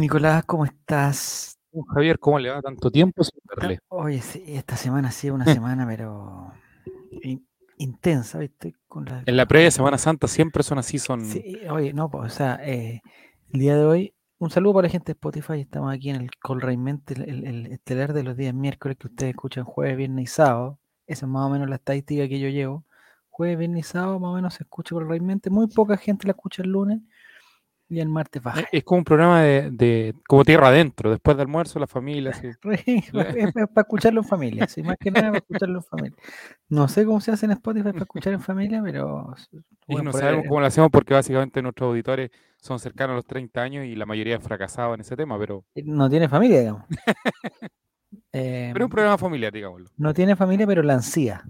[0.00, 1.58] Nicolás, ¿cómo estás?
[1.94, 3.78] Javier, ¿cómo le va tanto tiempo sin verle?
[3.88, 6.52] Oye, sí, esta semana ha sido una semana, pero
[7.22, 7.46] in-
[7.78, 8.74] intensa, ¿viste?
[8.88, 11.24] Con la- En la previa Semana Santa siempre son así, son...
[11.24, 13.02] Sí, oye, no, pues, o sea, eh,
[13.52, 16.30] el día de hoy, un saludo para la gente de Spotify, estamos aquí en el
[16.40, 20.24] Call Raimente, el, el- el estelar de los días miércoles que ustedes escuchan jueves, viernes
[20.24, 22.84] y sábado, esa es más o menos la estadística que yo llevo,
[23.28, 26.32] jueves, viernes y sábado más o menos se escucha Call Raimente, muy poca gente la
[26.32, 27.00] escucha el lunes
[27.88, 28.60] y el martes baja.
[28.60, 32.30] Es, es como un programa de, de- como tierra adentro, después de almuerzo la familia,
[32.34, 32.48] así.
[32.48, 36.16] es, para escucharlo en familia, sí, más que nada para escucharlo en familia.
[36.68, 39.34] No sé cómo se hace en Spotify para escuchar en familia, pero
[39.88, 43.26] Y no sabemos ahí- cómo lo hacemos porque básicamente nuestros auditores son cercanos a los
[43.26, 46.82] 30 años y la mayoría fracasados en ese tema, pero, no tiene familia, digamos.
[48.32, 49.88] Eh, pero es un programa familiar, digámoslo.
[49.96, 51.42] no tiene familia, pero la ansía,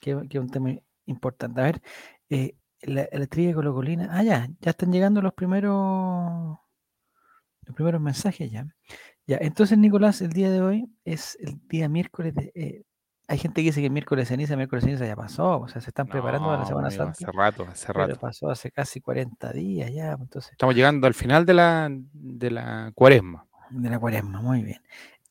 [0.00, 0.70] que, que es un tema
[1.06, 1.60] importante.
[1.60, 1.82] A ver,
[2.28, 2.54] eh,
[2.86, 4.08] la, la trivia colocolina.
[4.10, 6.58] Ah, ya, ya están llegando los primeros
[7.62, 8.66] los primeros mensajes ya.
[9.26, 12.52] Ya, entonces, Nicolás, el día de hoy es el día miércoles de.
[12.54, 12.82] eh,
[13.28, 16.06] hay gente que dice que miércoles ceniza, miércoles ceniza ya pasó, o sea, se están
[16.06, 17.10] preparando para la Semana amigo, Santa.
[17.28, 18.20] Hace rato, hace Pero rato.
[18.20, 22.50] pasó hace casi 40 días ya, pues, entonces, Estamos llegando al final de la, de
[22.52, 23.44] la cuaresma.
[23.70, 24.80] de la cuaresma, muy bien.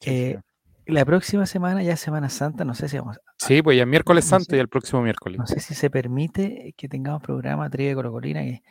[0.01, 0.41] Sí, Eh.
[0.88, 4.25] La próxima semana, ya Semana Santa, no sé si vamos, Sí, pues ya es miércoles
[4.25, 4.58] no santo sé.
[4.58, 5.39] y el próximo miércoles.
[5.39, 8.61] no sé si se permite que tengamos programa Trivia Colocolina, que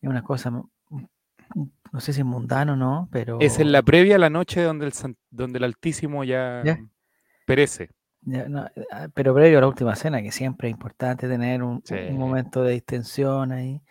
[0.00, 4.16] es una cosa, no sé si es mundano o no, pero Es en la previa
[4.16, 4.92] a la noche donde el,
[5.30, 6.78] donde el Altísimo ya, Ya.
[7.46, 7.90] perece.
[8.22, 11.82] ya, no, ah, pero previo a la última cena, que siempre es importante tener un,
[12.12, 13.82] momento de distensión ahí.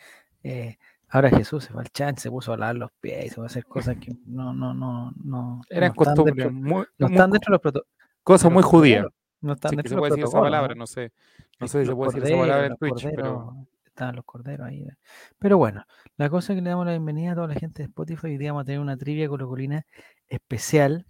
[0.43, 0.77] eh,
[1.13, 3.47] ahora Jesús se fue al chan, se puso a lavar los pies, se va a
[3.47, 7.31] hacer cosas que no, no, no, no, Eran no costumbres, dentro, muy, no muy- están
[7.31, 7.87] dentro de los protocolos.
[8.23, 9.05] cosas muy judías.
[9.41, 10.87] No están dentro se de puede los decir esa protocolos, palabra, ¿no?
[10.87, 11.11] sé.
[11.59, 14.83] No sé si se puede decir esa palabra en Twitch, pero estaban los corderos ahí.
[14.83, 14.95] eh.
[15.37, 15.83] Pero bueno,
[16.17, 18.27] la cosa es que le damos la bienvenida a toda la gente de Spotify.
[18.27, 19.85] Hoy día vamos a tener una trivia colocolina
[20.27, 21.05] especial.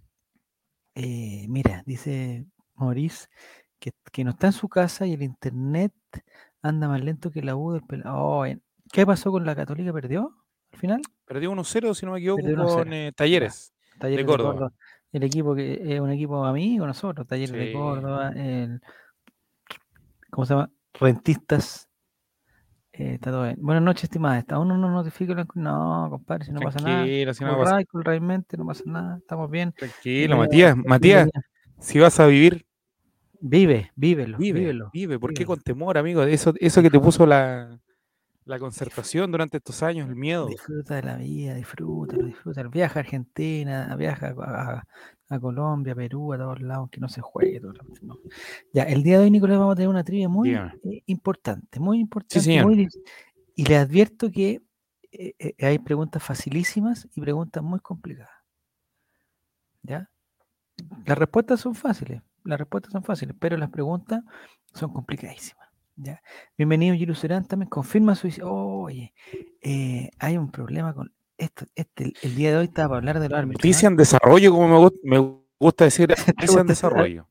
[0.96, 3.28] Eh, mira, dice Maurice
[3.78, 5.92] que, que no está en su casa y el internet
[6.62, 8.16] anda más lento que la U del pelado.
[8.18, 8.62] Oh, en-
[8.94, 9.92] ¿Qué pasó con la Católica?
[9.92, 10.32] ¿Perdió
[10.72, 11.02] al final?
[11.24, 13.74] perdió 1-0, si no me equivoco, Perdió 1-0, con eh, Talleres.
[13.98, 14.52] Talleres de Córdoba.
[14.52, 14.72] Córdoba.
[15.10, 17.72] El equipo que es un equipo amigo nosotros, Talleres de Sí.
[17.72, 18.80] Córdoba, el,
[20.30, 20.70] ¿cómo se llama?
[20.94, 21.88] Rentistas.
[22.92, 23.56] Eh, está todo bien.
[23.60, 24.38] Buenas noches, estimada.
[24.38, 25.34] ¿Está uno no notifica?
[25.34, 27.04] la- No, compadre, si no pasa nada.
[27.34, 29.72] Si no pasa- realmente no pasa nada, estamos bien.
[29.72, 30.76] Tranquilo, Eh, Matías.
[30.76, 31.28] Matías,
[31.80, 32.64] si vas a vivir,
[33.46, 34.90] Vive, vívelo, vive, vívelo.
[34.92, 35.18] vive.
[35.18, 36.22] ¿Por qué con temor, amigo?
[36.22, 37.78] Eso, eso que te puso la,
[38.46, 40.46] la concertación durante estos años, el miedo.
[40.46, 42.70] Disfruta de la vida, disfrútalo, disfrútalo.
[42.70, 44.84] Viaja a Argentina, viaja a,
[45.30, 47.58] a- Colombia, Perú, a todos lados, que no se juegue.
[47.60, 47.72] todo
[48.02, 48.18] no.
[48.72, 50.74] Ya, el día de hoy, Nicolás, vamos a tener una trivia muy Dígame.
[50.84, 52.40] eh, importante, muy importante.
[52.40, 52.66] señor.
[52.66, 52.88] muy
[53.56, 54.60] y le advierto que
[55.10, 58.30] eh, eh, hay preguntas facilísimas y preguntas muy complicadas.
[59.82, 60.08] ¿Ya?
[61.06, 64.22] Las respuestas son fáciles, las respuestas son fáciles, pero las preguntas
[64.72, 65.63] son complicadísimas.
[65.96, 66.22] ¿Ya?
[66.56, 68.28] Bienvenido, Giru Serán, también confirma su...
[68.42, 69.14] Oye,
[69.62, 71.66] eh, hay un problema con esto.
[71.74, 73.58] Este, el, el día de hoy estaba para hablar de los árbitros.
[73.64, 77.28] Noticia en desarrollo, como me, gu- me gusta decir, noticia en desarrollo.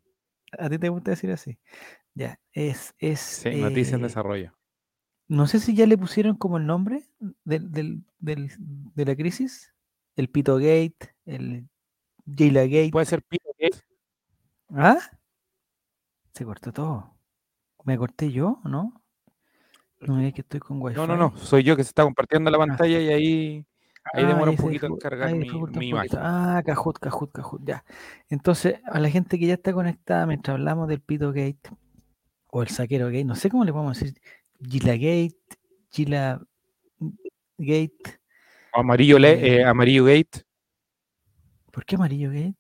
[0.58, 1.60] ¿A ti te gusta decir así?
[2.14, 2.94] Ya, es...
[3.00, 4.54] es Sí, noticia en eh, desarrollo.
[5.28, 7.04] No sé si ya le pusieron como el nombre
[7.44, 9.74] del, del- del- de la crisis.
[10.16, 11.68] El Pito Gate, el
[12.28, 12.90] Jayla Gate.
[12.92, 13.80] Puede ser Pito Gate.
[14.70, 15.00] ¿Ah?
[16.34, 17.13] Se cortó todo.
[17.84, 19.02] ¿Me corté yo o no?
[20.02, 20.98] No me digas que estoy con wifi.
[20.98, 21.38] No, no, no.
[21.38, 23.66] Soy yo que se está compartiendo la pantalla y ahí,
[24.14, 26.20] ahí Ah, demora un poquito en cargar mi, mi imagen.
[26.22, 27.84] Ah, Cajut, Cajut, Cajut, ya.
[28.30, 31.70] Entonces, a la gente que ya está conectada mientras hablamos del Pito Gate
[32.48, 34.20] o el Saquero Gate, no sé cómo le podemos decir,
[34.62, 35.38] Gila Gate,
[35.90, 36.42] Gila
[37.58, 38.20] Gate,
[38.74, 40.46] Amarillo, le- Eh, eh, amarillo Gate.
[41.72, 42.56] ¿por qué Amarillo Gate?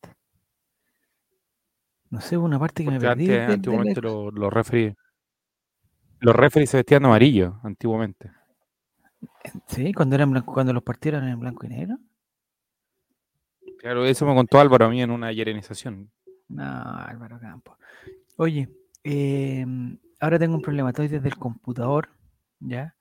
[2.10, 3.26] No sé, una parte que me perdí.
[3.32, 4.96] antes, antiguamente los los referees
[6.24, 8.32] los referees se vestían amarillo, antiguamente.
[9.68, 11.98] Sí, cuando eran blanco, cuando los partidos eran en blanco y negro.
[13.80, 16.10] Claro, eso me contó Álvaro a mí en una yerenización.
[16.48, 17.78] No, Álvaro Campos.
[18.38, 18.70] Oye,
[19.04, 20.90] em, ahora tengo un problema.
[20.90, 22.10] Estoy desde el computador,
[22.60, 22.96] ¿ya?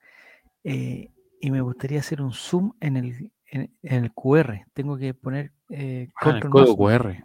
[0.63, 1.09] Eh,
[1.39, 4.65] y me gustaría hacer un zoom en el, en, en el QR.
[4.73, 7.23] Tengo que poner eh, Ah, en el código más, QR.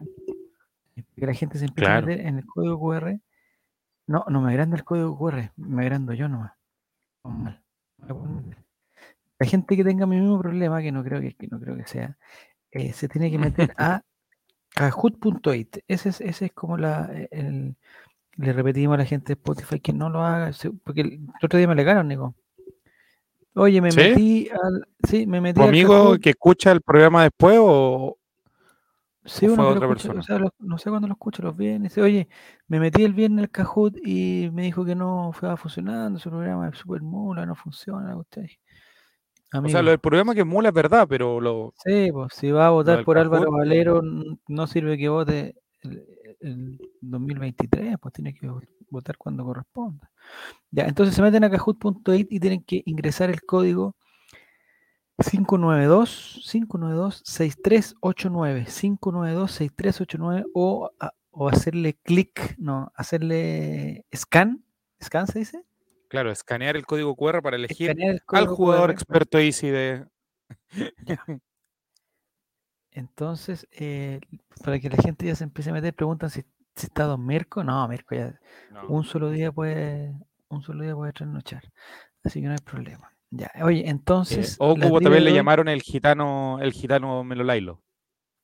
[1.17, 2.07] que la gente se empiece Claro.
[2.07, 3.21] a meter en el código QR.
[4.09, 6.53] No, no me agranda el código QR, me agrando yo nomás.
[7.23, 7.63] Mal.
[9.39, 11.87] La gente que tenga mi mismo problema, que no creo que, que no creo que
[11.87, 12.17] sea,
[12.71, 14.03] eh, se tiene que meter a
[14.75, 15.79] kahoot.it.
[15.87, 17.77] Ese es, ese es como la, eh, el,
[18.37, 20.53] le repetimos a la gente de Spotify que no lo haga,
[20.85, 22.35] porque el, el otro día me alegaron, Nico.
[23.55, 23.99] Oye, me ¿Sí?
[23.99, 24.87] metí al.
[25.09, 26.21] Sí, me metí ¿Tu al amigo Kahoot.
[26.21, 28.18] que escucha el programa después o,
[29.33, 30.21] Sí, o uno fue que lo otra escucha, persona?
[30.21, 31.97] o sea, lo- no sé cuándo lo escucho, los viernes.
[31.99, 32.29] Oye,
[32.67, 36.69] me metí el viernes al Kahoot y me dijo que no estaba funcionando, su programa
[36.69, 38.17] es súper mula, no funciona.
[38.17, 38.47] Usted.
[39.55, 42.67] O sea, lo del programa que mula es verdad, pero lo, sí, pues si va
[42.67, 46.05] a votar por Álvaro Kahoot, eh, Valero, n- no sirve que vote el,
[46.41, 50.11] el 2023, pues tiene que vo- votar cuando corresponda.
[50.71, 53.97] Ya, entonces se meten a kahoot.it y tienen que ingresar el código
[55.19, 60.91] 592 592 6389 592 6389 o,
[61.31, 64.65] o hacerle clic, no, hacerle scan,
[65.03, 65.65] scan se dice,
[66.09, 68.93] claro, escanear el código QR para elegir el al jugador QR.
[68.93, 70.07] experto Easy de.
[71.05, 71.19] Ya.
[72.91, 74.21] Entonces, eh,
[74.65, 76.43] para que la gente ya se empiece a meter, preguntan si,
[76.75, 77.63] si está Don Mirko.
[77.65, 78.39] No, Mirko ya
[78.71, 78.87] No.
[78.89, 80.15] un solo día puede,
[80.49, 81.73] un solo día puede trasnochar.
[82.25, 83.13] Así que no hay problema.
[83.31, 84.57] Ya, oye, Eh, entonces.
[84.59, 87.83] o la como trivia también de le llamaron el gitano, el gitano Melolailo.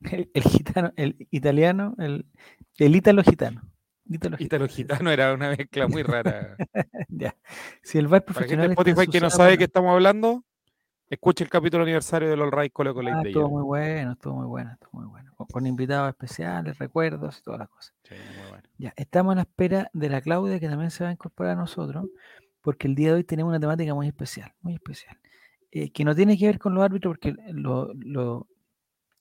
[0.00, 2.26] El, el gitano, el italiano, el,
[2.78, 3.62] el ítalo gitano.
[4.06, 6.56] Ítalo Gitano gitano era una mezcla muy rara.
[7.08, 7.34] Ya.
[7.82, 10.44] Si el Para gente profesional de está Spotify que no sabe de qué estamos hablando,
[11.08, 13.52] escuche el capítulo aniversario del All Right Cole Cole Ah, de estuvo ayer.
[13.54, 15.32] muy bueno, estuvo muy bueno, estuvo muy bueno.
[15.36, 17.94] Con, con invitados especiales, recuerdos y todas las cosas.
[18.04, 18.68] Sí, muy bueno.
[18.78, 21.60] Ya, estamos a la espera de la Claudia que también se va a incorporar a
[21.60, 22.04] nosotros,
[22.64, 25.16] porque el día de hoy tenemos una temática muy especial, muy especial,
[25.70, 28.48] eh, que no tiene que ver con los árbitros, porque lo, lo-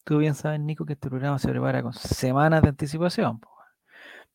[0.05, 3.39] tú bien sabes, Nico, que este programa se prepara con semanas de anticipación.
[3.39, 3.49] po.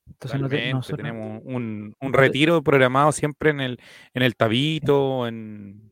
[0.07, 3.81] Entonces no te- Totalmente, nosotros- tenemos un, un retiro programado siempre en el,
[4.15, 5.91] en el Tabito, en,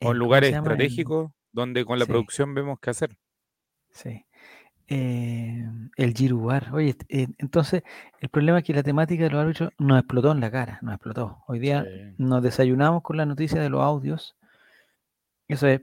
[0.00, 2.10] lugares estratégicos, donde con la Sí.
[2.10, 3.16] producción vemos qué hacer.
[3.90, 4.24] Sí.
[4.88, 5.66] Eh,
[5.96, 6.72] el Girubar.
[6.74, 7.82] Oye, eh, entonces
[8.20, 10.94] el problema es que la temática de los árbitros nos explotó en la cara, nos
[10.94, 11.42] explotó.
[11.46, 12.14] Hoy día Sí.
[12.18, 14.36] nos desayunamos con la noticia de los audios.
[15.48, 15.80] Eso es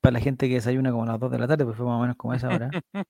[0.00, 1.96] para la gente que desayuna como a las 2 de la tarde, pues fue más
[1.96, 2.70] o menos como esa hora.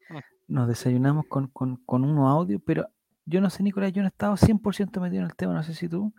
[0.48, 2.86] Nos desayunamos con, con, con unos audios, pero
[3.24, 5.72] yo no sé, Nicolás, yo no he estado 100% metido en el tema, no sé
[5.74, 6.12] si tú,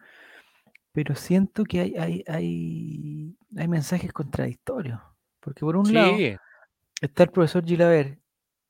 [0.92, 5.00] pero siento que hay, hay, hay, hay mensajes contradictorios.
[5.40, 6.16] Porque por un lado
[7.02, 8.18] está el profesor Gilaver,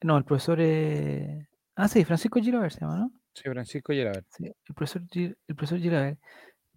[0.03, 0.57] no, el profesor...
[0.61, 3.11] eh, Ah, sí, Francisco Gilaver se llama, ¿no?
[3.33, 4.23] sí, Francisco Gerard.
[4.29, 6.19] Sí, el profesor, Gil- el profesor Gilaver,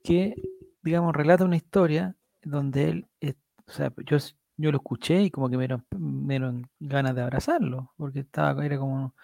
[0.02, 0.34] que,
[0.82, 3.34] digamos, relata una historia donde él, eh,
[3.66, 4.16] o sea, yo,
[4.56, 8.64] yo lo escuché y como que me dieron, me dieron ganas de abrazarlo, porque estaba,
[8.64, 9.14] era como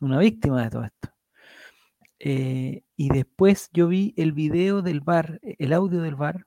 [0.00, 1.10] una víctima de todo esto.
[2.18, 6.44] Eh, y después yo vi el video del bar, el audio del bar,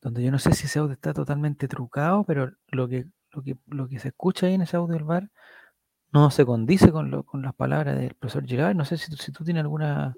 [0.00, 3.56] donde yo no sé si ese audio está totalmente trucado, pero lo que, lo que,
[3.66, 5.30] lo que se escucha ahí en ese audio del bar
[6.12, 8.74] no se condice con, lo, con las palabras del profesor Gilaver.
[8.76, 10.14] No sé si, tú- si tú tienes alguna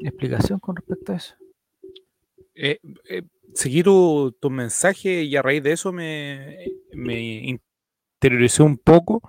[0.00, 1.34] explicación con respecto a eso.
[2.54, 6.56] Eh, eh, seguí tu, tu mensaje y a raíz de eso me,
[6.92, 7.20] me
[8.20, 9.20] interioricé un poco.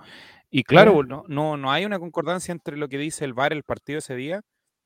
[0.50, 3.62] Y claro, no, no, no hay una concordancia entre lo que dice el VAR el
[3.64, 4.42] partido ese día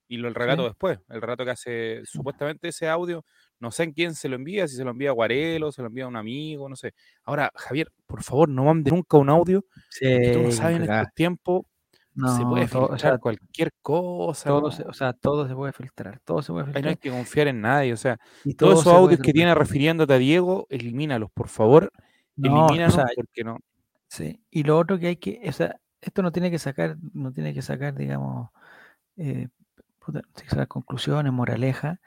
[0.09, 0.69] y lo, el relato Sí.
[0.69, 0.99] después.
[1.09, 3.25] El relato que hace supuestamente ese audio,
[3.61, 5.89] no sé en quién se lo envía, si se lo envía a Guarelo, se lo
[5.89, 6.95] envía a un amigo, no sé.
[7.25, 9.65] Ahora, Javier, por favor, no mande nunca un audio,
[10.23, 11.63] que tú no Sí, sabes en estos tiempos,
[12.25, 14.51] se No, puede todo, o filtrar sea, cualquier cosa.
[14.51, 14.71] todo ¿no?
[14.71, 16.99] se, o sea, todo se puede filtrar, todo se puede Ahí no hay filtrar.
[16.99, 19.55] que confiar en nadie, o sea, y todos todo esos se puede audios que tiene
[19.55, 21.91] refiriéndote a Diego, elimínalos, por favor,
[22.37, 23.59] No, o elimínalos sea, porque no.
[24.09, 24.43] sí.
[24.51, 27.55] Y lo otro que hay que, o sea, esto no tiene que sacar, no tiene
[27.55, 28.51] que sacar, digamos,
[29.17, 29.49] eh,
[30.69, 32.01] conclusiones, moraleja.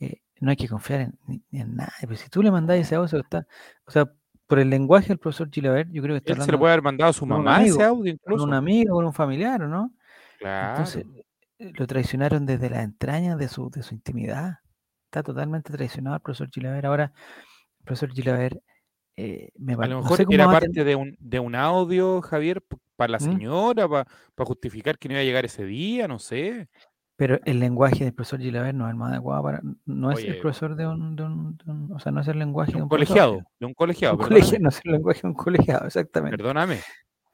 [0.00, 1.12] eh, no hay que confiar
[1.52, 1.92] en, nadie.
[2.00, 3.46] Pero si tú le mandás ese audio, se lo está,
[3.86, 4.10] o sea,
[4.46, 6.84] por el lenguaje del profesor Gilaver, yo creo que está Él se lo puede haber
[6.84, 8.54] mandado a su mamá ese amigo, audio con un incluso.
[8.54, 9.92] amigo, con un familiar, ¿o no?
[10.38, 10.70] Claro.
[10.70, 11.04] Entonces,
[11.58, 14.58] eh, lo traicionaron desde las entrañas de su, de su intimidad.
[15.06, 16.86] Está totalmente traicionado el profesor Gilaver.
[16.86, 17.12] Ahora,
[17.78, 18.62] el profesor Gilaver
[19.16, 22.62] eh, me A lo no mejor sé era parte de un, de un audio, Javier,
[22.96, 23.22] para la ¿Mm?
[23.22, 24.06] señora, para
[24.46, 26.68] justificar que no iba a llegar ese día, no sé.
[27.16, 30.38] Pero el lenguaje del profesor Gilaver no es el más adecuado para, no es el
[30.38, 32.82] profesor de un, de un- de un- o sea, no es el lenguaje de de
[32.82, 34.62] un profesor, colegiado, de un colegiado, un colegio, perdóname.
[34.62, 36.36] no es el lenguaje de un colegiado, exactamente.
[36.36, 36.78] Perdóname.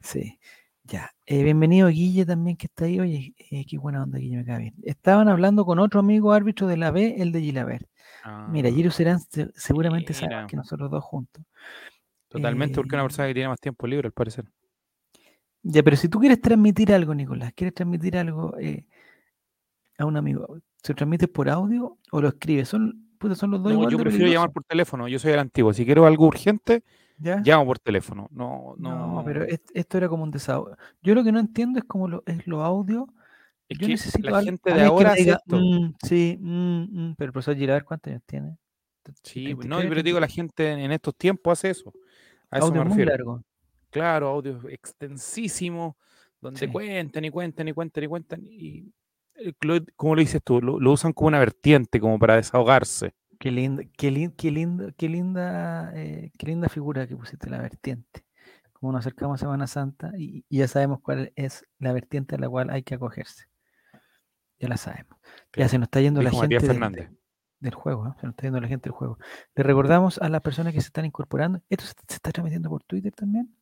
[0.00, 0.38] Sí,
[0.84, 1.10] ya.
[1.26, 2.98] Eh, bienvenido Guille también que está ahí.
[3.00, 4.74] Oye, eh, qué buena onda Guille, me cae bien.
[4.82, 7.86] Estaban hablando con otro amigo árbitro de la B, el de Gilaver.
[8.50, 10.46] Mira, Ah, Giro Serán se- seguramente sabe mira.
[10.46, 11.44] que nosotros dos juntos.
[12.28, 14.44] totalmente porque una Eh, persona que tiene más tiempo libre, al parecer.
[15.62, 18.86] Ya, pero si tú quieres transmitir algo, Nicolás, quieres transmitir algo eh,
[20.02, 22.68] a un amigo, ¿se transmite por audio o lo escribes?
[22.68, 25.38] Son, puta, son los dos No, igual yo prefiero llamar por teléfono, yo soy el
[25.38, 25.72] antiguo.
[25.72, 26.84] Si quiero algo urgente,
[27.18, 27.40] ¿ya?
[27.44, 28.28] llamo por teléfono.
[28.30, 30.76] No, No, pero es- esto era como un desahogo.
[31.02, 33.04] Yo lo que no entiendo es como lo, es los audios.
[33.68, 35.38] Es Yo que necesito la al- gente de ahora diga.
[35.46, 36.80] "Mm, sí, mm,
[37.10, 38.56] mm", pero el profesor Gilaver, ¿cuántos años tiene?
[39.22, 41.92] Sí, no, pero digo, la gente en estos tiempos hace eso.
[42.50, 43.10] A eso audio me muy refiero.
[43.10, 43.42] largo.
[43.90, 45.94] Claro, audios extensísimos,
[46.40, 46.66] donde Sí.
[46.68, 48.40] cuentan y cuentan y cuentan y cuentan.
[48.44, 48.92] Y,
[49.96, 53.14] como lo dices tú, lo, lo usan como una vertiente, como para desahogarse.
[53.38, 57.58] Qué linda, qué, lin- qué lindo, qué linda, eh, qué linda figura que pusiste la
[57.58, 58.24] vertiente.
[58.72, 62.38] Como nos acercamos a Semana Santa y, y ya sabemos cuál es la vertiente a
[62.38, 63.46] la cual hay que acogerse.
[64.60, 65.18] Ya la sabemos.
[65.56, 66.56] Ya se nos está yendo la gente
[67.60, 68.12] del- juego, ¿eh?
[68.20, 69.18] se nos está yendo la gente del juego.
[69.54, 71.60] Le recordamos a las personas que se están incorporando.
[71.68, 73.54] ¿Esto se, se está transmitiendo por Twitter también?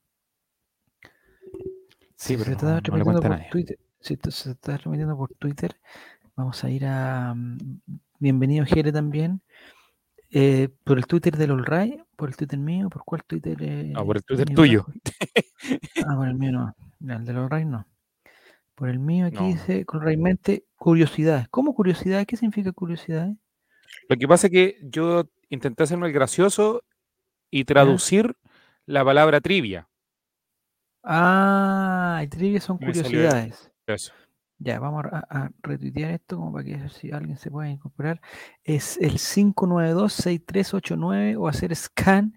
[2.16, 3.48] Sí, pero se no- está no transmitiendo a por nadie.
[3.50, 5.76] Twitter, si esto se está transmitiendo por Twitter,
[6.37, 7.59] vamos a ir a mm,
[8.19, 9.42] bienvenido Jere también.
[10.33, 13.57] Eh, por el Twitter del Olray, por el Twitter mío, por cuál Twitter
[13.88, 14.87] No, por el eh, Twitter tuyo.
[16.07, 16.75] Ah, por el mío no.
[17.00, 17.87] El del Olray no.
[18.75, 19.47] Por el mío aquí No.
[19.49, 21.49] dice Olraymente curiosidades.
[21.50, 22.26] ¿Cómo curiosidades?
[22.26, 23.37] ¿Qué significa curiosidades?
[24.09, 26.83] Lo que pasa es que yo intenté hacerme el gracioso
[27.50, 28.37] y traducir
[28.87, 29.88] la palabra trivia.
[31.02, 33.69] Ah, y trivia son curiosidades.
[33.94, 34.12] Eso.
[34.59, 38.20] Ya, vamos a, a retuitear esto como para que si alguien se pueda incorporar.
[38.62, 42.35] Es el 592-6389 o hacer scan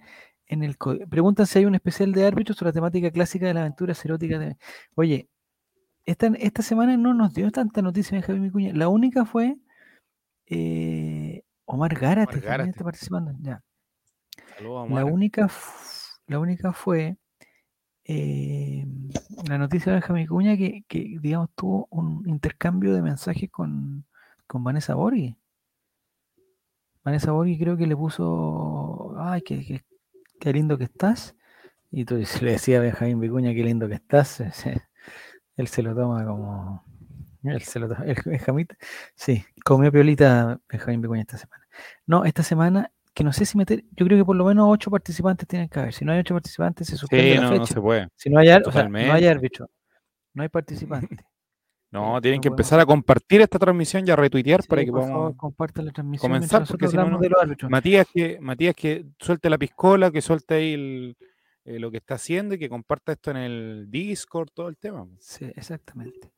[0.48, 1.06] en el código.
[1.10, 4.40] Preguntan si hay un especial de árbitros sobre la temática clásica de las aventuras eróticas.
[4.40, 4.58] De...
[4.96, 5.30] Oye,
[6.06, 8.72] esta, esta semana no nos dio tanta noticia de Javier Micuña.
[8.74, 9.58] La única fue
[10.46, 12.70] eh, Omar Gárate, también Gárate.
[12.72, 13.32] está participando.
[13.42, 13.62] Ya.
[14.58, 15.06] Saludos La Omar.
[15.06, 15.50] única,
[16.28, 17.18] la única fue
[18.06, 18.86] eh,
[19.48, 24.06] la noticia de Benjamín Cuña que, que, digamos, tuvo un intercambio de mensajes con,
[24.48, 25.38] con Vanessa Borghi.
[27.04, 29.84] Vanessa Borghi creo que le puso, ay, qué, qué-
[30.42, 31.36] qué lindo que estás.
[31.92, 34.42] Y tú le decía a Benjamín Vicuña, qué lindo que estás.
[35.58, 36.86] Él se lo toma como...
[37.44, 38.68] Él se lo toma, el Benjamín,
[39.18, 41.66] sí, comió piolita Benjamín Vicuña esta semana.
[42.08, 44.90] No, esta semana, que no sé si meter, yo creo que por lo menos ocho
[44.92, 45.94] participantes tienen que haber.
[45.94, 47.60] Si no hay ocho participantes, se suspende Sí, la no, fecha.
[47.60, 48.08] no se puede.
[48.16, 49.70] Si no hay, o sea, no hay árbitro,
[50.34, 51.08] no hay participante.
[51.92, 54.84] No, Eh, tienen no que podemos- empezar a compartir esta transmisión y a retuitear para
[54.84, 55.12] que podamos.
[55.12, 57.70] favor, compartan la transmisión comenzar, porque si no, de los.
[57.70, 61.16] Matías que, Matías que suelte la piscola, que suelte ahí el-
[61.66, 65.06] eh, lo que está haciendo y que comparta esto en el Discord, todo el tema.
[65.20, 66.34] Sí, exactamente.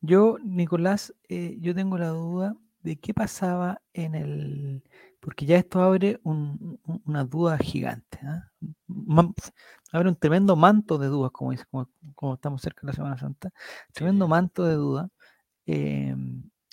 [0.00, 4.82] Yo, Nicolás, eh, yo tengo la duda de qué pasaba en el...
[5.20, 8.18] Porque ya esto abre un- un- una duda gigante.
[8.22, 8.48] ¿ah?
[8.86, 9.34] Man-
[9.92, 13.18] abre un tremendo manto de dudas, como, dice, como, como estamos cerca de la Semana
[13.18, 13.50] Santa.
[13.92, 15.10] Tremendo manto de dudas.
[15.66, 16.14] Eh,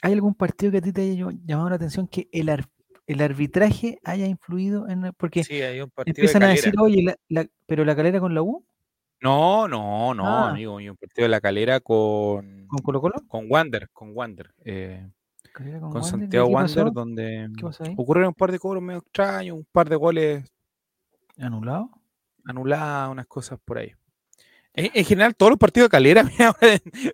[0.01, 2.69] ¿Hay algún partido que a ti te haya ll- llamado la atención que el, ar-
[3.05, 5.11] el arbitraje haya influido en...
[5.17, 8.19] Porque Sí, hay un partido empiezan de a decir, oye, la- la- pero la calera
[8.21, 8.63] con la U,
[9.19, 10.51] No, no, no, Ah.
[10.51, 10.77] amigo.
[10.77, 13.15] Hay un partido de la calera con, con Colo Colo.
[13.27, 14.53] con Wander, con Wander.
[14.63, 15.09] eh,
[15.57, 17.49] Con Wander, ¿y Santiago Wander, donde
[17.97, 20.45] ocurrieron un par de cobros medio extraños, un par de goles
[21.37, 21.89] ¿Anulado?
[22.45, 23.91] anulados, unas cosas por ahí.
[24.73, 26.55] En, en general, todos los partidos de calera, mira,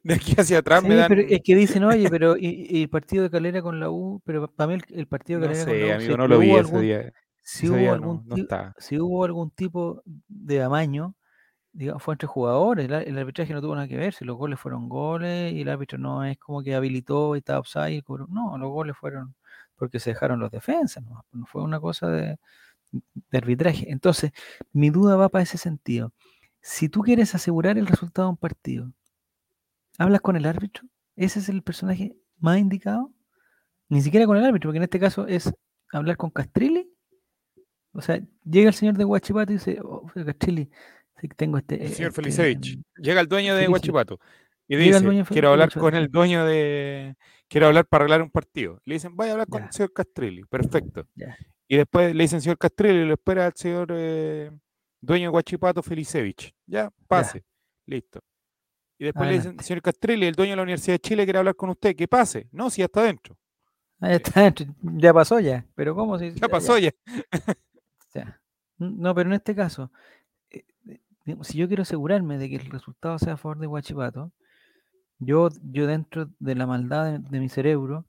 [0.04, 1.08] de, aquí hacia atrás Sí, me dan.
[1.08, 4.22] pero es que dicen, oye, pero y, y el partido de Calera con la U,
[4.26, 6.28] pero para mí el, el partido de No Calera con la U, amigo, si no
[6.28, 7.14] lo vi ese algún- día.
[7.42, 11.16] si ese hubo día algún no, no si hubo algún tipo de amaño,
[12.00, 15.54] fue entre jugadores, el, arbitraje no tuvo nada que ver, si los goles fueron goles
[15.54, 18.28] y el árbitro no es como que habilitó y estaba offside, y cobró.
[18.28, 19.36] no, los goles fueron
[19.76, 22.40] porque se dejaron los defensas, no, fue una cosa de,
[23.32, 23.92] arbitraje.
[23.92, 24.32] Entonces,
[24.72, 26.14] mi duda va para ese sentido.
[26.62, 28.94] Si tú quieres asegurar el resultado de un partido,
[29.98, 30.88] ¿hablas con el árbitro?
[31.16, 33.12] ¿Ese es el personaje más indicado?
[33.90, 35.54] Ni siquiera con el árbitro, porque en este caso es
[35.92, 36.90] hablar con Castrilli.
[37.92, 40.70] O sea, llega el señor de Guachipato y dice, oh, Castrilli,
[41.30, 41.76] tengo este...
[41.76, 42.80] El señor este, Felicevich.
[42.98, 43.92] Llega el dueño de Felicevich.
[43.92, 44.20] Guachipato
[44.68, 47.16] y el dice, dueño quiero hablar con el dueño de...
[47.48, 48.80] Quiero hablar para arreglar un partido.
[48.86, 49.68] Le dicen, vaya a hablar con Ya.
[49.68, 50.44] el señor Castrilli.
[50.46, 51.08] Perfecto.
[51.16, 51.38] Ya.
[51.68, 54.52] Y después le dicen, señor Castrilli, lo espera al señor eh,
[55.02, 56.54] dueño de Guachipato, Felicevich.
[56.66, 57.44] Ya, pase.
[57.86, 58.22] Listo.
[58.98, 61.56] Y después le dicen, señor Castrilli, el dueño de la Universidad de Chile quiere hablar
[61.56, 61.96] con usted.
[61.96, 62.48] Que pase.
[62.52, 63.38] No, si ya está adentro.
[64.00, 65.66] Ah, ya está, ya pasó ya.
[65.76, 66.18] Pero ¿cómo?
[66.18, 66.92] Si, Ya pasó ya.
[68.14, 68.42] Ya.
[68.78, 70.23] No, pero en este caso, eh, eh,
[71.42, 74.32] si yo quiero asegurarme de que el resultado sea a favor de Guachipato,
[75.20, 78.06] yo, yo dentro de la maldad de, de mi cerebro,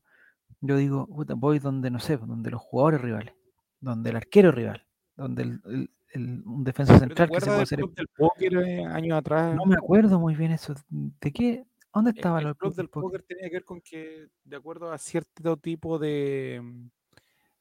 [0.60, 3.34] yo digo, "Puta, voy donde, no sé, donde los jugadores rivales,
[3.80, 4.84] donde el arquero rival,
[5.16, 7.78] donde el, el- el- un defensa ¿Pero te central que se puede hacer.
[7.78, 9.54] del club del póker eh, años atrás?
[9.56, 10.74] No me acuerdo muy bien eso.
[10.88, 11.64] ¿De qué?
[11.92, 14.98] ¿Dónde El- estaba el, club del póker tenía que ver con que, de acuerdo a
[14.98, 16.62] cierto tipo de,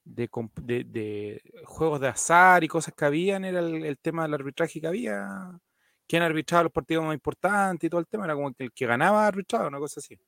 [0.04, 0.28] de,
[0.62, 4.80] de- de juegos de azar y cosas que habían, era el, el tema del arbitraje
[4.80, 5.58] que había.
[6.06, 8.24] ¿Quién arbitraba los partidos más importantes y todo el tema?
[8.26, 10.18] Era como que el que ganaba arbitraba, una cosa así.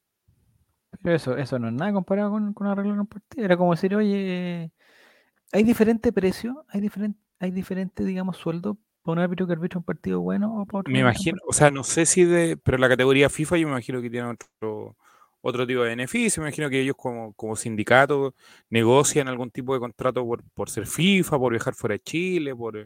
[1.02, 3.44] Pero eso, eso no es nada comparado con, con arreglar un partido.
[3.44, 4.70] Era como decir, oye,
[5.52, 9.84] hay diferente precio, hay diferente, hay diferente, digamos, sueldo para un árbitro que arbitra un
[9.84, 10.92] partido bueno o para otro.
[10.92, 14.00] Me imagino, o sea, no sé si de, pero la categoría FIFA yo me imagino
[14.02, 14.96] que tiene otro,
[15.46, 18.34] otro tipo de beneficio, me imagino que ellos como, como sindicato
[18.70, 22.76] negocian algún tipo de contrato por, por ser FIFA, por viajar fuera de Chile, por,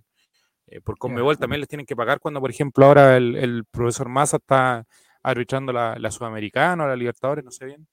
[0.67, 4.09] eh, por Conmebol también les tienen que pagar cuando, por ejemplo, ahora el, el profesor
[4.09, 4.87] Massa está
[5.23, 7.87] arbitrando la, la Sudamericana o la Libertadores, no sé bien.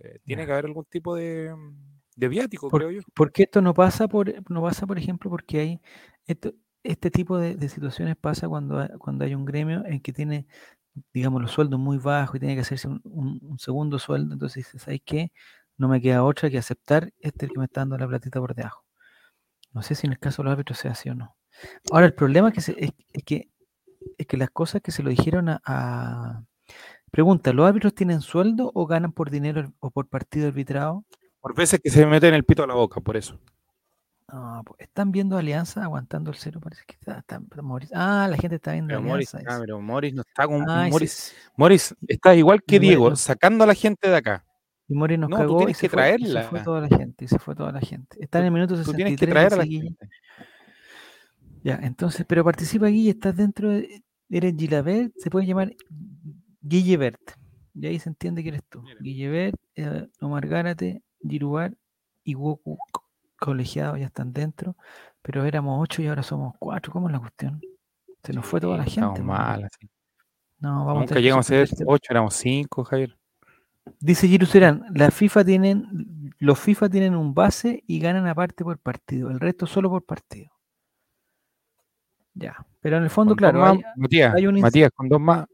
[0.00, 1.54] Eh, tiene que haber algún tipo de,
[2.16, 3.00] de viático, Por- creo yo.
[3.14, 5.80] Porque esto no pasa, por, no pasa, por ejemplo, porque hay
[6.26, 6.52] esto,
[6.82, 10.46] este tipo de, de situaciones pasa cuando, cuando hay un gremio en que tiene,
[11.12, 14.32] digamos, los sueldos muy bajos y tiene que hacerse un, un- un segundo sueldo.
[14.34, 15.32] Entonces dices, ¿sabes qué?
[15.78, 18.84] No me queda otra que aceptar este que me está dando la platita por debajo.
[19.72, 21.36] No sé si en el caso de los árbitros sea así o no.
[21.90, 23.48] Ahora, el problema es que, es que,
[24.18, 26.44] es que las cosas que se lo dijeron a, a-
[27.10, 31.04] Pregunta, ¿los árbitros tienen sueldo o ganan por dinero o por partido arbitrado?
[31.40, 33.38] Por veces que se meten el pito a la boca, por eso.
[34.32, 38.36] No, pues, están viendo Alianza aguantando el cero, parece que está, está- Morris- Ah, la
[38.38, 39.52] gente está viendo Pero Morris, Alianza.
[39.52, 39.66] ah, dice.
[39.66, 41.12] pero Morris no está con sí, Morris.
[41.12, 41.34] sí.
[41.56, 44.44] Morris, estás igual que Y Morris Diego, sacando a la gente de acá.
[44.88, 46.64] Y Morris nos No, tú cagó y tienes que fue, y se fue traerla.
[46.64, 48.16] toda la gente, y se fue toda la gente.
[48.20, 48.96] Está en el minuto Tú 63.
[48.96, 50.08] tienes que traer a la gente.
[51.62, 54.02] Ya, entonces, pero participa Guille, estás dentro de...
[54.30, 55.74] Eres Gilabert, se puede llamar
[56.62, 57.20] Guillebert.
[57.74, 58.82] Y ahí se entiende que eres tú.
[59.00, 61.76] Guillebert, eh, Omar Gárate, Girubar
[62.24, 63.04] y Woku co-
[63.46, 64.76] colegiados ya están dentro,
[65.20, 66.92] pero éramos ocho y ahora somos cuatro.
[66.92, 67.60] ¿Cómo es la cuestión?
[68.22, 69.08] Se nos fue toda la Sí, gente.
[69.14, 69.88] estamos mal, así.
[70.60, 73.18] No, vamos a Nunca que llegamos a ser 8, éramos 5, Javier.
[73.98, 78.78] Dice Giru Serán, la FIFA tienen, los FIFA tienen un base y ganan aparte por
[78.78, 80.52] partido, el resto solo por partido.
[82.34, 85.46] Ya, pero en el fondo, Con claro, hay- Matías, hay un Matías, con dos más,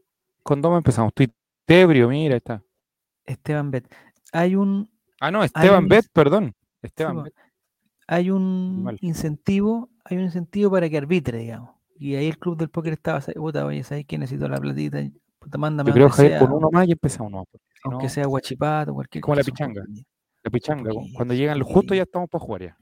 [0.43, 1.09] con dos más empezamos.
[1.09, 1.33] Estoy
[1.65, 2.61] tebrio, mira, está.
[3.25, 3.91] Esteban Bet,
[4.31, 6.53] hay un, Ah, no, Esteban un Bet, perdón.
[6.55, 7.33] sí, Esteban po, Bet.
[8.11, 8.97] Hay un mal.
[9.01, 11.69] incentivo, hay un incentivo para que arbitre, digamos.
[11.97, 14.17] Y ahí el club del póker estaba, puta, oye, ¿sabes qué?
[14.17, 14.97] Necesito la platita,
[15.37, 17.31] puta, mándame Yo creo, sea, con uno más y empezamos.
[17.31, 17.45] ¿no?
[17.83, 19.83] Aunque no, sea guachipato, cualquier como la cosa, pichanga.
[20.43, 22.77] la pichanga, cuando llegan los justos ya estamos para jugar ya.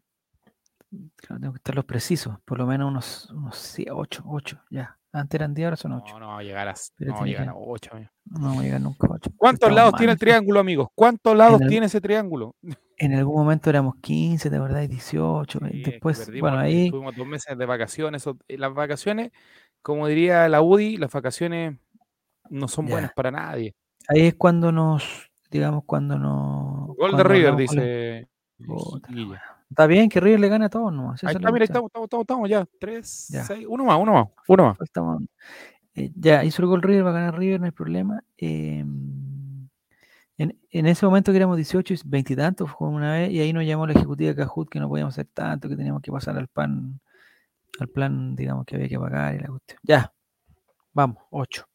[1.17, 4.97] Claro, tengo que estar los precisos, por lo menos unos, unos 8, 8, ya.
[5.11, 6.13] Antes eran 10, ahora son 8.
[6.13, 7.89] No, no, va a llegar a, Pero no, va llegar que- a 8.
[7.93, 8.09] amigo.
[8.25, 9.31] No vamos a llegar nunca a 8.
[9.35, 10.87] ¿Cuántos lados tiene el triángulo, amigos?
[10.95, 12.55] ¿Cuántos lados el- tiene ese triángulo?
[12.97, 15.59] En algún momento éramos 15, de verdad, y 18.
[15.71, 18.25] Sí, Después, perdimos, bueno, ahí Tuvimos dos meses de vacaciones.
[18.25, 19.31] eh, Las vacaciones,
[19.81, 21.77] como diría la UDI, las vacaciones
[22.49, 22.93] no son Ya.
[22.93, 23.75] buenas para nadie.
[24.09, 26.95] ahí es cuando nos, digamos, cuando nos.
[26.97, 28.27] Gol de River, dice.
[29.69, 31.11] Está bien que River le gane a todos, ¿no?
[31.11, 32.65] Ahí está, mira, ahí estamos, estamos, estamos, estamos ya.
[32.79, 33.43] Tres, Ya.
[33.43, 34.77] seis, uno más, uno más, uno más.
[35.93, 38.23] Eh, ya, hizo el gol River, va a ganar River, no hay problema.
[38.37, 38.83] Eh,
[40.37, 43.39] en, en ese momento que éramos 18 y 20 y tantos, fue una vez, y
[43.39, 46.11] ahí nos llamó la ejecutiva de Cajut que no podíamos hacer tanto, que teníamos que
[46.11, 46.99] pasar al pan,
[47.79, 49.79] al plan, digamos, que había que pagar y la cuestión.
[49.83, 50.13] Ya,
[50.93, 51.65] vamos, 8.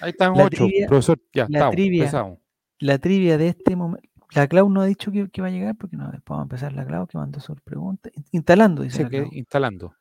[0.00, 1.18] Ahí están La ocho, trivia- profesor.
[1.32, 1.98] Ya, la estamos, trivia.
[2.02, 2.38] empezamos.
[2.80, 4.08] La trivia de este momento.
[4.32, 6.44] La Clau no ha dicho que, que va a llegar porque no, después vamos a
[6.44, 8.10] empezar la Clau que mandó su pregunta.
[8.14, 9.30] In- Instalando, dice la que Clau.
[9.32, 9.94] instalando.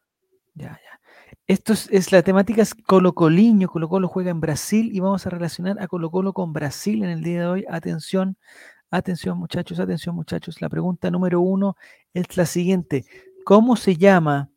[0.56, 0.99] Ya, ya.
[1.48, 3.70] Esto es, la temática es Colo Coliño.
[3.70, 7.10] Colo Colo juega en Brasil y vamos a relacionar a Colo Colo con Brasil en
[7.10, 7.66] el día de hoy.
[7.70, 8.38] Atención,
[8.92, 10.62] atención muchachos, atención muchachos.
[10.62, 11.76] La pregunta número uno
[12.14, 13.06] es la siguiente.
[13.46, 14.50] ¿Cómo se llama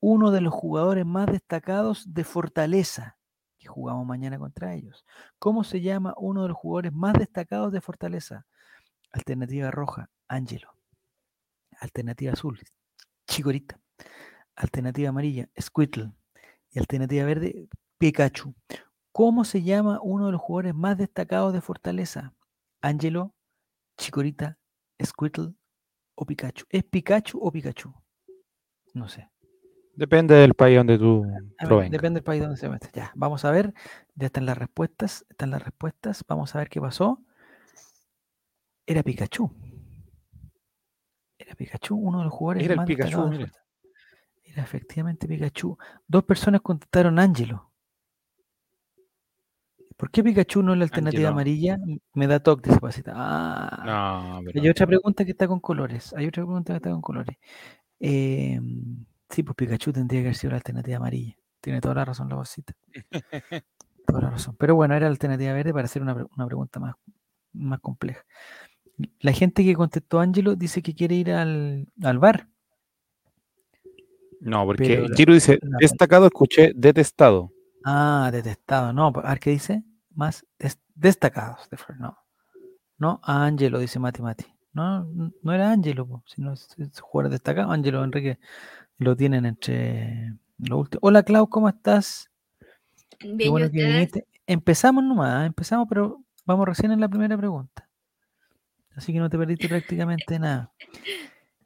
[0.00, 3.16] uno de los jugadores más destacados de Fortaleza?
[3.58, 5.04] Que jugamos mañana contra ellos.
[5.38, 8.46] ¿Cómo se llama uno de los jugadores más destacados de Fortaleza?
[9.12, 10.70] Alternativa roja, Ángelo.
[11.80, 12.60] Alternativa azul,
[13.26, 13.78] Chicorita.
[14.58, 16.10] Alternativa amarilla, Squirtle.
[16.70, 18.54] Y alternativa verde, Pikachu.
[19.12, 22.34] ¿Cómo se llama uno de los jugadores más destacados de Fortaleza?
[22.80, 23.34] Ángelo,
[23.96, 24.58] Chicorita,
[25.02, 25.54] Squirtle
[26.16, 26.66] o Pikachu.
[26.70, 27.94] ¿Es Pikachu o Pikachu?
[28.94, 29.30] No sé.
[29.94, 31.24] Depende del país donde tú
[31.58, 31.92] provengas.
[31.92, 32.90] depende del país donde se mete.
[32.92, 33.72] Ya, vamos a ver.
[34.16, 35.24] Ya están las respuestas.
[35.28, 36.24] Están las respuestas.
[36.26, 37.22] Vamos a ver qué pasó.
[38.86, 39.52] Era Pikachu.
[41.38, 43.52] Era Pikachu, uno de los jugadores Era el más Pikachu, destacados de mire.
[44.62, 45.76] Efectivamente Pikachu.
[46.06, 47.70] Dos personas contestaron Ángelo.
[49.96, 51.76] ¿Por qué Pikachu no es la alternativa amarilla?
[52.14, 53.12] Me da toque, dice Pasita.
[53.16, 56.14] Ah, No, hay otra pregunta que está con colores.
[56.14, 57.36] Hay otra pregunta que está con colores.
[57.98, 58.60] Eh,
[59.28, 61.34] sí, pues Pikachu tendría que haber sido la alternativa amarilla.
[61.60, 62.72] Tiene toda la razón la Pasita.
[64.06, 64.54] Toda la razón.
[64.56, 66.94] Pero bueno, era la alternativa verde para hacer una, una pregunta más,
[67.52, 68.22] más compleja.
[69.20, 72.48] La gente que contestó Ángelo dice que quiere ir al, al bar.
[74.40, 77.52] No, porque Giro dice, destacado escuché detestado.
[77.84, 78.92] Ah, detestado.
[78.92, 79.82] No, a ver qué dice.
[80.14, 81.68] Más des- destacados.
[81.98, 82.16] No.
[82.98, 84.46] No, Ángelo, dice Mati Mati.
[84.72, 85.04] No,
[85.42, 87.70] no era Ángelo, po, sino es, es jugador destacado.
[87.72, 88.38] Ángelo Enrique
[88.98, 91.00] lo tienen entre los últimos.
[91.02, 92.30] Hola Clau, ¿cómo estás?
[93.20, 94.26] Bien, ¿y bueno que viniste.
[94.46, 95.46] Empezamos nomás, ¿eh?
[95.46, 97.88] empezamos, pero vamos recién en la primera pregunta.
[98.94, 100.72] Así que no te perdiste prácticamente nada.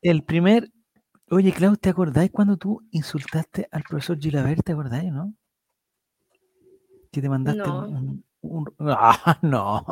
[0.02, 0.70] El primer.
[1.30, 4.64] Oye, Clau, ¿te acordáis cuando tú insultaste al profesor Gilabert?
[4.64, 5.34] ¿Te acordáis, no?
[7.10, 7.88] Que te mandaste No.
[7.88, 9.84] un, un- un- ¡Ah, no!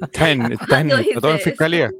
[0.00, 1.90] Está en, está en, ¿Cuándo está todo en fiscalía.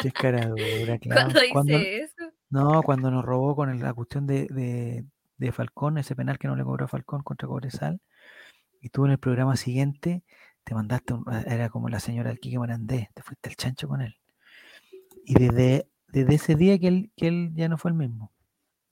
[0.00, 1.16] ¡Qué caradura, Clau!
[1.18, 2.32] Cuando hice Cuando- eso.
[2.50, 5.04] No, cuando nos robó con el- la cuestión de, de,
[5.36, 8.00] de Falcón, ese penal que no le cobró Falcón contra Cobresal,
[8.80, 10.22] y tú en el programa siguiente
[10.64, 14.02] te mandaste, un- era como la señora del Quique Morandé, te fuiste al chancho con
[14.02, 14.16] él.
[15.24, 18.32] Y desde, desde ese día que él, que él ya no fue el mismo.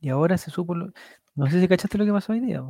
[0.01, 0.93] Y ahora se supo, lo-
[1.35, 2.63] no sé si cachaste lo que pasó hoy día.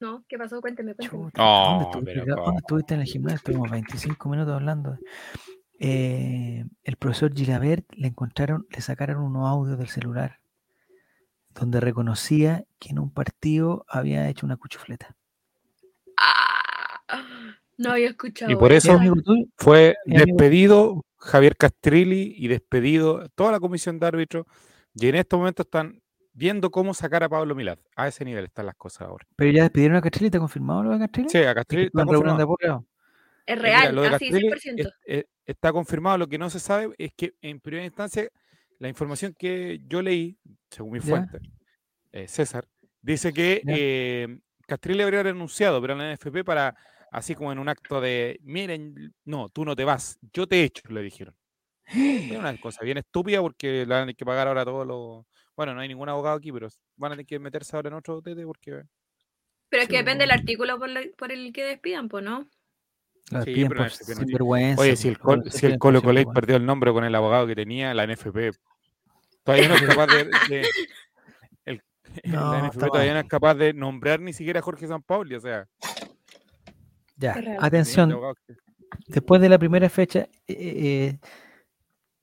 [0.00, 0.60] No, ¿qué pasó?
[0.60, 1.24] Cuénteme, cuénteme.
[1.24, 2.36] Chuta, ¿dónde, estuviste, pero?
[2.36, 3.36] ¿Dónde estuviste en el gimnasio?
[3.36, 4.98] Estuvimos 25 minutos hablando.
[5.78, 10.40] Eh, el profesor Gilabert le encontraron, le sacaron unos audios del celular
[11.50, 15.16] donde reconocía que en un partido había hecho una cuchufleta.
[16.18, 17.00] Ah,
[17.78, 18.52] no había escuchado.
[18.52, 18.98] Y por ¿Y eso-?
[19.56, 24.46] Fue despedido Javier Castrilli y despedido toda la comisión de árbitros.
[24.94, 26.00] Y en estos momentos están
[26.32, 27.78] viendo cómo sacar a Pablo Milad.
[27.96, 29.26] A ese nivel están las cosas ahora.
[29.36, 31.28] Pero ya despidieron a Castrilli, ¿te ha confirmado lo de Castrilli?
[31.30, 32.42] Sí, a ¿De que Castrilli está confirmado.
[32.42, 32.86] apurado?
[33.46, 34.88] Es mira, real, lo de así, Castrilli 100%.
[34.88, 36.18] es- eh, está confirmado.
[36.18, 38.28] Lo que no se sabe es que en primera instancia
[38.78, 40.38] la información que yo leí,
[40.70, 41.38] según mi fuente,
[42.12, 42.66] eh, César,
[43.00, 46.74] dice que eh, Castrilli habría renunciado, pero a la NFP para,
[47.16, 50.82] así como en un acto de, miren, no, tú no te vas, yo te echo,
[50.90, 51.34] le dijeron.
[51.86, 55.24] Es una cosa bien estúpida porque la van a tener que pagar ahora todos los...
[55.56, 58.20] Bueno, no hay ningún abogado aquí, pero van a tener que meterse ahora en otro
[58.20, 58.82] tete porque...
[59.70, 62.50] Pero es que depende del artículo por, la- por el que despidan, pues, ¿no?
[63.30, 64.82] Lo Sí, por sinvergüenza.
[64.82, 66.32] Oye, si el, lo Col- si el Colo sinvergüenza.
[66.34, 68.50] perdió el nombre con el abogado que tenía, la NFP
[69.42, 70.24] todavía no es capaz de...
[70.48, 70.68] de-
[71.64, 71.82] el-
[72.24, 75.40] No, la NFP todavía no es capaz de nombrar ni siquiera a Jorge Sampaoli, o
[75.40, 75.66] sea...
[77.16, 77.56] Ya, real.
[77.60, 78.14] atención,
[79.08, 81.18] después de la primera fecha, eh, eh,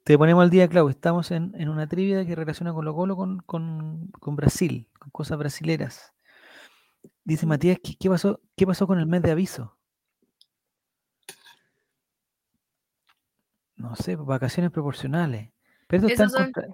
[0.03, 0.89] te ponemos al día, Clau.
[0.89, 5.37] Estamos en, en una trivia que relaciona Colo Colo con, con, con Brasil, con cosas
[5.37, 6.13] brasileras.
[7.23, 7.45] Dice.
[7.45, 9.77] Matías, ¿qué, qué pasó, ¿qué pasó con el mes de aviso?
[13.75, 15.51] No sé, vacaciones proporcionales.
[15.87, 16.67] Pero son- contra-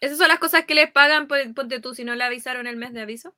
[0.00, 2.76] Esas son las cosas que les pagan, pues, ponte tú, si no le avisaron el
[2.76, 3.34] mes de aviso,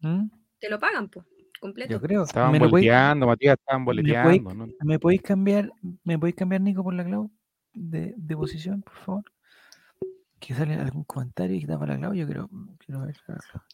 [0.00, 0.28] ¿Mm?
[0.58, 1.26] te lo pagan, pues,
[1.58, 1.90] completo.
[1.90, 2.22] Yo creo.
[2.24, 4.54] Estaban ¿Me podéis- boleteando, Matías, estaban me podéis- boleteando.
[4.54, 4.72] ¿no?
[4.84, 5.72] ¿Me podéis cambiar,
[6.04, 7.30] me podéis cambiar, Nico, por la Clau
[7.72, 9.24] de, de posición, por favor?
[10.40, 12.14] Que sale algún comentario y que tapa la Clau.
[12.14, 12.48] Yo quiero,
[12.84, 13.16] quiero ver.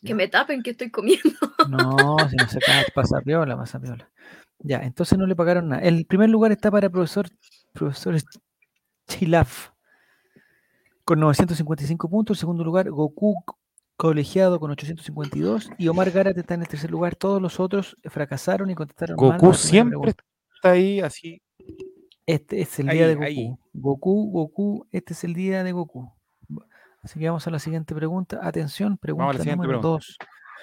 [0.00, 0.14] Que Ya.
[0.14, 1.22] me tapen que estoy comiendo.
[1.68, 4.10] No, si no se acaba, pasa piola, pasa piola.
[4.58, 5.82] Ya, entonces no le pagaron nada.
[5.82, 7.26] El primer lugar está para profesor,
[7.72, 8.16] profesor
[9.06, 9.70] Chilaf,
[11.04, 12.36] con 955 puntos.
[12.36, 13.34] El segundo lugar, Goku
[13.96, 15.70] colegiado con 852.
[15.78, 17.16] Y Omar Garat está en el tercer lugar.
[17.16, 21.40] Todos los otros fracasaron y contestaron Goku siempre está ahí así.
[22.26, 23.24] Este es el día de Goku.
[23.24, 23.54] ahí.
[23.74, 26.10] Goku, Goku, este es el día de Goku.
[27.02, 28.40] Así que vamos a la siguiente pregunta.
[28.42, 30.06] Atención, pregunta siguiente número pregunta.
[30.06, 30.18] 2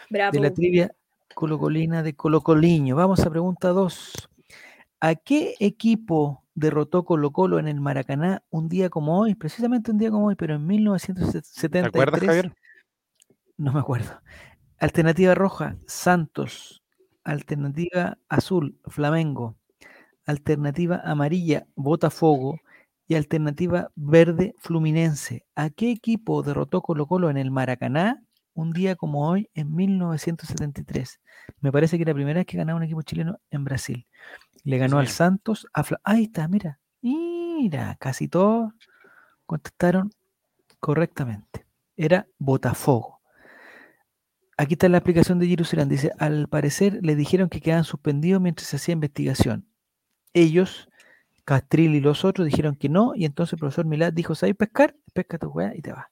[0.10, 0.32] Bravo.
[0.32, 0.96] de la trivia
[1.36, 2.96] colocolina de Colocoliño.
[2.96, 4.30] Vamos a pregunta 2.
[5.02, 9.36] ¿A qué equipo derrotó Colo Colo en el Maracaná un día como hoy?
[9.36, 11.86] Precisamente un día como hoy, pero en ¿Te 1973.
[11.86, 12.54] acuerdas, Javier?
[13.62, 14.19] No me acuerdo.
[14.80, 16.84] Alternativa roja, Santos.
[17.24, 19.56] Alternativa azul, Flamengo.
[20.26, 22.60] Alternativa amarilla, Botafogo.
[23.08, 25.45] Y alternativa verde, Fluminense.
[25.56, 31.19] ¿A qué equipo derrotó Colo Colo en el Maracaná un día como hoy en 1973?
[31.60, 34.08] Me parece que la primera vez que ganaba un equipo chileno en Brasil.
[34.63, 35.08] Le ganó al.
[35.10, 35.67] Santos.
[35.74, 36.80] A Fla- Ahí está, mira.
[37.02, 38.74] Mira, casi todos
[39.45, 40.12] contestaron
[40.80, 41.65] correctamente.
[41.97, 43.20] Era Botafogo.
[44.62, 45.89] Aquí está la explicación de Jerusalén.
[45.89, 49.65] Dice, al parecer le dijeron que quedaban suspendidos mientras se hacía investigación.
[50.34, 50.88] Ellos,
[51.45, 54.95] Castril y los otros, dijeron que no, y entonces el profesor Milad dijo, ¿sabes pescar?
[55.13, 56.06] Pesca tu weá y te vas.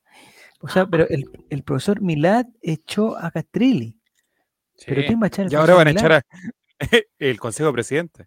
[0.62, 4.00] O sea, pero el, el profesor Milad echó a Castrilli.
[4.84, 6.22] ¿Pero quién va a echar al Y ahora van a echar a
[7.20, 8.26] el Consejo Presidente.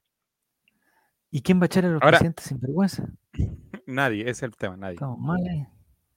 [1.33, 3.09] ¿Y quién va a echar a los Ahora- presidentes sin vergüenza?
[3.87, 4.95] Nadie, ese es el tema, nadie.
[4.95, 5.41] Estamos mal.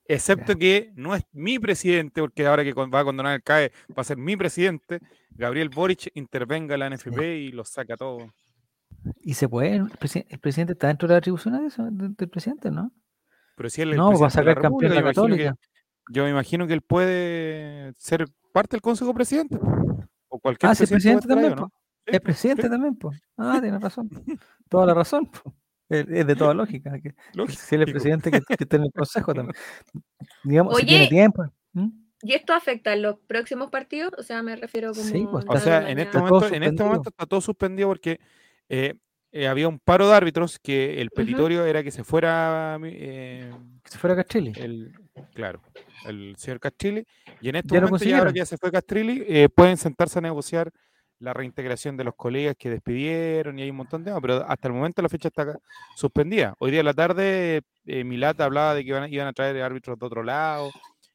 [0.08, 4.02] Excepto que no es mi presidente, porque ahora que va a condonar el CAE va
[4.02, 5.00] a ser mi presidente,
[5.32, 8.32] Gabriel Boric intervenga en la NFP y lo saca todo.
[9.22, 9.76] ¿Y se puede?
[9.76, 12.92] ¿El, presi- el presidente está dentro de las atribuciones de eso, de- del presidente, no?
[13.56, 15.56] Pero si él es No, va a de sacar campeón República, la que- Católica.
[16.12, 19.58] yo me imagino que él puede ser parte del Consejo Presidente.
[20.28, 21.72] O cualquier Ah, presidente presidente también, ¿o no?
[22.06, 23.20] El presidente también, pues.
[23.38, 24.10] Ah, tiene razón.
[24.70, 25.26] Toda la razón.
[25.28, 25.56] po.
[25.90, 27.00] Es, es de toda lógica.
[27.00, 27.62] que- Lógico.
[27.62, 29.56] si él es presidente, que, que esté en el consejo también.
[30.44, 31.44] Digamos, si tiene Oye, tiempo.
[31.74, 31.90] ¿Mm?
[32.22, 34.12] ¿Y esto afecta a los próximos partidos?
[34.18, 35.04] O sea, me refiero como.
[35.04, 38.20] Sí, pues, O Está sea, en este momento, en este momento está todo suspendido porque
[38.70, 38.96] eh,
[39.32, 43.52] eh, había un paro de árbitros que el petitorio era que se fuera eh,
[43.84, 44.54] Que se fuera Castrilli.
[44.56, 44.94] el,
[45.34, 45.62] claro,
[46.08, 47.06] el señor Castrilli,
[47.42, 48.34] y en este Ya momento, ya ahora consiguieron.
[48.34, 50.72] que ya se fue Castrilli, eh, pueden sentarse a negociar
[51.20, 54.68] la reintegración de los colegas que despidieron y hay un montón de temas, pero hasta
[54.68, 55.58] el momento la fecha está
[55.96, 56.54] suspendida.
[56.60, 59.62] Hoy día en la tarde eh, Milata hablaba de que iban, a- iban a traer
[59.62, 60.72] árbitros de otro lado,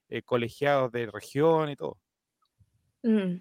[0.09, 1.97] eh, colegiados de región y todo.
[3.03, 3.37] Mm.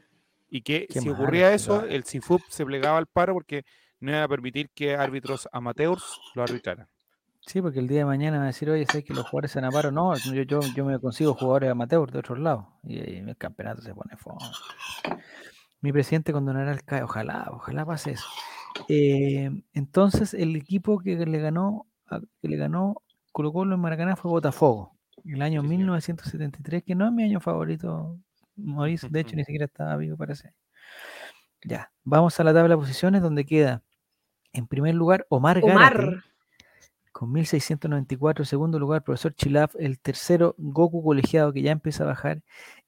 [0.49, 3.63] Y que Qué si mal, ocurría eso, el CIFUP se plegaba al paro porque
[3.99, 6.87] no iba a permitir que árbitros amateurs lo arbitraran.
[7.41, 9.61] Sí, porque el día de mañana va a decir, oye, ¿sabes que los jugadores se
[9.61, 9.91] paro?
[9.91, 12.65] No, yo, yo, yo me consigo jugadores amateurs de otros lados.
[12.83, 14.39] Y, ahí el campeonato se pone fome.
[15.81, 17.03] Mi presidente condonará el CAE.
[17.03, 18.27] Ojalá, ojalá pase eso.
[18.87, 21.87] Eh, entonces, el equipo que le ganó,
[22.41, 24.97] que le ganó Colo Colo en Maracaná fue Botafogo.
[25.25, 25.79] El año Sí, señor.
[25.79, 28.17] 1973, que no es mi año favorito,
[28.55, 29.09] Mauricio.
[29.09, 30.53] De hecho, ni siquiera estaba vivo, parece.
[31.63, 33.83] Ya, vamos a la tabla de posiciones donde queda
[34.53, 36.23] en primer lugar Omar, Gárate Omar.
[37.19, 42.41] Con 1694, segundo lugar, profesor Chilaf, el tercero, Goku colegiado, que ya empieza a bajar,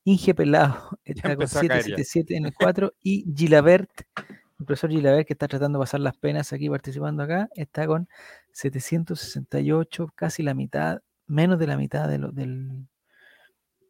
[0.06, 1.98] Inge Pelado está con empezó a caer ya.
[1.98, 3.90] 777 en el 4, y Gilabert,
[4.58, 8.08] el profesor Gilabert, que está tratando de pasar las penas aquí, participando acá, está con
[8.54, 12.88] 768, casi la mitad, menos de la mitad de, lo- del,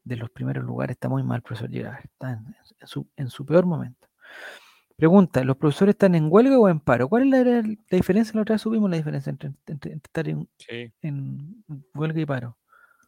[0.04, 0.96] de los primeros lugares.
[0.96, 2.40] Está muy mal, profesor Gilabert, está en,
[2.80, 4.08] en su, en su peor momento.
[5.02, 7.10] Pregunta, ¿los profesores están en huelga o en paro?
[7.10, 8.34] ¿Cuál es la, la diferencia?
[8.36, 11.64] La otra vez subimos la diferencia entre, entre- entre estar en, Sí, en
[11.96, 12.56] huelga y paro.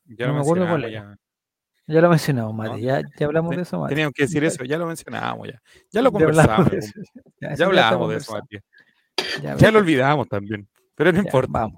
[0.08, 1.18] ya No lo me acuerdo cuál mencionamos,
[1.86, 2.82] Ya lo mencionamos, No, Mate.
[2.82, 3.90] Ya, ya hablamos de eso, Mate.
[3.94, 5.62] Teníamos que decir eso, ya lo mencionábamos ya.
[5.92, 8.40] Ya lo hablamos conversamos, de ya, hablábamos de eso.
[9.44, 11.52] Ya, Ya lo olvidamos también, pero no importa.
[11.52, 11.78] Vamos.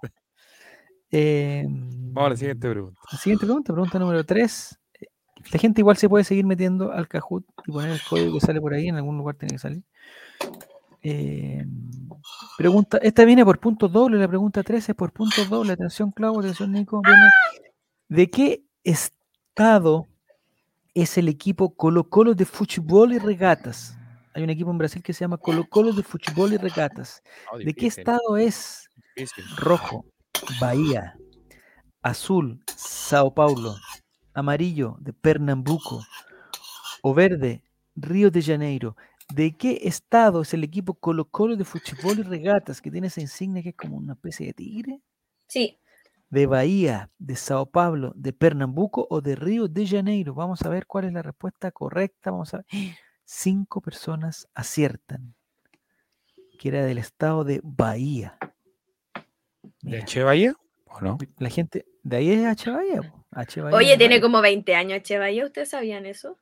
[1.12, 3.02] Eh, Vamos a la siguiente pregunta.
[3.12, 4.80] la siguiente pregunta, pregunta número 3.
[5.52, 8.60] La gente igual se puede seguir metiendo al Kahoot y poner el código que sale
[8.60, 9.84] por ahí, en algún lugar tiene que salir.
[11.04, 11.64] Eh,
[12.58, 15.74] pregunta, esta viene por puntos dobles, la pregunta 3 es por puntos dobles.
[15.74, 17.02] Atención, Clau, atención, Nico.
[17.04, 17.22] viene,
[18.10, 20.08] ¿De qué estado
[20.96, 23.96] es el equipo Colo Colo de fútbol y regatas?
[24.34, 27.22] Hay un equipo en Brasil que se llama Colo Colo de fútbol y regatas.
[27.52, 28.90] No, ¿De qué estado es?
[29.16, 29.46] difícil.
[29.58, 30.06] Rojo,
[30.60, 31.16] Bahía.
[32.02, 33.76] Azul, Sao Paulo.
[34.36, 36.06] Amarillo, de Pernambuco.
[37.02, 37.64] O verde,
[37.96, 38.96] Río de Janeiro.
[39.34, 43.22] ¿De qué estado es el equipo Colo Colo de fútbol y regatas que tiene esa
[43.22, 45.02] insignia que es como una especie de tigre?
[45.48, 45.80] Sí.
[46.30, 50.34] de Bahía, de Sao Paulo, de Pernambuco o de Río de Janeiro.
[50.34, 52.32] Vamos a ver cuál es la respuesta correcta.
[52.32, 52.66] Vamos a ver.
[53.24, 55.34] Cinco personas aciertan.
[56.60, 58.38] Que era del estado de Bahía.
[59.82, 60.24] ¿De H.
[60.24, 60.56] Bahía
[61.02, 61.18] o no?
[61.40, 62.46] la gente, de ahí es.
[62.46, 62.72] H
[63.62, 65.46] Bahía Oye, tiene como 20 años Chevaya.
[65.46, 66.38] ¿Ustedes sabían eso?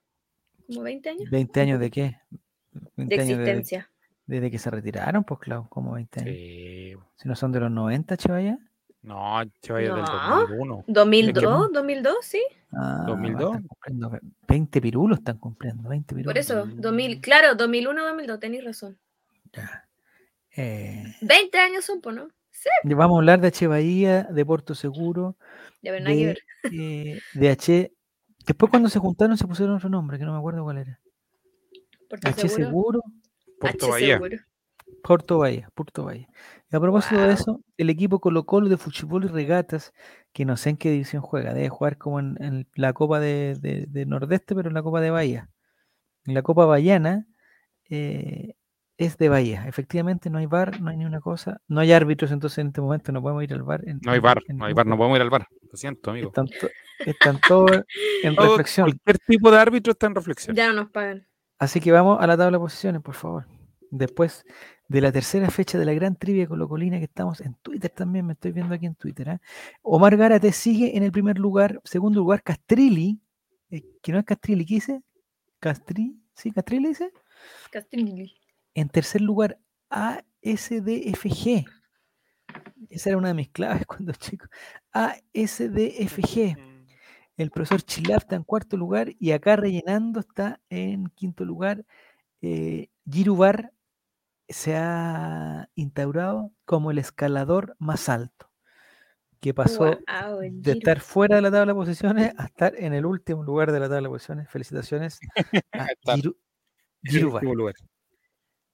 [0.67, 1.29] ¿Como 20 años?
[1.31, 2.17] 20 años de qué?
[2.95, 3.89] 20 De años desde, existencia.
[4.27, 6.35] desde que se retiraron, pues claro, como 20 años.
[6.35, 6.93] Sí.
[7.15, 8.59] Si no son de los 90, H Bahía.
[9.01, 9.73] No, H.
[9.73, 10.39] Bahía es del No.
[10.47, 10.83] 2001.
[10.87, 12.41] 2002, 2002, sí.
[12.71, 13.55] Ah, 2002.
[13.55, 16.31] están cumpliendo ve- 20 pirulos están cumpliendo, 20 pirulos.
[16.31, 18.97] Por eso, 2000, claro, 2001, 2002, tenéis razón.
[19.51, 19.87] Ya.
[20.55, 22.29] Eh, 20 años son, pues, ¿no?
[22.63, 22.93] Sí.
[22.93, 23.67] Vamos a hablar de H.
[23.67, 25.35] Bahía, de Puerto Seguro,
[25.81, 26.39] Ya de, ver.
[26.71, 27.91] eh, de H.
[28.45, 30.99] Después cuando se juntaron se pusieron otro nombre, que no me acuerdo cuál era.
[32.09, 32.47] Porque H.
[32.49, 33.01] Seguro,
[33.59, 34.13] Puerto H Bahía.
[34.15, 34.37] seguro.
[35.03, 36.27] Puerto Bahía, Puerto Bahía.
[36.71, 39.91] Y a propósito de eso, el equipo Colo Colo de fútbol y regatas,
[40.31, 43.55] que no sé en qué división juega, debe jugar como en, en la Copa de,
[43.59, 45.49] de- de Nordeste, pero en la Copa de Bahía.
[46.25, 47.27] En la Copa Bahiana
[47.89, 48.55] eh,
[49.05, 49.67] es de Bahía.
[49.67, 52.81] Efectivamente no hay bar, no hay ni una cosa, no hay árbitros, entonces en este
[52.81, 53.81] momento no podemos ir al bar.
[53.87, 55.47] en- No hay bar, en no hay bar, no podemos ir al bar.
[55.71, 56.27] Lo siento, amigo.
[56.27, 56.69] Están, to-
[57.05, 57.71] están todos
[58.23, 58.85] en Todo- reflexión.
[58.89, 60.55] Cualquier tipo de árbitro está en reflexión.
[60.55, 61.25] Ya no nos pagan.
[61.59, 63.45] Así que vamos a la tabla de posiciones, por favor.
[63.89, 64.43] Después
[64.87, 68.33] de la tercera fecha de la gran trivia colocolina que estamos en Twitter también, me
[68.33, 69.29] estoy viendo aquí en Twitter.
[69.29, 69.41] ¿ah?
[69.81, 71.79] Omar Gárate sigue en el primer lugar.
[71.83, 73.21] Segundo lugar, Castrilli,
[73.69, 75.01] eh, que no es Castrilli, ¿qué dice?
[75.59, 76.51] Castri, ¿sí?
[76.51, 77.11] Castrilli dice.
[77.71, 78.33] Castilli.
[78.73, 79.59] En tercer lugar,
[79.89, 81.65] ASDFG.
[82.89, 84.45] Esa era una de mis claves cuando chico.
[84.91, 86.57] ASDFG.
[87.35, 91.83] El profesor Chilaf está en cuarto lugar y acá rellenando está en quinto lugar.
[92.41, 93.71] Eh, Girubar
[94.47, 98.51] se ha instaurado como el escalador más alto,
[99.39, 99.85] que pasó
[100.61, 103.79] de estar fuera de la tabla de posiciones a estar en el último lugar de
[103.79, 104.49] la tabla de posiciones.
[104.49, 105.19] Felicitaciones
[105.71, 106.37] a Giru-
[107.03, 107.41] Girubar.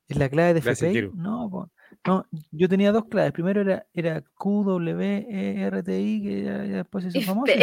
[0.09, 1.11] ¿Es la clave de FPI?
[1.13, 1.69] No,
[2.05, 3.31] no, yo tenía dos claves.
[3.31, 7.53] Primero era, era QWERTI, que ya, ya después se hizo famoso.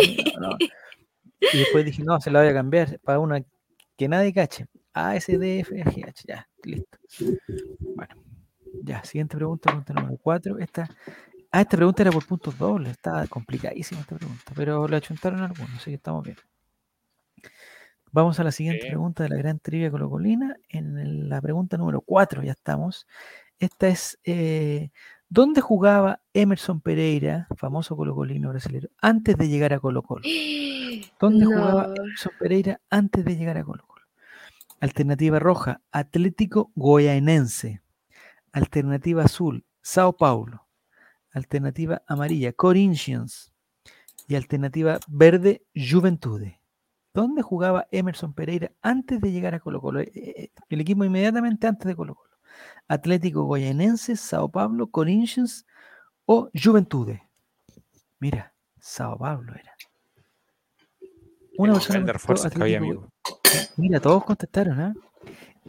[0.41, 0.57] No, no.
[1.53, 3.43] Y después dije, no, se la voy a cambiar para una
[3.97, 4.67] que nadie cache.
[4.93, 6.99] ASDFGH, ya, listo.
[7.95, 8.15] Bueno,
[8.83, 10.59] ya, siguiente pregunta, pregunta número 4.
[10.59, 10.89] Esta,
[11.51, 15.75] ah, esta pregunta era por puntos dobles, estaba complicadísima esta pregunta, pero la achuntaron algunos,
[15.75, 16.37] así que estamos bien.
[18.17, 20.57] Vamos a la siguiente pregunta de la gran trivia colocolina.
[20.71, 23.07] En la pregunta número 4 ya estamos.
[23.59, 24.89] Esta es, eh,
[25.29, 30.23] ¿dónde jugaba Emerson Pereira, famoso colocolino brasileño, antes de llegar a Colo Colo?
[31.21, 31.93] ¿Dónde jugaba.
[31.95, 34.07] Emerson Pereira antes de llegar a Colo Colo?
[34.81, 37.83] Alternativa roja, Atlético Goianense.
[38.51, 40.67] Alternativa azul, Sao Paulo.
[41.33, 43.53] Alternativa amarilla, Corinthians.
[44.27, 46.63] Y alternativa verde, Juventude.
[47.17, 50.01] ¿Dónde jugaba Emerson Pereira antes de llegar a Colo Colo?
[50.01, 52.37] Eh, eh, El equipo inmediatamente antes de Colo Colo.
[52.89, 55.65] Atlético Goianense, Sao Paulo, Corinthians
[56.27, 57.23] o Juventude.
[58.19, 59.73] Mira, Sao Paulo era.
[61.57, 63.09] Una El persona contestó que había, amigo.
[63.79, 64.95] Mira, todos contestaron, ¿ah?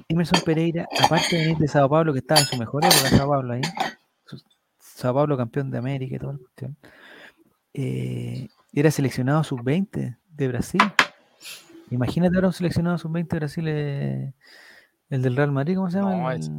[0.10, 3.30] Emerson Pereira, aparte de venir de Sao Paulo, que estaba en su mejor época, Sao
[3.30, 3.62] Paulo ahí,
[4.80, 6.76] Sao Paulo campeón de América y toda la cuestión,
[7.74, 10.82] eh, era seleccionado sub-20 de Brasil.
[11.90, 14.34] Imagínate ahora un seleccionado sub-20 de Brasil, eh,
[15.10, 16.16] el del Real Madrid, ¿cómo se llama?
[16.18, 16.50] No, es-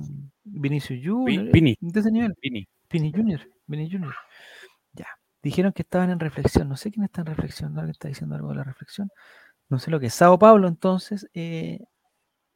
[0.45, 1.77] Vinicius Vi- Junior, Vini.
[1.81, 2.67] de ese nivel, Vini.
[2.91, 4.15] Vini Junior, Vini Junior.
[4.95, 5.07] Ya.
[5.43, 6.69] Dijeron que estaban en reflexión.
[6.69, 7.73] No sé quién está en reflexión.
[7.77, 9.11] Alguien está diciendo algo de la reflexión.
[9.69, 10.15] No sé lo que es.
[10.15, 11.85] Sao Paulo, entonces, eh,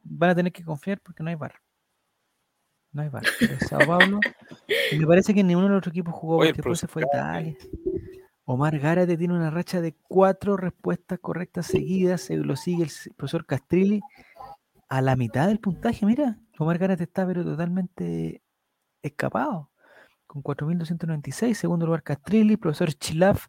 [0.03, 1.55] van a tener que confiar porque no hay bar.
[2.93, 3.25] No hay bar.
[3.69, 4.19] Sao Paulo.
[4.93, 7.03] Y me parece que ninguno de los otros equipos jugó Oye, porque después se fue
[7.03, 7.55] Italia.
[8.45, 12.23] Omar Gárate tiene una racha de cuatro respuestas correctas seguidas.
[12.23, 14.01] Se lo sigue el profesor Castrilli
[14.89, 16.05] a la mitad del puntaje.
[16.07, 18.43] Mira, Omar Gárate está pero totalmente
[19.03, 19.71] escapado
[20.27, 21.55] con 4.296.
[21.55, 23.47] Segundo lugar Castrilli, profesor Chilaf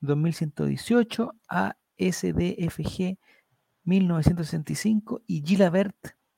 [0.00, 3.18] 2118, ASDFG
[3.84, 5.96] 1965 y Gilabert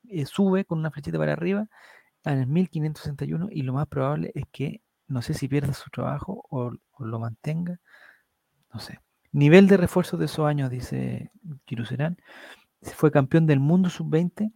[0.08, 1.68] eh, sube con una flechita para arriba
[2.24, 6.72] el 1561 y lo más probable es que no sé si pierda su trabajo o,
[6.92, 7.78] o lo mantenga.
[8.72, 9.00] No sé.
[9.32, 11.30] Nivel de refuerzo de esos años, dice
[11.64, 12.16] Kiruserán.
[12.82, 14.52] Fue campeón del mundo sub-20.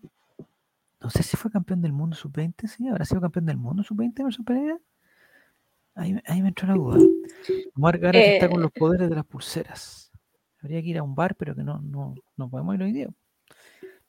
[1.01, 2.67] No sé si fue campeón del mundo sub-20.
[2.69, 4.79] Sí, habrá sido campeón del mundo sub-20, Emerson Pereira.
[5.95, 6.99] Ahí, me- ahí me entró la duda.
[7.75, 8.63] Omar Gárate está con Eh.
[8.63, 10.11] los poderes de las pulseras.
[10.63, 13.09] Habría que ir a un bar, pero que no, no, no podemos ir hoy día.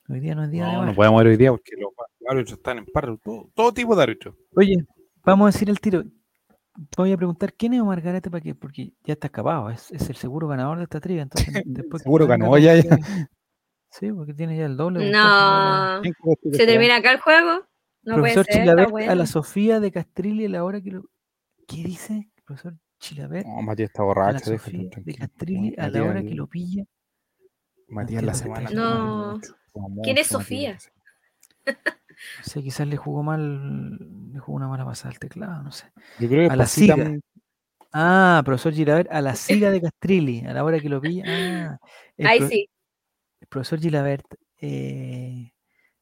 [0.08, 0.88] Hoy día no es día de No, bar.
[0.88, 1.90] no podemos ir hoy día porque los
[2.28, 3.18] árbitros están en paro.
[3.18, 4.34] Todo, todo tipo de árbitros.
[4.54, 4.84] Oye,
[5.24, 6.04] vamos a decir el tiro.
[6.96, 10.08] Voy a preguntar quién es Omar Garate para qué, porque ya está escapado, es, es
[10.08, 12.98] el seguro ganador de esta trivia, entonces después Seguro ganó, ya, ya.
[13.90, 15.10] Sí, porque tiene ya el doble.
[15.10, 15.98] No.
[16.00, 17.66] ¿Quién crees tú que ¿Se termina acá el juego?
[18.04, 20.90] No puede Profesor ser, está Chilabert a la Sofía de Castrilli a la hora que
[20.92, 21.04] lo...
[21.68, 22.30] ¿Qué dice?
[22.46, 25.14] Profesor Chilabert No, Matías está a la borracho, Sofía de.
[25.14, 26.84] Castrilli a la Matías hora el- que lo pilla.
[27.88, 29.40] Matías la entiendo qué semana.
[29.74, 30.32] tomó ¿Quién es Matías.
[30.42, 30.78] Sofía?
[32.38, 33.98] No sé, quizás le jugó mal,
[34.32, 35.86] le jugó una mala pasada al teclado, no sé.
[36.20, 37.18] Yo creo que A la siga.
[37.92, 41.24] Ah, profesor Gilabert a la siga de Castrilli, a la hora que lo pilla.
[41.26, 41.78] Ah,
[42.18, 42.68] Ahí pro- sí.
[43.40, 44.24] el profesor Gilabert,
[44.60, 45.52] eh,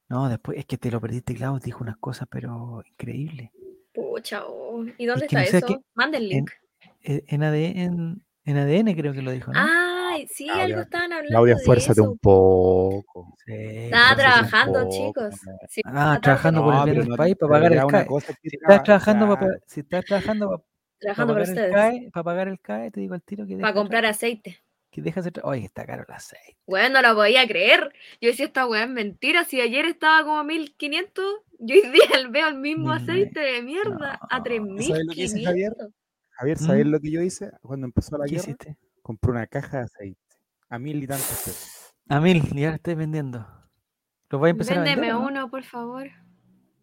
[0.09, 3.53] no, después es que te lo perdiste, Klaus, dijo unas cosas, pero increíble.
[3.93, 4.85] Pucha, oh.
[4.99, 5.85] ¿y dónde que está no sé a eso?
[5.95, 6.51] Manda el link.
[7.03, 9.59] Eh, En, ADN, en, en ADN creo que lo dijo, ¿no?
[10.21, 12.11] Ay, sí, Claudia- algo estaban hablando Claudia, de fuérzate eso.
[12.11, 13.35] un poco.
[13.45, 15.35] Sí, Estaba trabajando, poco, chicos.
[15.69, 18.07] Sí, Ah, trabajando por el No, país para pagar el CAE.
[18.09, 18.17] Si
[18.49, 20.63] estás traba- trabajando, para, si estás trabajando para,
[20.99, 21.75] trabajando para pagar el ustedes.
[21.75, 24.63] CAE, para pagar el CAE, te digo al tiro que Para comprar aceite.
[24.93, 26.57] que deja hacer tra- Oye, está caro el aceite.
[26.67, 27.93] Bueno, no lo podía creer.
[28.21, 29.45] Yo decía, esta weá es mentira.
[29.45, 31.25] Si ayer estaba como a 1500,
[31.61, 31.93] yo hoy día
[32.33, 34.43] veo el mismo Mil aceite de mierda a No.
[34.43, 35.07] 3500.
[35.07, 35.73] lo que dice Javier?
[36.31, 36.67] Javier, ¿Mm?
[36.67, 38.43] ¿sabes lo que yo hice cuando empezó la ¿Qué guerra?
[38.43, 38.77] hiciste?
[39.11, 40.21] Compré una caja de aceite
[40.69, 41.93] a mil y tantos pesos.
[42.09, 43.45] A mil, y ahora estoy vendiendo.
[44.29, 45.21] ¿Los voy a empezar a Véndeme vender?
[45.21, 45.27] no?
[45.27, 46.09] uno, por favor.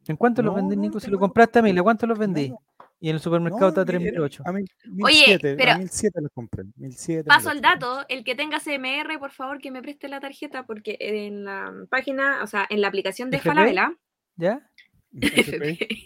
[0.09, 0.95] ¿En cuánto los No, vendí, no, Nico?
[0.95, 2.49] no Si lo compraste a mil, ¿a cuánto los No, vendí?
[2.49, 2.59] no.
[2.99, 4.43] Y en el supermercado está a mil- era- 3008.
[4.45, 6.65] A mil, mil Oye, siete, pero- a mil siete los compré.
[6.75, 10.09] Mil siete, Paso mil el dato, el que tenga CMR, por favor, que me preste
[10.09, 13.47] la tarjeta, porque en la página, o sea, en la aplicación de ¿FP?
[13.55, 13.93] Falabella,
[14.35, 14.69] ¿Ya?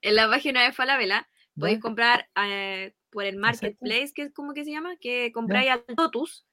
[0.00, 1.26] En la página de Falabella,
[1.58, 5.84] podéis comprar eh, por el marketplace, que es como que se llama, que compráis al
[5.96, 6.46] Totus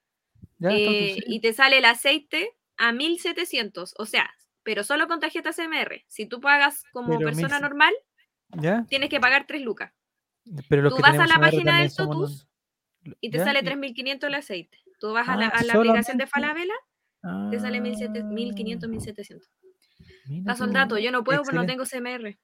[0.60, 0.70] ¿Ya?
[0.72, 4.30] eh, y te sale el aceite a 1700, o sea,
[4.64, 6.04] pero solo con tarjeta CMR.
[6.08, 7.62] Si tú pagas como Pero persona 1100.
[7.62, 7.94] normal,
[8.62, 8.86] ¿Ya?
[8.90, 9.92] tienes que pagar 3 lucas
[10.70, 12.48] Pero Tú que vas a la página del somos Totus
[13.04, 13.44] los- y te ¿ya?
[13.46, 14.78] sale Y- 3500 el aceite.
[15.00, 16.74] Tú vas a la, Ah, a la aplicación solamente- de Falabella,
[17.52, 19.50] te sale 1700, Ah, 1500, 1700.
[20.28, 21.72] Mira Paso el tú, dato, yo no puedo porque no excelente.
[21.74, 22.38] tengo CMR.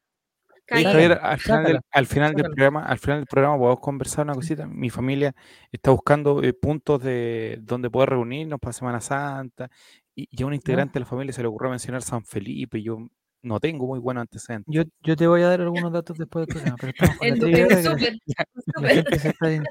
[0.70, 2.56] Javier, al final, del, sácala, al final del sácala.
[2.56, 4.68] programa, al final del programa podemos conversar una cosita.
[4.68, 5.36] Mi familia
[5.72, 9.70] está buscando eh, puntos de donde poder reunirnos para Semana Santa.
[10.16, 12.80] Y, y a un integrante de la familia se le ocurrió mencionar San Felipe.
[12.80, 13.08] Y yo
[13.42, 14.74] no tengo muy buenos antecedentes.
[14.74, 17.18] Yo, yo te voy a dar algunos datos después del programa, pero estamos
[18.76, 19.64] con la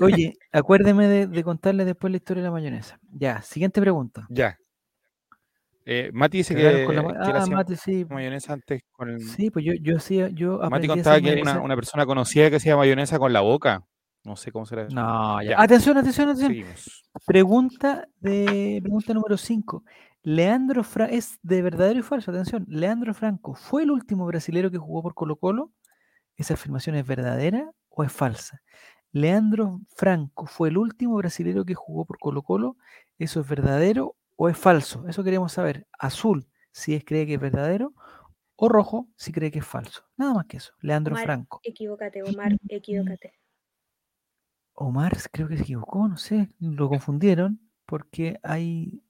[0.00, 2.98] Oye, acuérdeme de, de contarle después la historia de la mayonesa.
[3.12, 4.26] Ya, siguiente pregunta.
[4.30, 4.56] Ya.
[5.86, 8.04] Eh, Mati dice que, con la que Ah, Mate, sí.
[8.08, 9.20] mayonesa antes con el.
[9.20, 11.60] Sí, pues yo, yo hacía, yo Mati contaba que una, mayonesa.
[11.60, 13.82] una persona conocida que hacía mayonesa con la boca.
[14.22, 14.94] No sé cómo será eso.
[14.94, 15.60] No, ya.
[15.60, 16.50] Atención, atención, atención.
[16.52, 17.02] Seguimos.
[17.26, 19.82] Pregunta de pregunta número 5.
[20.22, 22.66] Leandro Fra es de verdadero y falso, atención.
[22.68, 25.70] Leandro Franco, ¿fue el último brasilero que jugó por Colo Colo?
[26.36, 28.60] ¿Esa afirmación es verdadera o es falsa?
[29.12, 32.76] Leandro Franco fue el último brasilero que jugó por Colo Colo.
[33.18, 35.06] ¿Eso es verdadero o es falso?
[35.06, 35.86] Eso queremos saber.
[35.98, 37.92] Azul, si es cree que es verdadero,
[38.56, 40.06] o rojo, si cree que es falso.
[40.16, 40.72] Nada más que eso.
[40.80, 41.60] Leandro Omar, Franco.
[41.62, 43.34] Equivócate, Omar, equivócate.
[44.72, 49.02] Omar creo que se equivocó, no sé, lo confundieron porque hay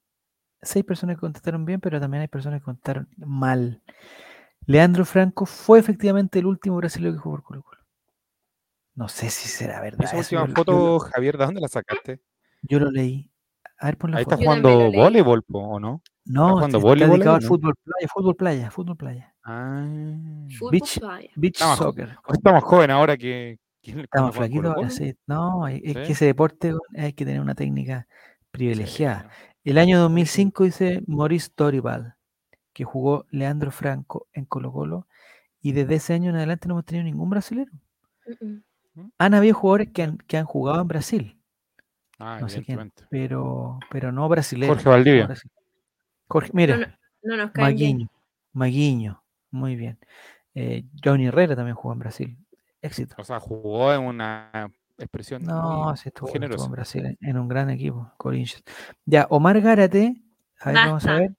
[0.62, 3.84] seis personas que contestaron bien, pero también hay personas que contestaron mal.
[4.66, 7.82] Leandro Franco fue efectivamente el último brasileño que jugó por Colo Colo.
[8.96, 10.06] No sé si será verdad.
[10.06, 12.20] Esa última foto, Javier, ¿de dónde la sacaste?
[12.62, 13.30] yo lo leí.
[13.80, 14.44] A ver, pon la Ahí está foto.
[14.46, 16.02] Jugando voleibol, ¿o no?
[16.26, 17.48] No, jugando está voleibol dedicado al ¿no?
[17.48, 19.34] fútbol playa, fútbol playa, fútbol playa.
[19.42, 19.86] Ah.
[20.58, 21.30] Fútbol Beach, playa.
[21.34, 22.16] beach Está soccer.
[22.32, 25.14] está más joven ahora que, que Está cuando más jugaba en flaquito ahora, sí.
[25.26, 28.06] No, es que ese deporte hay que tener una técnica
[28.50, 29.22] privilegiada.
[29.22, 29.70] Sí.
[29.70, 32.16] El año 2005 dice Maurice Dorival,
[32.74, 35.06] que jugó Leandro Franco en Colo Colo,
[35.62, 37.72] y desde ese año en adelante no hemos tenido ningún brasilero.
[38.40, 38.54] Mm,
[38.94, 39.12] mm.
[39.18, 41.39] Han habido jugadores que han, que han jugado en Brasil,
[42.20, 44.76] Ah, no sé quién, pero, pero no brasileños.
[44.76, 45.28] Jorge Valdivia.
[46.28, 46.76] Jorge, mira,
[47.22, 48.08] no, no nos bien.
[48.52, 49.98] Maguiño, muy bien.
[50.54, 52.38] Eh, Johnny Herrera también jugó en Brasil.
[52.82, 53.14] Éxito.
[53.18, 57.48] O sea, jugó en una expresión No, sí estuvo, estuvo en Brasil en, en un
[57.48, 58.62] gran equipo, Corinthians.
[59.04, 60.20] Ya, Omar Gárate,
[60.60, 61.32] a ver, vamos a ver.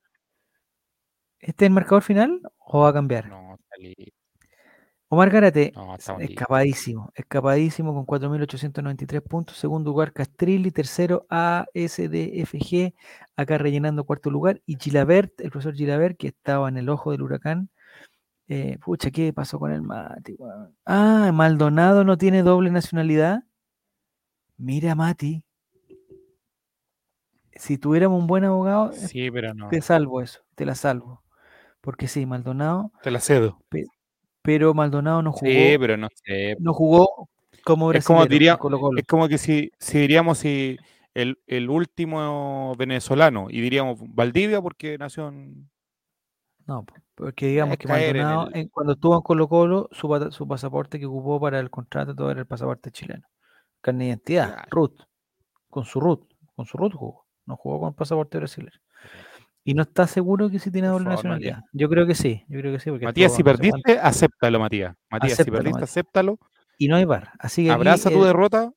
[1.40, 3.28] ¿Este es el marcador final o va a cambiar?
[3.28, 4.14] No, está li-
[5.14, 5.30] Omar
[5.76, 6.22] no, listos.
[6.22, 9.58] escapadísimo, escapadísimo con 4.893 puntos.
[9.58, 10.72] Segundo lugar, Castrilli.
[10.72, 12.94] Tercero, ASDFG,
[13.36, 14.62] acá rellenando cuarto lugar.
[14.66, 17.70] Y Gilabert, el profesor Gilabert, que estaba en el ojo del huracán.
[18.48, 20.38] Eh, pucha, ¿qué pasó con el Mati?
[20.86, 23.44] Ah, Maldonado no tiene doble nacionalidad.
[24.56, 25.44] Mira, Mati.
[27.54, 29.68] Si tuviéramos un buen abogado, Sí, pero no.
[29.68, 31.22] te salvo eso, te la salvo.
[31.82, 33.60] Porque sí, Maldonado, Te la cedo.
[34.42, 36.56] Pero Maldonado no jugó, Sí, pero no sé.
[36.60, 37.30] no jugó
[37.64, 38.58] como Es como diría-.
[38.98, 40.78] Es como que si, si diríamos si
[41.14, 45.70] el, el último venezolano y diríamos Valdivia porque nació en...
[46.68, 49.90] No, po, porque digamos es que en Maldonado, el- en- cuando estuvo en Colo Colo,
[49.92, 53.28] su, su pasaporte que ocupó para el contrato todo era el pasaporte chileno.
[53.82, 54.68] Carne de identidad, Claro.
[54.70, 55.02] RUT,
[55.70, 58.80] con su RUT, con su RUT jugó, no jugó con pasaporte brasileño.
[59.64, 61.58] Y no está seguro que sí tiene doble favor, nacionalidad.
[61.58, 61.70] Matías.
[61.74, 62.90] Yo creo que sí, yo creo que sí.
[62.90, 64.96] Porque Matías, si perdiste, acéptalo, Matías.
[65.10, 66.40] Matías, si perdiste, acéptalo.
[66.78, 67.32] Y no hay bar.
[67.38, 68.72] Así que aquí, Abraza tu eh, derrota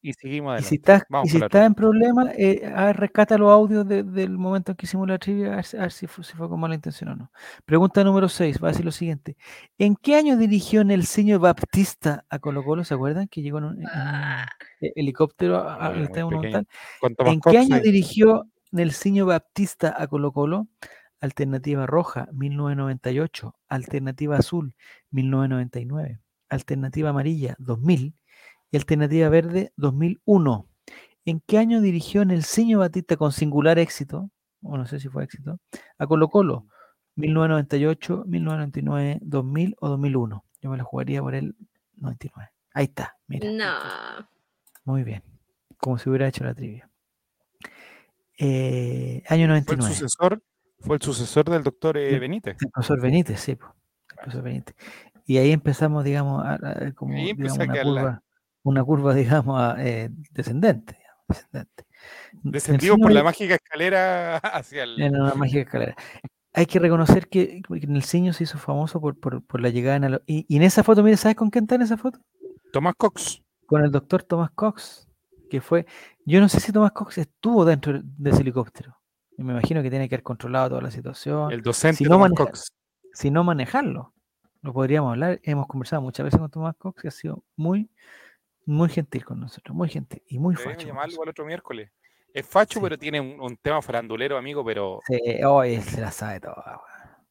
[0.00, 0.68] y seguimos Y adelante.
[0.68, 4.30] si estás, y si estás en problema, eh, a ver, rescata los audios de- del
[4.38, 6.48] momento en que hicimos la trivia, a ver, si- a ver si, fue, si fue
[6.48, 7.30] con mala intención o no.
[7.66, 9.36] Pregunta número 6, va a decir lo siguiente.
[9.78, 12.84] ¿En qué año dirigió Nelsinho Baptista a Colo Colo?
[12.84, 13.28] ¿Se acuerdan?
[13.28, 14.46] Que llegó en un, en un Ah,
[14.80, 16.30] he- helicóptero a- No, al era muy Estadio pequeño.
[16.36, 16.66] Monumental.
[17.00, 18.44] Con Tomás ¿En qué año dirigió
[18.74, 20.66] Nelsinho Baptista a Colo Colo?
[21.20, 23.54] Alternativa roja, 1998.
[23.68, 24.74] Alternativa azul,
[25.12, 26.20] 1999.
[26.48, 28.16] Alternativa amarilla, 2000.
[28.72, 30.68] Y alternativa verde, 2001.
[31.24, 34.28] ¿En qué año dirigió Nelsinho Batista con singular éxito?
[34.60, 35.60] O no sé si fue éxito.
[35.98, 36.66] A Colo Colo,
[37.14, 40.44] 1998, 1999, 2000 o 2001.
[40.60, 41.54] Yo me la jugaría por el
[41.98, 42.50] 99.
[42.72, 43.48] Ahí está, mira.
[43.52, 44.28] no.
[44.82, 45.22] Muy bien.
[45.76, 46.90] Como si hubiera hecho la trivia.
[48.38, 49.94] Eh, año Fue el 99.
[49.94, 50.42] sucesor,
[50.80, 52.18] fue el sucesor del doctor eh.
[52.18, 52.56] Benítez.
[52.60, 53.54] El profesor Benítez, sí.
[53.56, 53.66] po,
[54.10, 54.76] el profesor Benítez.
[55.26, 58.22] Y ahí empezamos, digamos, a, a- como digamos, una quedar la- curva,
[58.64, 60.98] una curva, digamos, a, eh, descendente.
[60.98, 61.84] digamos, descendente.
[62.42, 65.00] Descendimos por la mágica escalera hacia el.
[65.00, 65.96] en una mágica escalera.
[66.52, 70.04] Hay que reconocer que, que Nelsinho se hizo famoso por, por, por la llegada en
[70.04, 72.18] el- y, y en esa foto, mire, ¿sabes con quién está en esa foto?
[72.72, 73.42] Tomás Cox.
[73.66, 75.08] Con el doctor Tomás Cox,
[75.54, 75.86] que fue,
[76.24, 78.98] yo no sé si Tomás Cox estuvo dentro de ese helicóptero.
[79.38, 81.52] Y me imagino que tiene que haber controlado toda la situación.
[81.52, 82.72] El docente si no Tomás Cox.
[83.12, 84.12] si no manejarlo.
[84.62, 85.38] Lo podríamos hablar.
[85.44, 87.88] Hemos conversado muchas veces con Tomás Cox, que ha sido muy,
[88.66, 90.88] muy gentil con nosotros, muy gentil y muy Deberíamos facho.
[90.88, 91.90] llamarlo al otro miércoles.
[92.32, 92.82] Es facho, Sí.
[92.82, 96.80] pero tiene un, un tema farandulero, amigo, pero Sí, hoy se la sabe toda.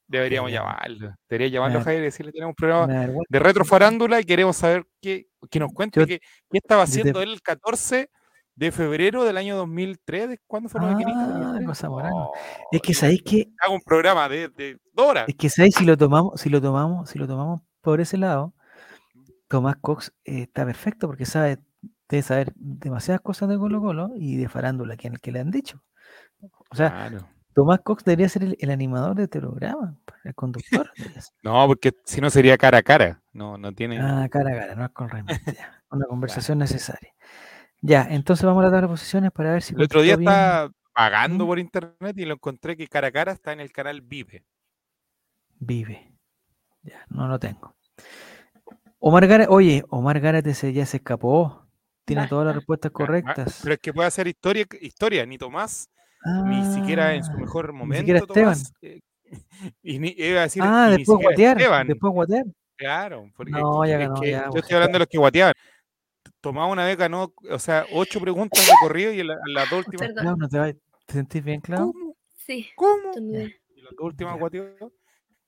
[0.07, 1.15] Deberíamos llamarlo.
[1.29, 5.59] Debería llamarlo Javier y decirle tenemos un programa de retrofarándula y queremos saber qué, que
[5.59, 8.09] nos cuente qué, qué estaba haciendo él el 14
[8.55, 10.29] de febrero del año 2003.
[10.29, 11.27] ¿De ¿Cuándo fue los Ah, maquinistas?
[11.29, 11.65] ¿2003?
[11.65, 12.15] con Zamorano.
[12.27, 12.33] Oh,
[12.71, 15.25] Es que digo, sabéis que, Hago un programa de, de dos horas.
[15.27, 18.53] es que sabéis si lo tomamos, si lo tomamos, si lo tomamos por ese lado,
[19.47, 21.59] Tomás Cox eh, está perfecto porque sabe,
[22.09, 25.81] debe saber demasiadas cosas de Colo Colo y de farándula que, que le han dicho.
[26.69, 27.27] O sea, Claro.
[27.53, 30.91] Tomás Cox debería ser el, el animador de programa, el conductor.
[31.43, 33.21] No, porque si no sería cara a cara.
[33.33, 33.99] No, no tiene.
[33.99, 37.13] Ah, cara a cara, no es con Raimundo, ya, Una conversación necesaria.
[37.81, 40.71] Ya, entonces vamos a la tabla de posiciones para ver si el otro día estaba
[40.93, 44.45] pagando por internet y lo encontré que cara a cara está en el canal Vive.
[45.59, 46.13] Vive.
[46.83, 47.75] Ya, no lo tengo.
[48.99, 51.67] Omar Gárate, oye, Omar Gárate se, ya se escapó.
[52.05, 53.59] Tiene todas las respuestas correctas.
[53.63, 55.89] Pero es que puede hacer historia, historia, ni Tomás,
[56.45, 57.99] ni siquiera en su Ah, mejor ni momento.
[58.01, 58.53] siquiera Esteban.
[58.53, 58.99] Tomás, eh,
[59.81, 61.57] y ni, iba a decir, Ah, y ni después guatear.
[61.57, 61.87] Esteban.
[61.87, 62.45] Después guatear.
[62.75, 65.53] Claro, porque No, ya es ganó, que ya, yo estoy hablando de los que guateaban.
[66.41, 69.69] Tomaba una vez, ganó, o sea, ocho preguntas de corrido y en la- en las
[69.69, 70.09] dos últimas.
[70.37, 71.91] ¿no te, va- te sentís bien, Clau?
[71.93, 72.15] ¿Cómo?
[72.35, 73.11] Sí, ¿Cómo?
[73.15, 74.65] Y las dos últimas guateó.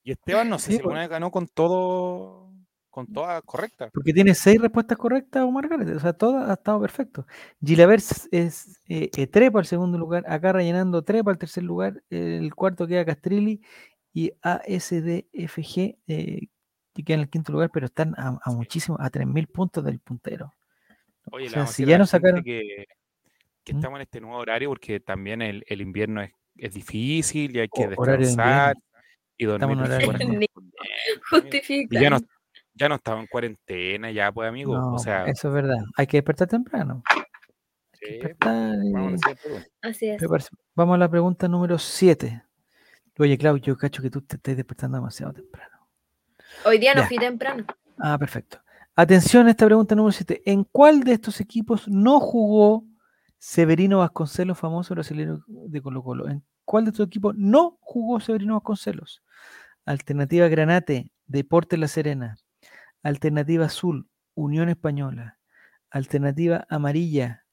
[0.04, 0.84] Y Esteban, no sé Sí, si pues.
[0.84, 2.52] alguna vez ganó con todo,
[2.96, 3.92] con todas correctas.
[3.94, 5.94] Porque tiene seis respuestas correctas Omar Gárate.
[5.96, 7.28] O sea, todas ha estado perfecto.
[7.62, 8.30] Gilaver es,
[8.88, 10.24] eh, eh, trepa al segundo lugar.
[10.30, 12.02] Acá rellenando trepa al tercer lugar.
[12.10, 13.62] El cuarto queda Castrilli.
[14.14, 16.48] Y ASDFG eh,
[16.94, 20.00] que queda en el quinto lugar, pero están a, a muchísimo, a 3.000 puntos del
[20.00, 20.54] puntero.
[21.34, 22.86] Oye, O sea, si ya gente sacaron- que,
[23.66, 23.76] que ¿Mm?
[23.76, 27.68] estamos en este nuevo horario porque también el, el invierno es, es difícil y hay
[27.68, 28.76] que O- horario de descansar
[29.38, 30.40] y Estamos dormir en horario.
[31.12, 32.00] Y Justifica.
[32.02, 32.20] ya no,
[32.76, 34.78] ya no estaba en cuarentena, ya pues amigo.
[34.78, 35.78] No, o sea, eso es verdad.
[35.98, 37.02] Hay que despertar temprano.
[37.10, 37.22] Hay
[38.00, 39.68] que sí, despertar y vamos a la siguiente pregunta.
[39.82, 40.22] Así es.
[40.76, 42.44] Vamos a la pregunta número 7.
[43.18, 45.88] Oye, Clau, yo cacho que tú te estás despertando demasiado temprano.
[46.66, 47.08] Hoy día no Ya.
[47.08, 47.66] fui temprano.
[47.98, 48.60] Ah, perfecto.
[48.96, 50.42] Atención a esta pregunta número 7.
[50.46, 52.86] ¿En cuál de estos equipos no jugó
[53.38, 56.28] Severino Vasconcelos, famoso brasileño de Colo Colo?
[56.30, 59.22] ¿En cuál de estos equipos no jugó Severino Vasconcelos?
[59.86, 62.38] Alternativa Granate, Deporte La Serena.
[63.06, 65.38] Alternativa Azul, Unión Española.
[65.92, 67.46] Alternativa Amarilla.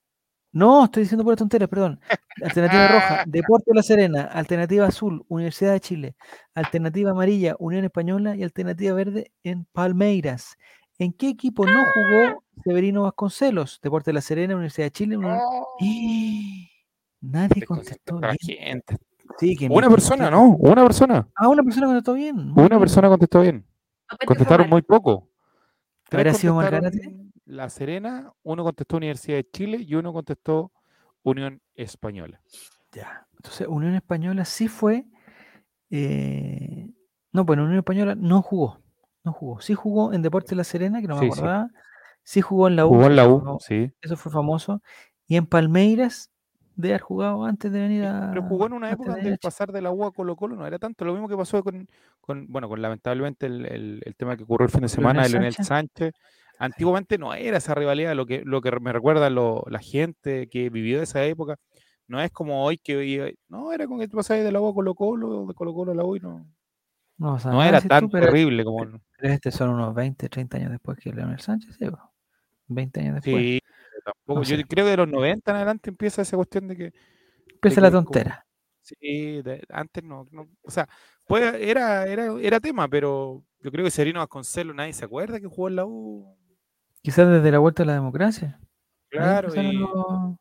[0.50, 2.00] No, estoy diciendo por tonteras, perdón.
[2.42, 4.22] Alternativa roja, Deporte La Serena.
[4.24, 6.16] Alternativa azul, Universidad de Chile.
[6.54, 8.34] Alternativa amarilla, Unión Española.
[8.34, 10.56] Y alternativa verde en Palmeiras.
[10.98, 13.78] ¿En qué equipo no jugó Severino Vasconcelos?
[13.82, 15.16] Deporte La Serena, Universidad de Chile.
[15.18, 15.38] Unión-
[15.80, 16.68] ¡Eh!
[17.20, 18.82] Nadie contestó bien.
[19.38, 20.56] Sí, que Una persona, ¿no?
[20.56, 21.28] Una persona.
[21.36, 22.36] Ah, una persona contestó bien.
[22.36, 22.80] muy Una bien.
[22.80, 23.66] persona contestó bien.
[24.26, 25.28] Contestaron muy poco.
[26.12, 26.60] ¿Habrá sido?
[27.44, 30.72] La Serena, uno contestó Universidad de Chile y uno contestó
[31.22, 32.40] Unión Española.
[32.92, 33.26] Ya.
[33.36, 35.04] Entonces, Unión Española sí fue.
[35.90, 36.88] eh,
[37.32, 38.80] no, bueno, Unión Española no jugó.
[39.24, 39.60] No jugó.
[39.60, 41.68] Sí jugó en Deportes La Serena, que no me Sí, acordaba.
[42.22, 42.90] Sí jugó en la U.
[42.90, 43.92] Jugó en la U, sí.
[44.00, 44.82] Eso fue famoso.
[45.26, 46.30] Y en Palmeiras,
[46.76, 48.30] de haber jugado antes de venir a.
[48.30, 50.36] Pero jugó en una antes época de donde el pasar de la U a Colo
[50.36, 51.04] Colo no era tanto.
[51.04, 51.88] Lo mismo que pasó con,
[52.20, 55.28] con bueno, con lamentablemente el, el- el tema que ocurrió el fin de semana de
[55.30, 56.12] Leonel Sánchez.
[56.58, 60.70] Antiguamente no era esa rivalidad, lo que, lo que me recuerda lo- la gente que
[60.70, 61.56] vivió esa época.
[62.08, 64.74] No es como hoy que hoy- no era con tú pasabas de la U a
[64.74, 66.46] Colo Colo, de Colo Colo a la U y no,
[67.18, 68.84] No, o sea, no era decís tú, tan pero, terrible como.
[69.18, 71.76] pero este son unos 20, 30 años después que Leonel Sánchez.
[71.78, 71.86] ¿sí?
[71.90, 71.98] po?
[72.68, 73.36] 20 años después.
[73.42, 73.60] Sí,
[74.04, 74.40] tampoco.
[74.40, 76.92] No Yo creo que de los 90 en adelante empieza esa cuestión de que
[77.54, 78.46] Empieza de la que como- tontera.
[78.80, 80.88] Sí, de- antes no, no- o sea,
[81.26, 85.46] pues era, era, era tema, pero yo creo que Serino Vasconcelos nadie se acuerda que
[85.46, 86.36] jugó en la U.
[87.00, 88.58] Quizás desde la vuelta a la democracia.
[89.08, 90.36] Claro, y, los-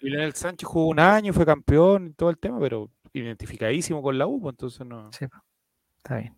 [0.00, 4.18] y Leonel Sánchez jugó un año, fue campeón y todo el tema, pero identificadísimo con
[4.18, 5.10] la U, pues entonces no.
[5.12, 5.26] Sí,
[5.98, 6.36] está bien.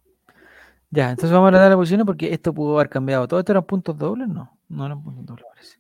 [0.91, 3.27] Ya, entonces vamos a dar las posiciones porque esto pudo haber cambiado.
[3.27, 4.29] ¿Todo esto eran puntos dobles?
[4.29, 5.79] No, no eran puntos dobles, parece.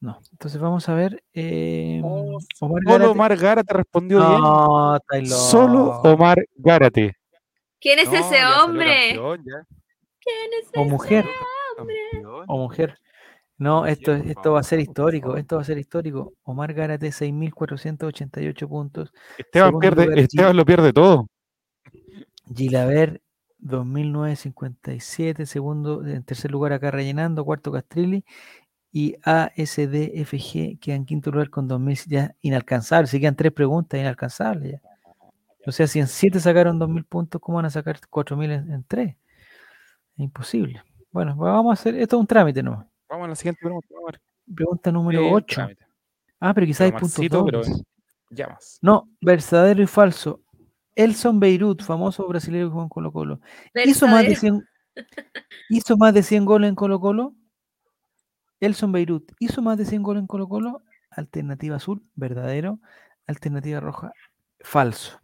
[0.00, 0.18] No.
[0.32, 1.22] Entonces vamos a ver.
[1.34, 3.10] eh, Oh, Omar Solo Gárate.
[3.10, 4.40] Omar Gárate respondió bien.
[4.40, 6.08] No, estáis Solo loco.
[6.12, 7.16] Omar Gárate.
[7.78, 8.86] ¿Quién es No, ese hombre?
[9.14, 9.42] campeón.
[9.44, 11.26] ¿Quién es O ese mujer.
[11.76, 12.44] Campeón.
[12.48, 12.98] O mujer.
[13.58, 15.36] No, Mujer, esto, esto va a ser histórico.
[15.36, 16.32] Esto va a ser histórico.
[16.44, 19.12] Omar Gárate, 6.488 puntos.
[19.36, 21.26] Esteban pierde, lugar, Esteban lo pierde todo.
[22.54, 23.20] Gilaver,
[23.58, 25.44] 2.957.
[25.44, 27.44] Segundo, en tercer lugar acá rellenando.
[27.44, 28.24] Cuarto Castrilli.
[28.92, 32.04] Y ASDFG queda en quinto lugar con 2.000.
[32.08, 33.06] Ya inalcanzable.
[33.06, 34.80] Si quedan tres preguntas, inalcanzables ya.
[35.66, 38.84] O sea, si en siete sacaron 2.000 puntos, ¿cómo van a sacar 4.000 en, en
[38.84, 39.10] tres?
[40.14, 40.82] Es imposible.
[41.12, 41.94] Bueno, pues vamos a hacer.
[41.96, 42.88] Esto es un trámite, ¿no?
[43.08, 43.86] Vamos a la siguiente pregunta.
[43.90, 44.20] vamos a ver.
[44.54, 45.54] Pregunta número Eh, 8.
[45.54, 45.84] trámite.
[46.40, 47.62] Ah, pero quizás hay Pero puntos pero
[48.30, 48.78] llamas.
[48.82, 50.40] No, verdadero y falso.
[50.96, 53.40] Elson Beirut, famoso brasileño que jugó en Colo Colo.
[53.84, 54.40] ¿Hizo más, de Verdadero.
[54.40, 54.64] 100,
[55.68, 57.34] ¿Hizo más de 100 goles en Colo Colo?
[58.60, 60.82] Elson Beirut, ¿hizo más de 100 goles en Colo Colo?
[61.10, 62.78] Alternativa azul, verdadero.
[63.26, 64.12] Alternativa roja,
[64.60, 65.20] falso.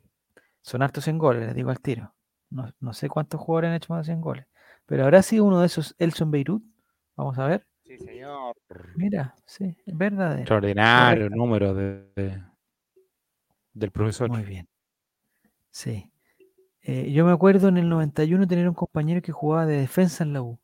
[0.62, 2.12] Son hartos 100 goles, les digo al tiro.
[2.50, 4.46] No, no sé cuántos jugadores han hecho más de 100 goles.
[4.86, 6.62] Pero habrá sido uno de esos Elson Beirut.
[7.16, 7.66] Vamos a ver.
[7.84, 8.56] Sí, señor.
[8.96, 10.40] Mira, sí, verdadero.
[10.40, 11.36] Extraordinario Correcto.
[11.36, 12.42] número de, de-
[13.74, 14.28] del profesor.
[14.30, 14.68] Muy bien.
[15.70, 16.10] Sí.
[16.82, 20.32] Eh, yo me acuerdo en el 91 tener un compañero que jugaba de defensa en
[20.32, 20.58] la U.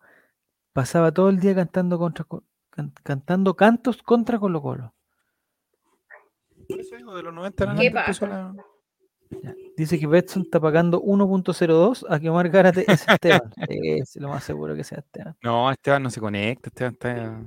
[0.72, 4.94] Pasaba todo el día cantando contra Co- can- cantando cantos contra Colo Colo.
[6.68, 8.26] Por eso digo, de los 90 en ¿Qué pasa?
[8.26, 8.54] la-.
[9.76, 13.52] Dice que Betson está pagando 1.02 a que Omar Gárate es Esteban.
[13.68, 15.36] es lo más seguro que sea Esteban.
[15.42, 17.40] No, Esteban no se conecta, Esteban está...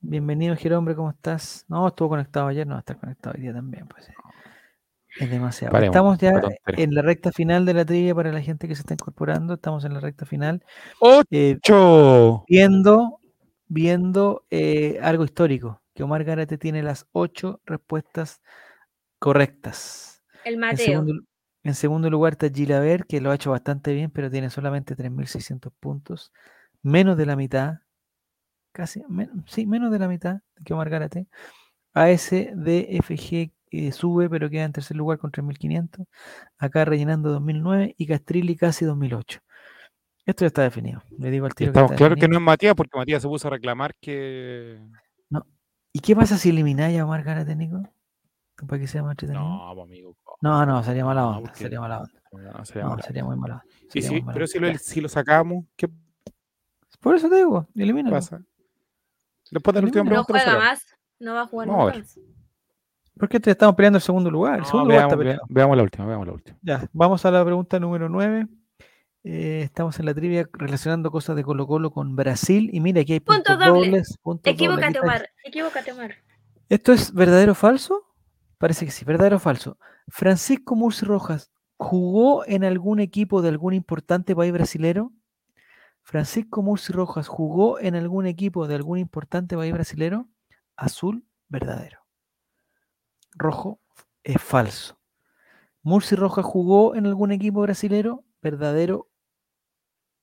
[0.00, 1.64] Bienvenido, Jerombre, ¿cómo estás?
[1.68, 3.88] No, estuvo conectado ayer, no va a estar conectado hoy día también.
[3.88, 4.14] Pues, eh.
[5.18, 5.72] Es demasiado.
[5.72, 6.32] Paremos, Estamos ya
[6.66, 9.54] en la recta final de la trivia para la gente que se está incorporando.
[9.54, 10.62] Estamos en la recta final.
[11.30, 12.44] Eh, ¡Ocho!
[12.46, 13.18] viendo,
[13.68, 18.42] viendo eh, algo histórico, que Omar Gárate tiene las ocho respuestas
[19.18, 20.24] correctas.
[20.44, 20.78] El En Mateo.
[20.78, 21.14] segundo,
[21.64, 25.72] en segundo lugar está Gilaver, que lo ha hecho bastante bien, pero tiene solamente 3.600
[25.80, 26.32] puntos,
[26.82, 27.80] menos de la mitad,
[28.72, 31.26] casi, men- sí, menos de la mitad que Omar Gárate.
[31.94, 36.06] ASDFG eh, sube, pero queda en tercer lugar con 3.500.
[36.58, 39.40] Acá rellenando 2009 y Castrilli casi 2008.
[40.26, 41.02] Esto ya está definido.
[41.18, 43.52] Le digo al tiro estamos claro que no es Matías, porque Matías se puso a
[43.52, 44.80] reclamar que...
[45.92, 47.80] ¿Y qué pasa si elimináis a Omar Gárate, Nico?
[48.66, 49.42] ¿Para que sea más entretenido?
[49.48, 50.16] No, pues, amigo.
[50.42, 51.40] No, no, sería mala No, onda.
[51.42, 52.20] porque- Sería mala onda.
[52.32, 53.02] No, sería No, mala.
[53.02, 53.64] sería muy mala onda.
[53.94, 54.46] Muy mala pero onda.
[54.46, 54.78] si lo, Ya.
[54.78, 55.88] si lo sacamos, ¿qué
[57.00, 58.16] Por eso te digo, elimínalo.
[58.16, 58.42] pasa?
[59.50, 60.18] Después de la última Elimina.
[60.20, 60.86] No pregunta lo juega más.
[61.20, 61.76] No va a jugar ver.
[61.98, 62.20] más.
[63.18, 64.54] Porque te estamos peleando el segundo lugar.
[64.56, 65.16] El No, está
[65.48, 66.58] veamos la última, veamos la última.
[66.62, 68.46] Ya, vamos a la pregunta número 9.
[69.26, 72.70] Estamos en la trivia relacionando cosas de Colo Colo con Brasil.
[72.72, 73.88] Y mira, aquí hay Punto puntos doble.
[73.90, 74.18] dobles.
[74.24, 75.30] Aquí Equivócate, Omar.
[75.44, 76.14] Equivócate, Omar.
[76.68, 78.04] ¿Esto es verdadero o falso?
[78.58, 79.78] Parece que sí, verdadero o falso.
[80.08, 85.12] Francisco Murci Rojas jugó en algún equipo de algún importante país brasilero.
[86.02, 90.28] Francisco Murci Rojas jugó en algún equipo de algún importante país brasilero.
[90.76, 92.00] Azul, verdadero.
[93.34, 93.80] Rojo
[94.22, 95.00] es falso.
[95.82, 99.08] Murci Rojas jugó en algún equipo brasilero, verdadero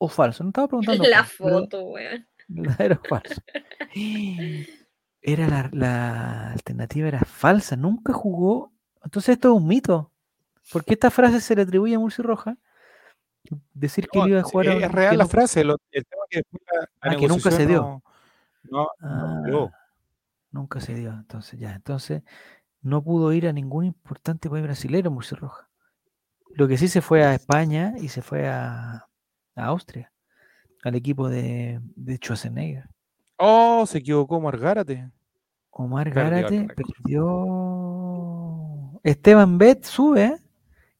[0.05, 0.43] o falso.
[0.43, 1.03] No estaba preguntando.
[1.09, 2.27] La foto, weón.
[2.47, 3.41] Verdadero o falso.
[5.25, 8.73] Era la, la alternativa era falsa, nunca jugó.
[9.05, 10.11] Entonces esto es un mito.
[10.71, 12.57] Porque esta frase se le atribuye a Murci Rojas.
[13.73, 15.63] Decir que No, él iba a jugar a es, real que la no- frase.
[15.63, 18.03] lo- el tema es que después la, la Ah, que nunca se negociación dio.
[18.69, 19.71] No, no, Ah, no dio.
[20.51, 21.11] nunca se dio.
[21.13, 22.21] Entonces ya, entonces
[22.81, 25.67] no pudo ir a ningún importante país brasilero Murci Rojas.
[26.49, 29.07] Lo que sí se fue a España y se fue a,
[29.55, 30.11] a Austria,
[30.83, 32.89] al equipo de, de Schwarzenegger.
[33.37, 34.37] Oh, se equivocó.
[34.37, 38.39] Omar Perdió el Gárate perdió.
[39.03, 40.37] Esteban Bet sube, ¿eh?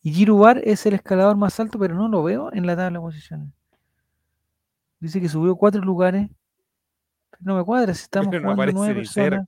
[0.01, 3.03] Y Girubar es el escalador más alto, pero no lo veo en la tabla de
[3.03, 3.49] posiciones.
[4.99, 6.29] Dice que subió cuatro lugares.
[7.29, 9.47] Pero no me cuadra si estamos Pero no jugando nueve personas.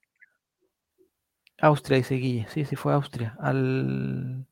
[1.59, 2.47] Austria, dice Guille.
[2.49, 3.35] Sí, sí, fue Austria.
[3.39, 4.45] Al.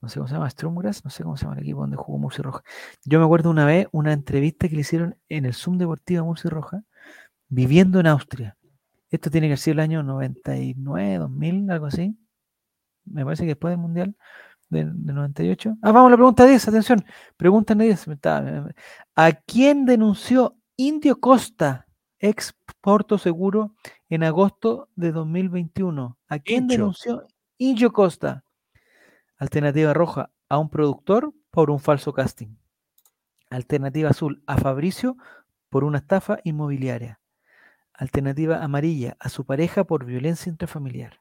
[0.00, 2.18] No sé cómo se llama, Strumgras, no sé cómo se llama el equipo donde jugó
[2.18, 2.62] Murci Roja.
[3.04, 6.24] Yo me acuerdo una vez una entrevista que le hicieron en el Zoom Deportivo a
[6.24, 6.82] Murci Roja,
[7.48, 8.56] viviendo en Austria.
[9.10, 12.16] Esto tiene que sido el año 99, 2000, algo así.
[13.04, 14.16] Me parece que después del Mundial
[14.70, 15.76] del, del 98.
[15.82, 17.04] Ah, vamos a la pregunta 10, atención.
[17.36, 18.06] Pregunta 10.
[18.08, 18.74] me estaba- me- me-
[19.16, 21.86] ¿A quién denunció Indio Costa,
[22.20, 23.74] ex Porto Seguro,
[24.08, 26.16] en agosto de 2021?
[26.28, 26.72] ¿A quién Incho.
[26.76, 27.26] denunció
[27.58, 28.44] Indio Costa?
[29.40, 32.56] Alternativa roja, a un productor por un falso casting.
[33.48, 35.16] Alternativa azul, a Fabricio
[35.70, 37.20] por una estafa inmobiliaria.
[37.94, 41.20] Alternativa amarilla, a su pareja por violencia intrafamiliar.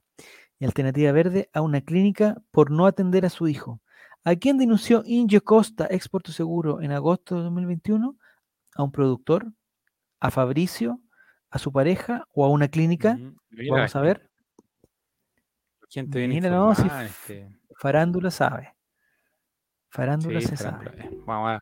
[0.59, 3.79] Y alternativa verde, a una clínica por no atender a su hijo.
[4.25, 8.17] ¿A quién denunció Inge Costa, ex Porto Seguro, en agosto de 2021?
[8.75, 9.53] ¿A un productor?
[10.19, 10.99] ¿A Fabricio?
[11.49, 12.25] ¿A su pareja?
[12.33, 13.17] ¿O a una clínica?
[13.51, 14.29] Mira, Vamos a ver.
[15.87, 17.58] Gente bien Mira, no, si informada, f- este.
[17.79, 18.75] Farándula sabe.
[19.89, 21.03] Farándula Sí, se farándula, sabe.
[21.05, 21.19] eh.
[21.25, 21.59] Vamos a,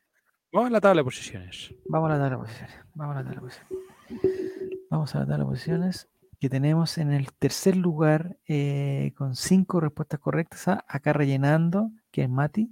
[0.52, 1.74] vamos a la tabla de posiciones.
[1.88, 2.76] Vamos a la tabla de posiciones.
[2.96, 4.88] Vamos a la tabla de posiciones.
[4.90, 6.10] Vamos a la tabla de posiciones
[6.40, 10.68] que tenemos en el tercer lugar eh, con cinco respuestas correctas.
[10.68, 12.72] a- acá rellenando, que es Mati.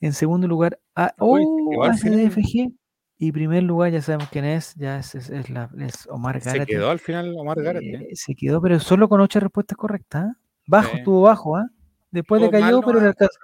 [0.00, 2.26] En segundo lugar, a, Uy, se oh, final.
[2.26, 2.72] ACDFG.
[3.18, 4.74] Y primer lugar, ya sabemos quién es.
[4.74, 6.66] Ya es, es- es la- es Omar Se Gárate.
[6.72, 7.94] quedó al final Omar Gárate.
[7.94, 10.24] Eh, se quedó, pero solo con ocho respuestas correctas.
[10.26, 10.36] ¿ah?
[10.66, 10.96] Bajo, Sí.
[10.98, 11.56] estuvo bajo.
[11.56, 11.70] ¿ah?
[12.16, 13.38] Después le cayó, pero le alcanzó.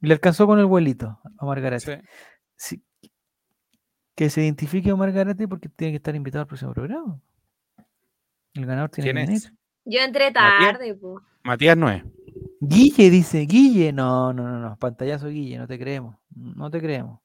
[0.00, 2.02] Le alcanzó con el vuelito a Omar Garate.
[2.54, 2.82] Sí.
[3.00, 3.10] Sí.
[4.14, 7.18] Que se identifique Omar Garate porque tiene que estar invitado al próximo programa.
[8.52, 9.36] El ganador tiene ¿Quién que venir.
[9.42, 9.52] es?
[9.86, 10.72] Yo entré Matías.
[10.72, 11.22] tarde, po.
[11.44, 12.04] Matías no es.
[12.60, 13.90] Guille dice, Guille.
[13.92, 14.76] No, no, no, no.
[14.76, 16.14] Pantallazo Guille, no te creemos.
[16.34, 17.20] No te creemos.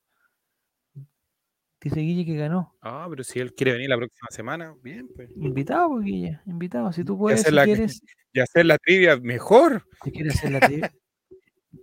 [1.82, 2.74] Dice Guille que ganó.
[2.82, 5.30] Ah, pero si él quiere venir la próxima semana, bien, pues.
[5.36, 6.40] Invitado, pues, Guille.
[6.46, 6.94] Invitado.
[6.94, 8.02] Si tú puedes, si quieres,
[8.34, 9.86] y hacer la trivia mejor.
[10.04, 10.92] si quieres hacer la trivia.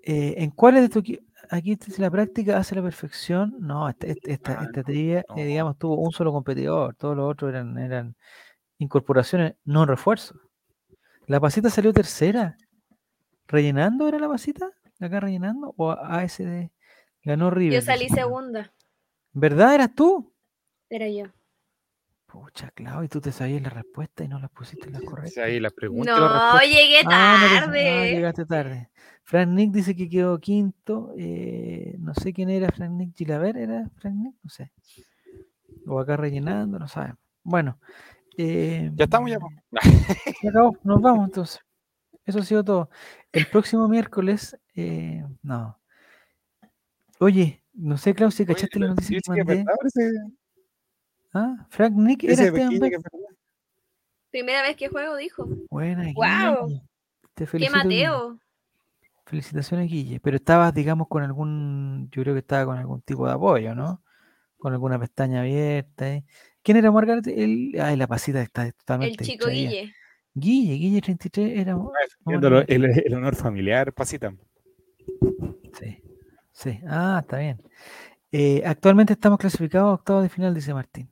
[0.03, 1.20] Eh, ¿En cuáles de estos equi-
[1.53, 3.57] Aquí dice la práctica hace la perfección.
[3.59, 6.94] No, esta, esta, esta- Ah, esta trivia, eh, digamos, tuvo un solo competidor.
[6.94, 8.14] Todos los otros eran, eran
[8.78, 10.38] incorporaciones, no refuerzos.
[11.26, 12.57] La pasita salió tercera.
[13.48, 14.70] ¿Rellenando era la pasita?
[15.01, 15.74] ¿Acá rellenando?
[15.76, 16.70] ¿O ASD?
[17.24, 17.80] Ganó River.
[17.80, 18.72] Yo salí segunda.
[19.32, 20.32] ¿Verdad eras tú?
[20.88, 21.24] Era yo.
[22.31, 25.07] Pucha, Clau, y tú te sabías la respuesta y no las pusiste en las Sí,
[25.07, 25.45] correctas.
[25.45, 26.12] Ahí la pregunta.
[26.16, 26.66] y la No, respuesta.
[26.66, 28.11] llegué Ah, no tarde.
[28.11, 28.91] llegaste tarde.
[29.24, 31.12] Frank Nick dice que quedó quinto.
[31.18, 34.35] eh, no sé quién era Frank Nick Gilaver, ¿era Frank Nick?
[34.43, 34.72] No sé.
[35.87, 37.18] O acá rellenando, no sabemos.
[37.43, 37.78] Bueno.
[38.37, 39.39] eh, Ya estamos ya.
[40.41, 41.61] Se acabó, nos vamos entonces.
[42.24, 42.91] Eso ha sido todo.
[43.33, 45.78] El próximo miércoles, eh, no.
[47.18, 49.64] Oye, no sé, Klaus, si Oye, cachaste la pero noticia sí, que mandé.
[51.33, 53.03] Ah, Frank Nick era ese Esteban.
[54.31, 55.49] Primera vez que juego, dijo.
[55.70, 56.66] Buena, Guau.
[56.68, 56.83] Guille.
[57.35, 57.70] Te ¿Qué Guille.
[57.70, 58.39] Mateo?
[59.26, 60.20] Felicitaciones, Guille.
[60.20, 64.03] Pero estabas, digamos, con algún, yo creo que estaba con algún tipo de apoyo, ¿no?
[64.59, 66.09] Con alguna pestaña abierta.
[66.09, 66.24] ¿eh?
[66.62, 67.26] ¿Quién era Margaret?
[67.26, 69.70] El, ay, la pasita está El totalmente chico distraída.
[69.70, 69.95] Guille.
[70.35, 71.74] Guille, Guille 33 era...
[71.74, 74.33] Ah, El, el honor familiar, pasita.
[75.78, 76.03] Sí,
[76.53, 76.81] sí.
[76.87, 77.61] Ah, está bien.
[78.33, 81.09] Eh, actualmente estamos clasificados a octavos de final, dice Martín.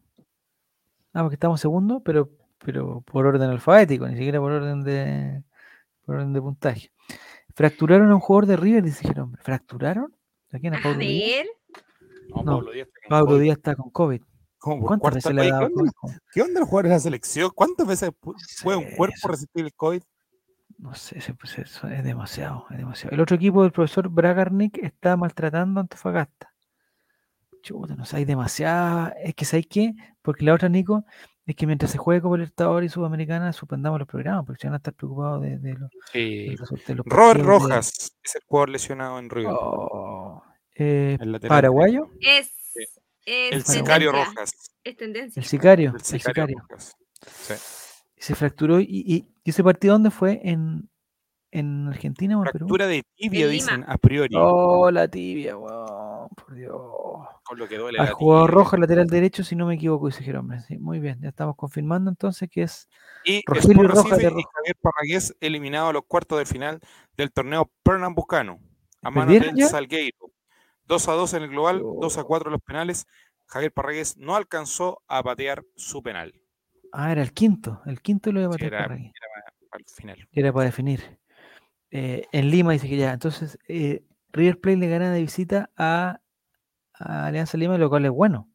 [1.19, 2.31] Ah, porque estamos segundo, pero,
[2.65, 5.43] pero por orden alfabético, ni siquiera por orden de,
[6.07, 6.93] por orden de puntaje.
[7.57, 9.37] Fracturaron a un jugador de River, dice Jerome.
[9.41, 10.15] ¿Fracturaron?
[10.53, 10.75] ¿A quién?
[10.75, 11.39] ¿A A Pablo Díaz?
[11.39, 11.47] ver.
[12.29, 13.43] No, No, Pablo Díaz está con Pablo COVID.
[13.43, 14.23] Díaz está con COVID.
[14.59, 16.15] ¿Cómo por ¿Cuántas veces le ha dado ¿Qué onda, COVID?
[16.33, 17.51] ¿Qué onda los jugadores de la selección?
[17.53, 20.03] ¿Cuántas veces pu- puede un cuerpo eso- resistir el COVID?
[20.79, 23.13] No sé, ese- pues eso es demasiado, es demasiado.
[23.13, 26.53] El otro equipo del profesor Bragarnik está maltratando a Antofagasta.
[27.69, 29.15] Chuta, no sé, hay demasiada.
[29.23, 29.93] Es que ¿sabéis qué?
[30.23, 31.05] Porque la otra, Nico,
[31.45, 34.75] es que mientras se juegue Copa Libertadores y Sudamericana, suspendamos los programas, porque se van
[34.75, 36.49] a estar preocupados de, de los, Sí.
[36.87, 39.53] de los Robert Rojas es el jugador lesionado en River.
[39.59, 40.43] Oh,
[40.77, 42.51] eh, paraguayo, Es.
[43.27, 44.53] El sicario Rojas.
[44.83, 45.39] Es tendencia.
[45.41, 46.59] el sicario, El el sicario, sicario.
[46.69, 46.97] Rojas.
[47.27, 47.55] Sí.
[48.17, 50.41] Se fracturó y, y- y ese partido, ¿dónde fue?
[50.43, 50.89] ¿En,
[51.51, 52.67] en Argentina o en Perú?
[52.67, 54.35] Fractura de tibia, En dicen a priori.
[54.37, 56.77] Oh, la tibia, weón, por Dios.
[57.45, 58.55] Con lo que duele Al jugador tibia.
[58.63, 60.61] rojo lateral derecho, si no me equivoco, dice Jerome.
[60.61, 62.89] Sí, muy bien, ya estamos confirmando entonces que es
[63.25, 64.25] Y Rogelio Rojas y.
[64.25, 66.81] Javier Parragués eliminado a los cuartos de final
[67.17, 68.59] del torneo Pernambucano
[69.03, 69.69] a manos ¿Perdieron del ya?
[69.71, 70.31] Salgueiro.
[70.87, 71.99] 2 a 2 en el global, Oh.
[72.01, 73.07] 2 a 4 en los penales.
[73.47, 76.35] Javier Parragués no alcanzó a patear su penal.
[76.93, 77.81] Ah, era el quinto.
[77.87, 79.05] El quinto lo iba a Sí, patear era, por aquí.
[79.05, 80.29] era al final.
[80.33, 81.19] Era para definir.
[81.91, 83.13] Eh, en Lima dice que ya.
[83.13, 86.21] Entonces, eh, River Plate le gana de visita a,
[86.95, 88.51] a Alianza Lima, lo cual es bueno.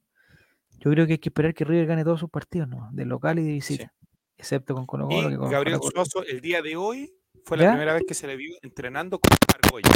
[0.79, 2.89] Yo creo que hay que esperar que River gane todos sus partidos, ¿no?
[2.91, 3.93] De local y de visita.
[4.38, 5.29] Excepto con Colo Colo.
[5.29, 7.13] Y que con Gabriel Suazo el día de hoy
[7.45, 7.65] fue ¿Ya?
[7.65, 9.89] la primera vez que se le vio entrenando con Argolla.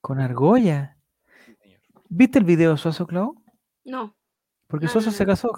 [0.00, 0.96] Con Argolla.
[1.44, 1.80] Sí, señor.
[2.08, 3.34] ¿Viste el video de Suazo, Clau?
[3.84, 4.16] No,
[4.68, 5.50] Porque No, Suazo no, se casó.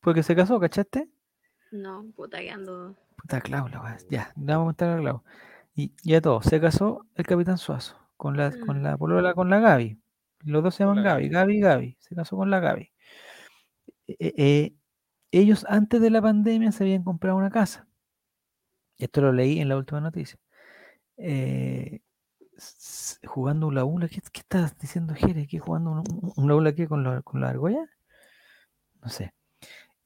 [0.00, 1.08] Porque se casó, ¿cachaste?
[1.70, 2.96] no, puta que ando.
[3.16, 5.22] Puta Clau, la Ya, vamos a contar a Clau.
[5.74, 6.42] Y ya todo.
[6.42, 8.82] Se casó el capitán Suazo con la, con Mm.
[8.82, 9.98] la polola, con la Gaby.
[10.44, 11.96] Los dos se llaman la Gaby, Gaby y Gaby.
[12.00, 12.90] Se casó con la Gaby.
[14.06, 14.74] Eh, eh,
[15.30, 17.86] ellos antes de la pandemia se habían comprado una casa.
[18.98, 20.38] Esto lo leí en la última noticia.
[21.16, 22.00] Eh,
[23.24, 24.08] jugando un ula.
[24.08, 25.46] ¿Qué, qué estás diciendo, Jere?
[25.46, 27.86] ¿Qué jugando un, un- qué con la, con la argolla?
[29.02, 29.32] No sé.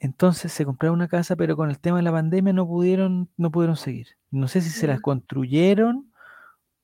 [0.05, 3.51] Entonces se compraron una casa, pero con el tema de la pandemia no pudieron, no
[3.51, 4.09] pudieron seguir.
[4.31, 5.03] No sé si se las Mm.
[5.03, 6.13] construyeron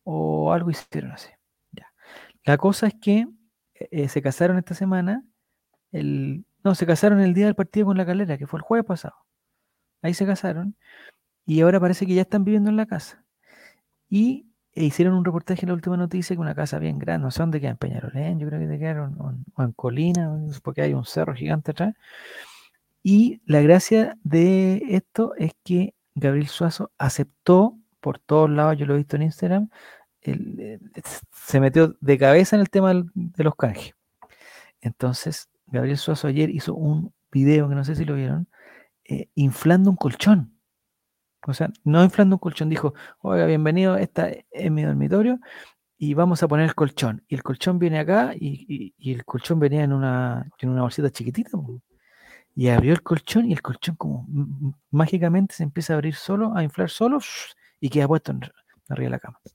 [0.05, 1.29] o algo hicieron así.
[1.73, 1.87] Ya.
[2.45, 3.29] La cosa es que
[3.75, 5.23] eh, se casaron esta semana.
[5.93, 8.87] El, no, se casaron el día del partido con la calera, que fue el jueves
[8.87, 9.17] pasado.
[10.03, 10.77] Ahí se casaron.
[11.47, 13.25] Y ahora parece que ya están viviendo en la casa.
[14.09, 17.31] Y e hicieron un reportaje en la última noticia que una casa bien grande, no
[17.33, 20.31] sé dónde queda, en Peñarolén, yo creo que te quedaron, o en Colina,
[20.63, 21.95] porque hay un cerro gigante atrás.
[23.03, 28.95] Y la gracia de esto es que Gabriel Suazo aceptó por todos lados, yo lo
[28.95, 29.69] he visto en Instagram,
[30.23, 30.79] eh,
[31.33, 33.95] se metió de cabeza en el tema de los canjes.
[34.81, 38.49] Entonces, Gabriel Suazo ayer hizo un video, que no sé si lo vieron,
[39.05, 40.55] eh, inflando un colchón.
[41.47, 45.41] O sea, no inflando un colchón, dijo, oiga, bienvenido, esta es mi dormitorio,
[45.99, 47.25] y vamos a poner el colchón.
[47.29, 50.83] Y el colchón viene acá y, y- y el colchón venía en una, en una
[50.83, 51.53] bolsita chiquitita.
[52.55, 54.27] Y abrió el colchón y el colchón como
[54.91, 57.19] mágicamente se empieza a abrir solo, a inflar solo
[57.81, 58.43] y queda puesto en-
[58.89, 59.41] arriba de la cama.
[59.45, 59.53] Ay,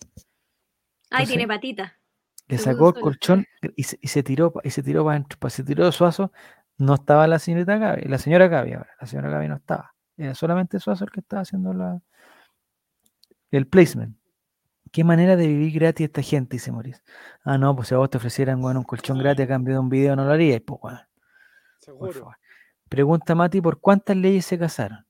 [1.11, 1.99] Entonces- tiene patita.
[2.47, 5.63] Le Se sacó el colchón y se, y se tiró y se tiró para se
[5.63, 6.31] tiró de Suazo.
[6.77, 9.95] No estaba la señorita Gaby, la señora Gaby ahora, la señora Gaby no estaba.
[10.17, 12.01] Era solamente Suazo el que estaba haciendo la,
[13.51, 14.15] el placement.
[14.91, 17.01] Qué manera de vivir gratis esta gente, dice Maurice.
[17.43, 19.79] Ah, no, pues si a vos te ofrecieran bueno, un colchón gratis a cambio de
[19.79, 22.31] un video, no lo harías, pues bueno, por Seguro.
[22.89, 25.05] Pregunta Mati, ¿por cuántas leyes se casaron?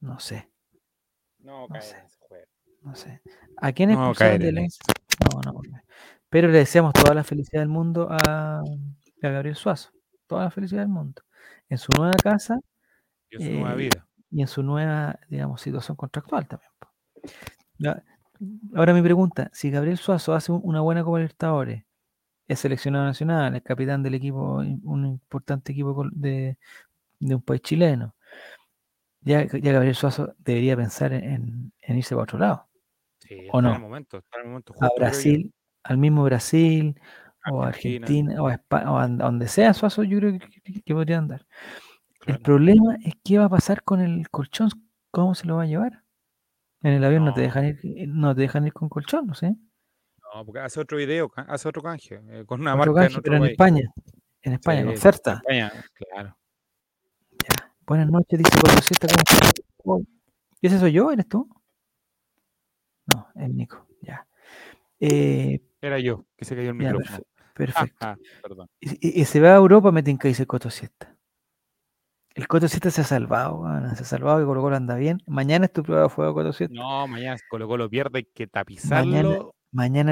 [0.00, 0.50] No sé,
[1.38, 1.96] No, No cae sé.
[2.82, 3.20] no sé.
[3.58, 5.52] ¿A quién No, expulsaron caer de la No, no.
[5.52, 5.78] no.
[6.28, 8.62] Pero le deseamos toda la felicidad del mundo a, a
[9.28, 9.90] Gabriel Suazo.
[10.26, 11.22] Toda la felicidad del mundo.
[11.68, 12.58] En su nueva casa
[13.30, 14.06] Y en su nueva Eh, vida.
[14.30, 16.70] y en su nueva, digamos, situación contractual también.
[18.74, 21.84] Ahora mi pregunta, si Gabriel Suazo hace un- una buena Copa Libertadores,
[22.52, 26.56] es seleccionado nacional, es capitán del equipo, un importante equipo de,
[27.18, 28.14] de un país chileno,
[29.20, 32.68] ya, ya Gabriel Suazo debería pensar en, en irse para otro lado,
[33.18, 33.72] Sí, ¿o no?
[33.74, 34.88] el momento, está en el momento a.
[34.96, 37.00] Brasil, al mismo Brasil,
[37.50, 38.42] o a Argentina.
[38.42, 40.38] O a España, o a, a donde sea Suazo, yo creo
[40.84, 41.46] que, podría andar.
[42.26, 44.70] El problema es qué va a pasar con el colchón,
[45.10, 46.02] cómo se lo va a llevar.
[46.82, 49.54] En el avión no, te dejan ir, no te dejan ir con colchón, no sé.
[50.34, 53.22] No, porque hace otro video, hace otro canje, eh, con una Otro marca en otro
[53.22, 53.50] pero en.
[53.50, 53.92] España.
[54.42, 55.32] En España, Sí, con en Certa.
[55.34, 56.36] España, claro.
[57.48, 57.72] Ya.
[57.86, 58.50] Buenas noches, dice.
[59.84, 59.98] ¿cómo?
[59.98, 60.02] Oh,
[60.60, 61.10] ¿Y ese soy yo?
[61.12, 61.48] ¿Eres tú?
[63.12, 63.86] No, es Nico.
[64.00, 64.26] Ya.
[65.00, 67.18] Eh, Era yo, que se cayó el ya, micrófono.
[67.18, 67.96] perfe- perfecto.
[68.00, 68.68] Ah, perdón.
[68.80, 71.14] Y, y- y se va a Europa, me tinca, dice Coto Siesta.
[72.34, 73.64] El Coto Siesta se ha salvado,
[73.94, 75.18] se ha salvado y Colo Colo anda bien.
[75.26, 76.74] Mañana es tu prueba de fuego, Coto Siesta.
[76.74, 79.10] No, mañana Colo Colo pierde, hay que tapizarlo.
[79.12, 79.38] Mañana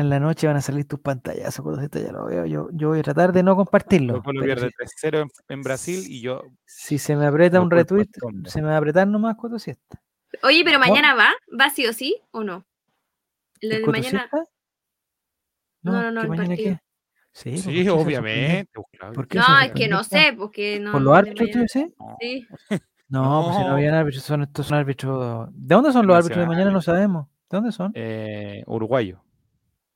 [0.00, 2.46] en la noche van a salir tus pantallazos, Coto Siesta, ya lo veo.
[2.46, 4.22] Yo, yo voy a tratar de no compartirlo.
[4.22, 7.70] Pero pierde si, 3-0 en, en Brasil y yo si se me aprieta lo un
[7.70, 8.08] retweet,
[8.46, 10.00] se me va a apretar nomás Coto Siesta.
[10.42, 10.92] Oye, pero ¿Cómo?
[10.94, 11.28] mañana va,
[11.61, 12.64] ¿va sí o sí o no?
[13.61, 14.08] El ¿El de mañana.
[14.30, 14.44] Siesta?
[15.82, 16.74] No, no, no, ¿que el mañana partido.
[16.76, 16.80] qué?
[17.32, 18.70] Sí, pues, ¿por Sí, obviamente.
[18.72, 19.12] pues, claro.
[19.14, 20.92] ¿Por qué No, es que no sé, porque no.
[20.92, 21.94] ¿Por los árbitros, tú mañana- dices?
[21.98, 22.46] No, Sí.
[23.08, 23.74] No, pues si no No.
[23.74, 25.48] habían árbitros, son, estos son árbitros.
[25.52, 26.70] ¿De dónde son los árbitros de mañana?
[26.70, 27.26] No sabemos.
[27.50, 27.92] ¿De dónde son?
[27.94, 29.22] eh, uruguayo.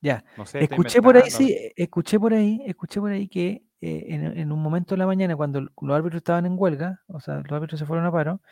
[0.04, 0.22] Ya.
[0.36, 4.04] No sé, estoy Escuché por ahí, sí, escuché por ahí, escuché por ahí que eh,
[4.10, 7.36] en, en un momento de la mañana, cuando los árbitros estaban en huelga, o sea,
[7.36, 8.42] los árbitros se fueron a paro,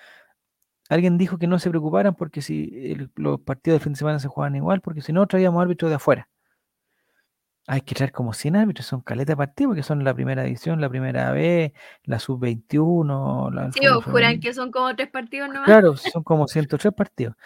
[0.89, 4.19] alguien dijo que no se preocuparan porque si el- los partidos del fin de semana
[4.19, 6.29] se juegan igual, porque si no traíamos árbitros de afuera.
[7.67, 10.81] Hay que traer como 100 árbitros, son caleta de partidos, porque son la primera edición,
[10.81, 11.75] la primera B,
[12.05, 15.67] la sub-21, la el Sí, o juran que son como tres partidos nomás.
[15.67, 17.37] Claro, son como 103 partidos.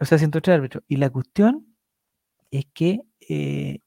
[0.00, 0.82] O sea, 103 árbitros.
[0.88, 1.66] Y la cuestión
[2.50, 3.80] es que eh,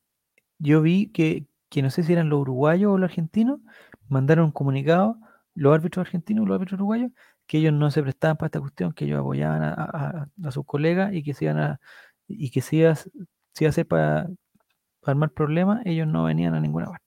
[0.60, 3.60] yo vi que, que no sé si eran los uruguayos o los argentinos,
[4.08, 5.18] mandaron un comunicado,
[5.56, 7.12] los árbitros argentinos y los árbitros uruguayos,
[7.48, 10.66] que ellos no se prestaban para esta cuestión, que ellos apoyaban a, a- a sus
[10.66, 11.80] colegas y que se iban a,
[12.28, 13.10] y que si iba, si
[13.60, 14.24] iba a ser para,
[15.02, 17.04] para armar problemas, ellos no venían a ninguna parte.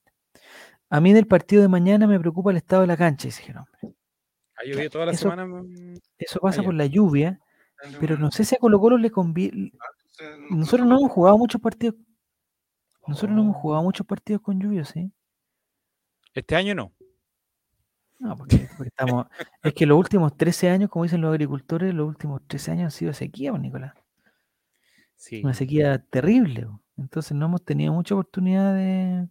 [0.90, 3.64] A mí del partido de mañana me preocupa el estado de la cancha, dice Gerón.
[3.82, 5.62] Ha llovido toda la Eso- semana.
[6.18, 7.40] Eso pasa Ah, por la lluvia,
[8.00, 9.72] pero no sé si a Colo Colo le conviene.
[10.50, 11.96] Nosotros no hemos jugado muchos partidos.
[13.06, 15.12] Nosotros no hemos jugado muchos partidos con lluvia, ¿sí?
[16.34, 16.92] Este año no.
[18.18, 19.26] No, porque, porque estamos.
[19.62, 22.90] Es que los últimos 13 años, como dicen los agricultores, los últimos 13 años han
[22.90, 23.94] sido sequía, pues, Nicolás.
[25.16, 25.42] Sí.
[25.44, 26.66] Una sequía terrible.
[26.66, 26.78] pues.
[26.98, 29.28] Entonces no hemos tenido mucha oportunidad de.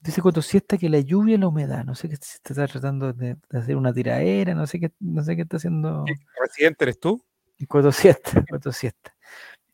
[0.00, 1.84] Dice Coto Siesta que la lluvia y la humedad.
[1.84, 5.22] No sé qué se está tratando de, de hacer una tiradera, no sé qué, no
[5.22, 6.04] sé qué está haciendo.
[6.06, 7.22] ¿Qué ¿Residente eres tú?
[7.68, 9.14] Coto Siesta, Coto Siesta.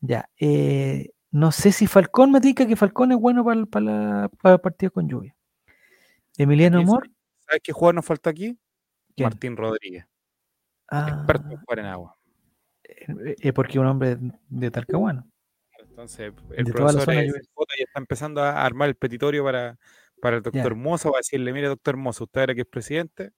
[0.01, 0.29] Ya.
[0.37, 4.93] eh, no sé si Falcón me diga que Falcón es bueno para, para, para partidos
[4.93, 5.35] con lluvia.
[6.37, 7.09] Emiliano ¿Quién Amor.
[7.39, 8.57] ¿Sabes qué jugador nos falta aquí?
[9.15, 9.29] ¿quién?
[9.29, 10.05] Martín Rodríguez.
[10.89, 12.17] Ah, Experto en jugar en agua.
[12.83, 14.17] eh, eh, porque un hombre
[14.49, 15.27] de Talcahuano.
[15.79, 17.33] Entonces, el De profesor es
[17.79, 19.77] y está empezando a armar el petitorio para,
[20.21, 20.51] para el Ya.
[20.51, 21.09] doctor Moza.
[21.09, 23.31] Va a decirle, mire, doctor Moza, usted era que es presidente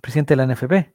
[0.00, 0.94] Presidente de la NFP.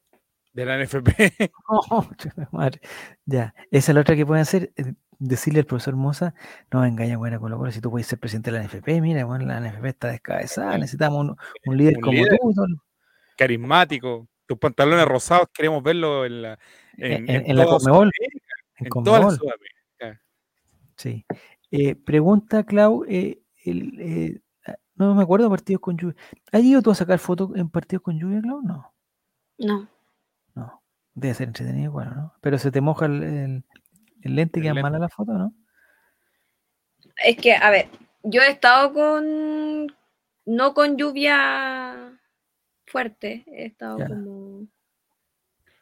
[0.53, 1.07] de la NFP.
[1.69, 2.05] Oh,
[2.51, 2.79] madre.
[3.25, 4.71] Ya, esa es la otra que pueden hacer.
[5.19, 6.33] Decirle al profesor Moza,
[6.71, 9.45] no engaña buena Colo Colo, si tú puedes ser presidente de la NFP, mira, bueno,
[9.45, 12.37] la NFP está descabezada, necesitamos un, un líder Un como líder.
[12.39, 12.65] tú.
[13.37, 14.27] Carismático.
[14.45, 16.59] Tus pantalones rosados, queremos verlo en la,
[16.97, 17.65] En, en, en- en la.
[17.65, 18.17] Sudamérica,
[18.77, 20.21] En En toda la Sudamérica.
[20.95, 21.25] sí.
[21.71, 26.15] Eh, pregunta, Clau, eh, el, eh, ah, no me acuerdo de partidos con lluvia.
[26.53, 28.61] ¿Has ido tú a sacar fotos en partidos con lluvia, Clau?
[28.61, 28.93] No,
[29.57, 29.89] No.
[30.55, 30.81] no.
[31.13, 32.33] Debe ser entretenido, bueno, ¿no?
[32.41, 33.63] Pero se te moja el, el-
[34.27, 34.81] el lente lente.
[34.81, 35.53] malas las fotos, ¿no?
[37.23, 37.87] Es que, a ver,
[38.23, 39.87] yo he estado con.
[40.45, 42.17] No con lluvia
[42.85, 44.07] fuerte, he estado Ya.
[44.07, 44.59] como.
[44.59, 44.69] Con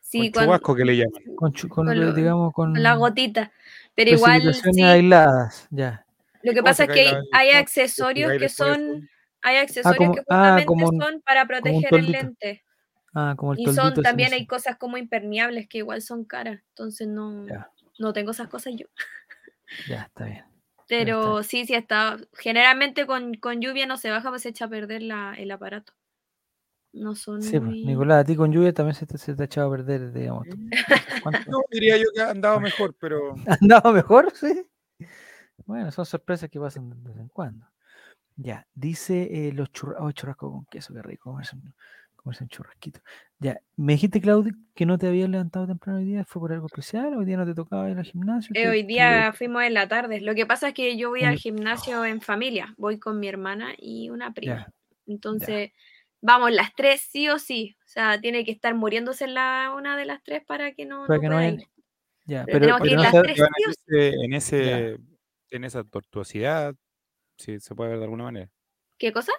[0.02, 1.36] Sí, cuando- chubasco que le llaman.
[1.36, 3.52] Con, chu- con, Con lo- digamos, con, con la gotita.
[3.96, 6.06] Pero igual, sí, aisladas, ya.
[6.44, 9.10] lo que O pasa es que hay, la- accesorios que son.
[9.42, 10.24] Hay accesorios como- que ah,
[10.58, 12.64] justamente como son para proteger el lente.
[13.14, 16.60] Ah, como el Y son también hay cosas como impermeables que igual son caras.
[16.70, 17.70] Entonces no, Ya.
[18.00, 18.88] No tengo esas cosas yo.
[19.88, 20.46] Ya, está bien.
[20.88, 22.18] Pero sí, sí está.
[22.34, 25.94] Generalmente con, con lluvia no se baja, pues se echa a perder la, el aparato.
[26.94, 27.86] No son Sí, pues, muy...
[27.86, 30.48] Nicolás, a ti con lluvia también se te, se te ha echado a perder, digamos.
[31.50, 34.32] No, diría yo que ha andado mejor, pero ¿Ha andado mejor?
[34.36, 34.66] Sí.
[35.66, 37.68] Bueno, son sorpresas que pasan de vez en cuando.
[38.38, 40.08] Ya, dice eh, los churrascos.
[40.08, 41.38] Oh, churrasco con queso, qué rico.
[42.26, 43.02] Comerse un, churrasquito.
[43.38, 46.26] Ya, me dijiste, Claudio, que no te habías levantado temprano hoy día.
[46.26, 47.14] ¿Fue por algo especial?
[47.16, 48.52] ¿Hoy día no te tocaba ir al gimnasio?
[48.56, 50.22] Eh, ¿Qué- hoy qué- día fuimos en la tarde.
[50.22, 52.74] Lo que pasa es que yo voy al gimnasio en familia.
[52.78, 54.56] Voy con mi hermana y una prima.
[54.56, 54.74] Ya,
[55.06, 55.72] Entonces,
[56.20, 57.76] vamos las tres sí o sí.
[57.86, 61.18] O sea, tiene que estar muriéndose la una de las tres para que no, Para
[61.18, 61.68] no que no pueda vayan- ir.
[62.26, 63.36] ya, Pero pero, tenemos que pero ir no se- tres.
[63.38, 64.98] Llevan sí o en ese- en ese
[65.52, 66.74] en esa tortuosidad,
[67.38, 68.50] si se puede ver de alguna manera.
[68.98, 69.32] ¿Qué cosa?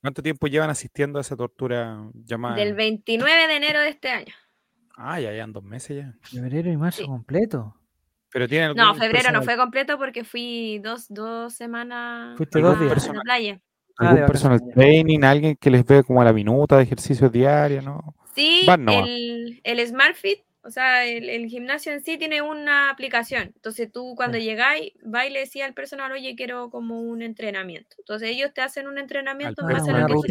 [0.00, 2.56] ¿Cuánto tiempo llevan asistiendo a esa tortura llamada?
[2.56, 4.32] Del 29 de enero de este año.
[4.96, 6.14] Ah, ya llevan dos meses ya.
[6.22, 7.06] febrero y marzo Sí.
[7.06, 7.74] completo.
[8.32, 12.78] Pero tienen No, febrero no fue completo porque fui dos, dos semanas Fuiste dos a
[12.78, 12.88] días.
[12.88, 13.22] la personal.
[13.22, 13.60] playa.
[13.98, 17.84] Ah, algún personal training, alguien que les ve como a la minuta de ejercicios diarios,
[17.84, 18.14] ¿no?
[18.34, 23.52] Sí, el, el SmartFit, o sea, el, el gimnasio en sí tiene una aplicación.
[23.54, 24.44] Entonces tú cuando Ya.
[24.44, 27.96] llegáis, vas y le decís al personal, oye, quiero como un entrenamiento.
[27.98, 30.22] Entonces ellos te hacen un entrenamiento en base a una lo que tú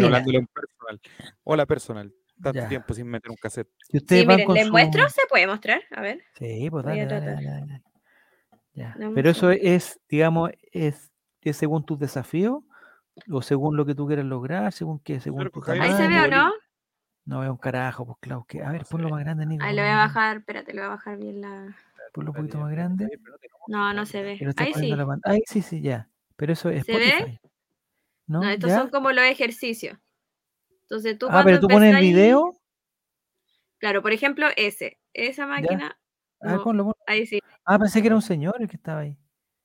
[0.54, 1.02] personal.
[1.44, 2.14] Hola personal.
[2.42, 2.68] Tanto Ya.
[2.70, 3.68] tiempo sin meter un cassette.
[3.90, 5.10] Si ustedes Sí, van miren, con ¿les su- muestro?
[5.10, 5.82] ¿Se puede mostrar?
[5.92, 6.24] A ver.
[6.36, 7.44] Sí, pues dale, a dale, tratar.
[7.44, 7.84] dale, dale.
[8.74, 8.96] Ya.
[9.14, 11.12] Pero eso es, digamos, es,
[11.42, 12.64] es según tus desafíos
[13.30, 15.98] o según lo que tú quieras lograr, según qué, según tu creo que Javier Ahí
[16.02, 16.54] se ve o no?
[17.30, 18.44] No veo un carajo, pues claro.
[18.48, 19.64] Que, a ver, ponlo más grande, Nico.
[19.64, 21.78] Ahí lo voy a bajar, espérate, lo voy a bajar bien la...
[22.12, 23.08] Ponlo un poquito más grande.
[23.68, 24.40] No, no se ve.
[24.58, 24.88] Ahí sí.
[24.88, 25.20] la.
[25.26, 26.10] Ahí sí, sí, ya.
[26.36, 27.40] Pero eso es ¿Se ve?
[28.26, 28.42] ¿No?
[28.42, 28.80] No, estos ¿Ya?
[28.80, 29.96] son como los ejercicios.
[30.82, 32.60] Entonces tú Ah, pero tú pones el video.
[33.78, 34.98] Claro, por ejemplo, ese.
[35.14, 35.96] Esa máquina.
[36.42, 36.98] Ah, no, ponlo, ponlo.
[37.06, 39.16] ahí sí, Ah, pensé que era un señor el que estaba ahí.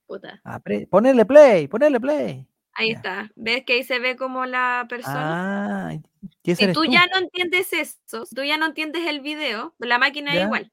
[0.06, 0.38] puta.
[0.44, 2.46] Ah, pre- ponerle play, ponerle play.
[2.75, 2.95] Ahí Ya.
[2.97, 3.31] está.
[3.37, 5.89] ¿Ves que ahí se ve como la persona?
[5.91, 5.99] Ah,
[6.45, 6.85] si tú tú.
[6.85, 10.72] ya no entiendes eso, si tú ya no entiendes el video, la máquina es igual.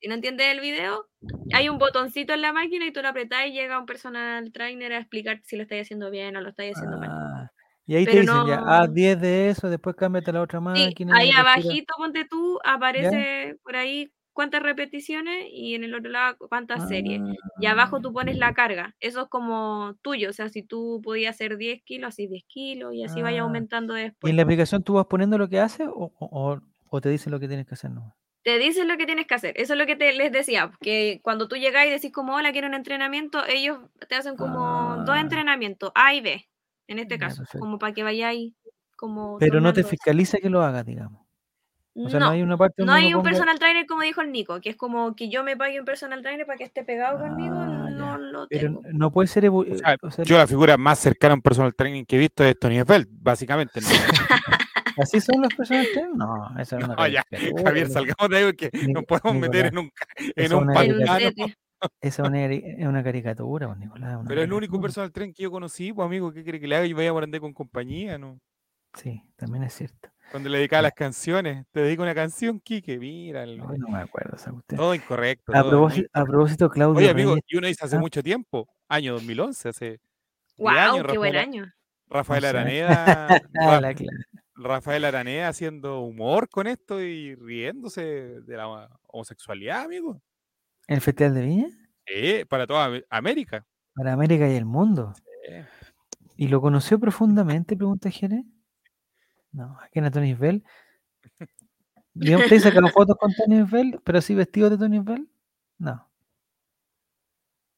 [0.00, 1.08] Si no entiendes el video,
[1.52, 4.92] hay un botoncito en la máquina y tú lo apretás y llega un personal trainer
[4.92, 7.10] a explicar si lo estáis haciendo bien o lo estáis haciendo mal.
[7.12, 7.50] Ah,
[7.86, 10.58] y ahí te Pero dicen ya, no- 10 de eso, después cámbiate a la otra
[10.60, 11.16] Sí, máquina.
[11.16, 16.86] ahí abajito, ponte tú, aparece por ahí cuántas repeticiones y en el otro lado cuántas
[16.88, 17.22] series.
[17.60, 18.94] Y abajo tú pones la carga.
[19.00, 20.28] Eso es como tuyo.
[20.28, 23.44] O sea, si tú podías hacer 10 kilos, así 10 kilos y así vaya Ah,
[23.44, 24.30] aumentando ¿Y después.
[24.30, 26.60] en la aplicación tú vas poniendo lo que hace o, o-
[27.00, 27.90] te dicen lo que tienes que hacer?
[27.90, 28.14] No.
[28.44, 29.54] Te dicen lo que tienes que hacer.
[29.58, 30.70] Eso es lo que te, les decía.
[30.80, 33.78] Que cuando tú llegas y decís como, hola, quiero un entrenamiento, ellos
[34.08, 35.20] te hacen como dos Ah.
[35.20, 36.46] entrenamientos, A y B,
[36.88, 37.42] en este caso.
[37.58, 38.52] Como para que vayáis
[38.96, 39.38] como...
[39.38, 39.88] Pero no te eso.
[39.88, 41.23] fiscaliza que lo hagas, digamos.
[41.96, 43.86] O sea, no, No, hay una parte No donde hay uno un ponga- personal trainer
[43.86, 46.58] como dijo el Nico, que es como que yo me pague un personal trainer para
[46.58, 48.18] que esté pegado conmigo, Ah, no ya.
[48.18, 48.82] lo Pero tengo.
[48.92, 49.48] no puede ser...
[49.48, 52.18] O sea, o sea, Yo la figura más cercana a un personal training que he
[52.18, 53.80] visto es Tony Feld, básicamente.
[53.80, 53.86] ¿no?
[54.96, 56.16] ¿Así son los personal trainers?
[56.16, 57.24] No, eso es una No, ya,
[57.64, 59.90] Javier, salgamos de ahí porque Ni- nos podemos meter en un,
[60.36, 61.30] en un pantano.
[62.00, 64.16] Esa es una, es una caricatura, pues, Nicolás.
[64.16, 66.66] una Pero es el único personal trainer que yo conocí, pues amigo, ¿qué quiere que
[66.66, 66.86] le haga?
[66.86, 68.38] Yo vaya a andar con compañía, ¿no?
[68.94, 70.08] Sí, también es cierto.
[70.34, 74.50] Cuando le dedicaba las canciones, te dedico una canción, Quique, mira, no me acuerdo esa
[74.50, 74.78] cuestión.
[74.78, 75.52] todo incorrecto.
[75.54, 78.00] A todo propósito, a propósito, Claudio Oye, amigo, Reyes, y uno dice hace Ah.
[78.00, 80.00] mucho tiempo, año 2011, hace 10
[80.58, 80.68] ¡Wow!
[80.70, 81.72] años, ¡Qué buen año!
[82.08, 82.56] Rafael No sé.
[82.56, 84.26] Araneda, Ah, Ra- la cla-
[84.56, 88.02] Rafael Araneda haciendo humor con esto y riéndose
[88.40, 90.20] de la homosexualidad, amigo.
[90.88, 91.68] ¿El Festival de Viña?
[92.08, 93.64] Sí, para toda Am- América.
[93.94, 95.12] Para América y el mundo.
[95.14, 95.54] Sí.
[96.36, 97.76] ¿Y lo conoció profundamente?
[97.76, 98.44] Pregunta Jerez.
[99.54, 100.62] No, aquí en Tony Bell.
[102.14, 105.28] Digamos, ¿Te sacado fotos con Tony Bell, pero así vestido de Tony Bell?
[105.78, 106.08] No.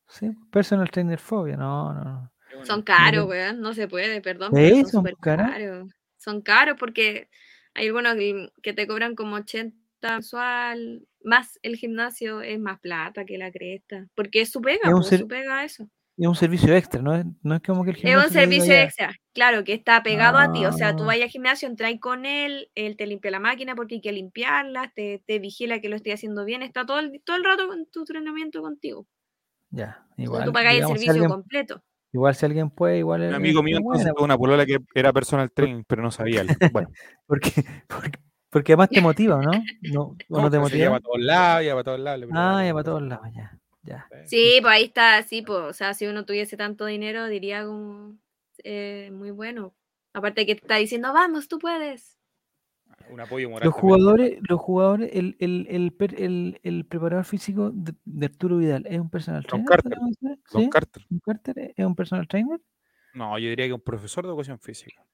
[0.08, 2.32] Sí, personal trainer fobia, no, no, no.
[2.64, 3.24] Son caros, Mira.
[3.24, 5.50] weón, no se puede, perdón, Sí, son son caras.
[5.50, 5.92] caros.
[6.16, 7.28] Son caros porque
[7.74, 8.14] hay algunos
[8.62, 14.06] que, te cobran como 80 mensual, más el gimnasio es más plata que la cresta,
[14.14, 15.90] porque es su pega, Es un pues, ser- su pega eso.
[16.18, 18.38] Es un servicio extra, no es, no es como que el Es gimnasio un te
[18.38, 20.64] diga servicio ya, extra, claro, que está pegado a ti.
[20.64, 21.06] O sea, tú Ah.
[21.08, 24.90] vas al gimnasio, entras con él, él te limpia la máquina porque hay que limpiarla,
[24.94, 27.84] te, te vigila que lo esté haciendo bien, está todo el, todo el rato con
[27.92, 29.06] tu entrenamiento contigo.
[29.70, 30.44] Ya, Entonces, igual.
[30.46, 31.82] tú pagas el si servicio alguien, completo.
[32.14, 34.78] Igual si alguien puede, igual Un es- amigo es mío entonces tuvo una polola que
[34.94, 36.40] era personal training, pero no sabía.
[36.42, 36.88] el- Bueno,
[37.26, 37.50] porque,
[37.88, 39.50] porque, porque además te motiva, ¿no?
[39.82, 40.96] ¿No, o no, no, te pero se lleva motiva?
[40.96, 42.20] a todos lados, lleva a todos lados.
[42.20, 42.74] le Ah, ya todo.
[42.74, 43.58] para todos lados, ya.
[43.86, 44.08] Ya.
[44.26, 48.18] Sí, pues ahí está, sí, pues, o sea, si uno tuviese tanto dinero, diría como
[48.64, 49.74] eh, muy bueno.
[50.12, 52.18] Aparte que está diciendo, vamos, tú puedes.
[53.08, 53.66] Un apoyo moral.
[53.66, 53.98] Los también.
[53.98, 58.98] jugadores, los jugadores, el, el, el, el, el preparador físico de, de Arturo Vidal es
[58.98, 59.68] un personal Don trainer.
[59.68, 59.98] Carter?
[60.50, 60.68] Don.
[60.70, 61.02] Carter.
[61.08, 62.60] ¿Don Carter es un personal trainer?
[63.14, 65.04] No, yo diría que un profesor de educación física.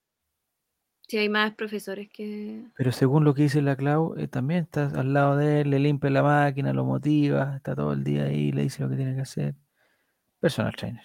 [1.13, 2.63] Si hay más profesores que...
[2.75, 5.79] Pero según lo que dice la Clau, eh, también está al lado de él, le
[5.79, 9.15] limpia la máquina, lo motiva, está todo el día ahí, le dice lo que tiene
[9.15, 9.55] que hacer.
[10.41, 11.03] Personal trainer.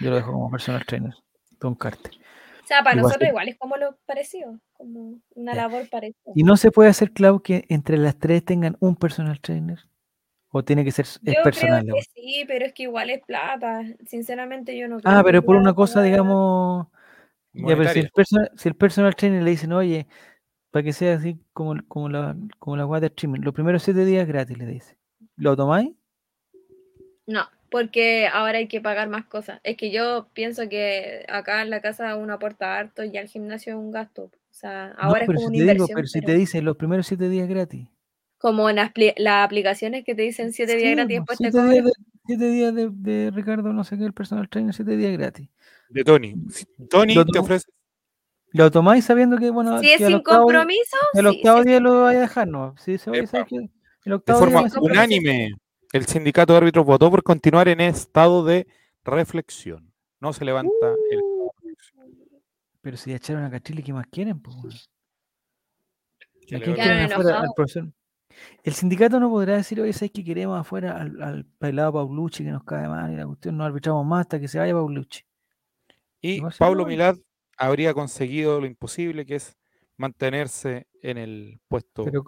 [0.00, 1.12] Yo lo dejo como personal trainer.
[1.58, 2.12] Don Carter.
[2.62, 6.32] O sea, para Igual nosotros igual es como lo parecido, como una labor parecida.
[6.36, 9.80] ¿Y no se puede hacer, Clau, que entre las tres tengan un personal trainer?
[10.50, 11.82] ¿O tiene que ser es Yo personal?
[11.82, 13.82] creo que sí, pero es que igual es plata.
[14.06, 16.86] Sinceramente yo no Ah, creo pero que por una cosa, digamos,
[17.52, 20.06] ya, pero si el, personal, si el personal trainer le dicen, oye,
[20.70, 24.26] para que sea así como, como la, como la de streaming, los primeros siete días
[24.26, 24.96] gratis, le dice.
[25.36, 25.90] ¿Lo tomáis?
[27.26, 29.60] No, porque ahora hay que pagar más cosas.
[29.64, 33.72] Es que yo pienso que acá en la casa uno aporta harto y al gimnasio
[33.72, 34.24] es un gasto.
[34.24, 35.96] O sea, No, ahora pero es como si una te digo, inversión.
[35.96, 37.88] pero si te dicen los primeros siete días gratis.
[38.38, 41.82] Como en las, las aplicaciones que te dicen 7 días gratis pues, después te siete
[41.82, 41.92] días
[42.36, 45.48] siete días de, de Ricardo, no sé qué, el personal trainer, siete días gratis.
[45.88, 46.34] De Tony.
[46.88, 47.68] Tony Lo te ofrece.
[48.52, 51.62] ¿Lo tomáis sabiendo que, bueno, Si es que sin octavo, día- compromiso, que sí, octavo
[51.62, 52.74] sí, día lo vaya a dejar, no?
[52.78, 53.28] Si se oye, Epa.
[53.30, 53.56] ¿sabes qué?
[53.56, 53.70] El
[54.04, 54.92] De octavo forma día se puede.
[54.92, 55.54] unánime,
[55.92, 58.66] el sindicato de árbitros votó por continuar en estado de
[59.04, 59.92] reflexión.
[60.20, 60.70] No se levanta
[61.10, 62.08] el de reflexión.
[62.80, 64.40] Pero si echaron a Cachile, ¿qué más quieren?
[64.40, 64.90] Pues?
[66.46, 67.40] Que ¿A quién quieren afuera?
[67.40, 67.92] Al profesor.
[68.62, 72.50] El sindicato no podrá decir, oye, ¿sabes que queremos afuera al, al pelado Paulucci que
[72.50, 75.22] nos cae mal y la cuestión no arbitramos más hasta que se vaya Paulucci?
[76.20, 76.86] Y Pablo.
[76.86, 77.16] Milad
[77.56, 79.56] habría conseguido lo imposible, que es
[79.96, 82.24] mantenerse en el puesto Pero,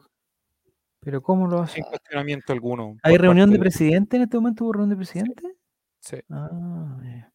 [1.00, 1.76] pero ¿cómo lo hace?
[1.76, 2.96] sin cuestionamiento alguno.
[3.02, 4.64] ¿Hay reunión de presidente en este momento?
[4.64, 5.42] ¿Hubo reunión de presidente?
[6.00, 6.16] Sí.
[6.30, 7.28] Ah.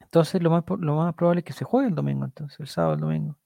[0.00, 2.66] Entonces lo más, po- lo más probable es que se juegue el domingo, entonces, el
[2.66, 3.36] sábado, el domingo.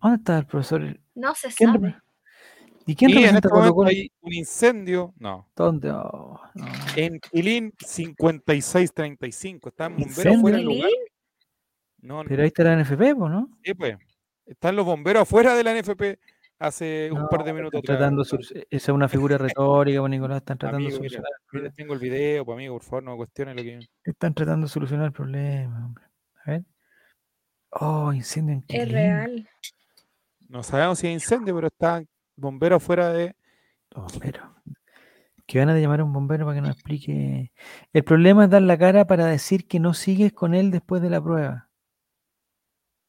[0.00, 1.00] ¿Dónde está el profesor?
[1.14, 1.96] no se ¿Quién sabe.
[2.90, 3.88] ¿Y quién Y en este Colo momento Colo?
[3.90, 5.90] hay un incendio, no, ¿Dónde?
[5.90, 6.66] Oh, no.
[6.96, 9.68] en Quilín 5635.
[9.68, 10.90] Están bomberos afuera del lugar.
[12.00, 13.50] No, Pero ahí está la NFP, ¿no?
[13.62, 13.96] sí, pues.
[14.46, 16.18] Están los bomberos afuera de la NFP
[16.60, 17.82] hace un par de están minutos.
[17.82, 18.38] tratando atrás.
[18.48, 21.30] de solu- esa es una figura retórica, pues, Nicolás, están tratando Amigo, de solucionar.
[21.52, 23.80] el mira, tengo el video, pues amigo, por favor, no cuestiones lo que.
[24.04, 26.04] Están tratando de solucionar el problema, hombre.
[26.46, 26.62] A ver.
[27.70, 28.88] Oh, incendio en Es Quilín.
[28.94, 29.48] real.
[30.48, 32.08] No sabemos si hay incendio, pero están
[32.38, 33.34] bomberos afuera de.
[33.90, 34.44] Los bomberos.
[35.46, 37.52] Que van a llamar a un bombero para que nos explique.
[37.92, 41.08] El problema es dar la cara para decir que no sigues con él después de
[41.10, 41.70] la prueba.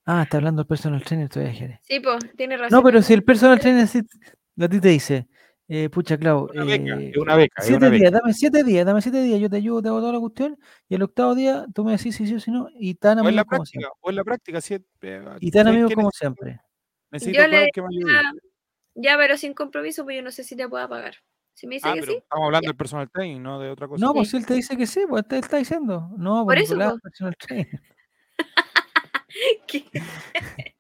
[0.06, 1.80] Ah, está hablando el personal trainer todavía, Jere.
[1.84, 2.78] Sí, pues, tiene razón.
[2.78, 4.02] No, pero si el personal trainer sí-
[4.60, 5.28] a ti te dice,
[5.68, 8.00] eh, pucha, Clau, Una beca, eh, es una beca, siete una beca.
[8.00, 10.58] días, dame siete días, dame siete días, yo te ayudo, te hago toda la cuestión,
[10.88, 13.28] y el octavo día tú me decís si sí o si no, y tan O
[13.30, 13.98] en la amigos como práctica, siempre.
[14.02, 14.82] o en la práctica, si, eh,
[15.42, 15.96] Y tan ¿sabes amigos qué?
[15.96, 16.62] como siempre.
[17.12, 18.12] necesito Yo le que me ayude.
[18.96, 21.16] Ya, pero sin compromiso, pues yo no sé si te pueda pagar.
[21.54, 22.70] Si me dice Ah, que pero sí, estamos hablando ya.
[22.70, 24.06] del personal training, no de otra cosa.
[24.06, 26.10] No, pues si él te dice que sí, pues él está diciendo.
[26.18, 27.02] No, Por pues eso, pues.
[27.02, 27.82] personal trainer.
[29.68, 29.86] ¿Qué?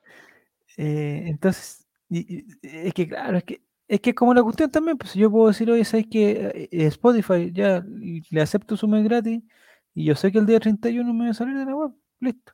[0.81, 4.71] Eh, entonces, y- y- es que claro, es que es que es como la cuestión
[4.71, 7.83] también, pues yo puedo decir, oye, ¿sabes que Spotify ya
[8.29, 9.41] le acepto su mes gratis
[9.93, 11.91] y yo sé que el día 31 me voy a salir de la web,
[12.21, 12.53] listo.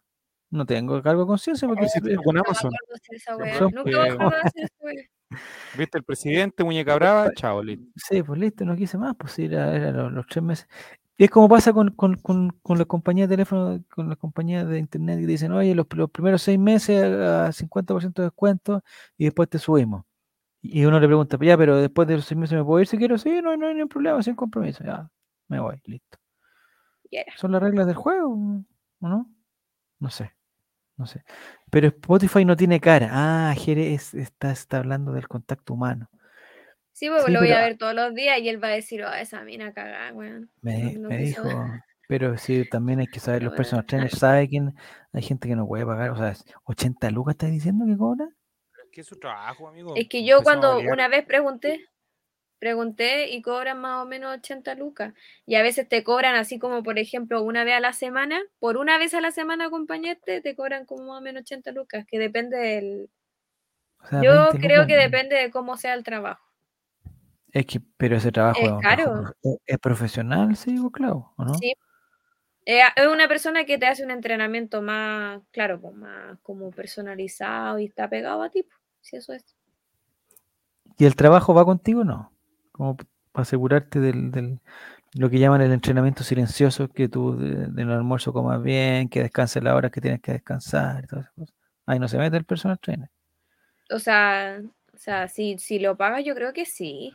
[0.49, 2.71] No tengo cargo de conciencia porque ¿Cómo si- con Amazon?
[2.73, 3.53] acuerdo de hacer esa Qué wea.
[3.53, 4.69] razón, Nunca me acuerdo de hacer.
[5.77, 7.31] ¿Viste el presidente, muñeca brava?
[7.33, 7.85] Chao, listo.
[7.95, 10.67] Sí, pues listo, no quise más, pues sí, era, era lo- los, tres meses.
[11.17, 14.79] Es como pasa con, con, con, con las compañías de teléfono, con las compañías de
[14.79, 18.83] internet que dicen, oye, los, los primeros seis meses a 50% de descuento
[19.17, 20.03] y después te subimos.
[20.61, 22.97] Y uno le pregunta, ya, pero después de los seis meses me puedo ir si
[22.97, 25.09] quiero, sí, no, no hay ningún problema, sin compromiso, ya,
[25.49, 26.17] me voy, listo.
[27.37, 29.29] Son las reglas del juego, ¿o no?
[29.99, 30.33] No sé,
[30.97, 31.23] no sé.
[31.71, 33.09] Pero Spotify no tiene cara.
[33.11, 36.09] Ah, Jere es- está, está hablando del contacto humano.
[36.91, 39.03] Sí, Sí, lo voy pero- a ver todos los días y él va a decir,
[39.03, 40.49] oh, esa mina cagada, weón.
[40.61, 41.49] Me, No- dijo,
[42.07, 43.87] pero sí, también hay que saber, Pero los personal bueno.
[43.87, 44.73] trainers saben quién,
[45.11, 48.25] hay gente que no puede pagar, o sea, 80 lucas estás diciendo que cobra.
[48.85, 49.93] Es que es su trabajo, amigo.
[49.97, 51.83] Es que yo cuando una vez pregunté,
[52.59, 55.13] pregunté y cobran más o menos 80 lucas.
[55.45, 58.41] Y a veces te cobran así como, por ejemplo, una vez a la semana.
[58.59, 62.05] Por una vez a la semana acompañarte, te cobran como más o menos 80 lucas,
[62.07, 63.09] que depende del...
[64.03, 66.43] O sea, Yo 20 creo lucas, que depende de cómo sea el trabajo.
[67.51, 69.33] Es que, pero ese trabajo Es caro.
[69.65, 71.53] es profesional, sí, pues, claro, ¿o no?
[71.53, 71.73] Sí.
[72.65, 77.79] Eh, es una persona que te hace un entrenamiento más, claro, pues, más como personalizado
[77.79, 79.45] y está pegado a ti, pues, si eso es.
[80.97, 82.03] ¿Y el trabajo va contigo?
[82.03, 82.34] No.
[82.75, 82.97] Como
[83.31, 84.59] para asegurarte del, del-
[85.13, 89.63] lo que llaman el entrenamiento silencioso, que tú de- del almuerzo comas bien, que descanses
[89.63, 91.55] las horas que tienes que descansar y todas esas cosas.
[91.85, 93.09] Ahí no se mete el personal trainer.
[93.89, 94.59] O sea,
[94.93, 97.13] o sea, si, si lo pagas, yo creo que sí.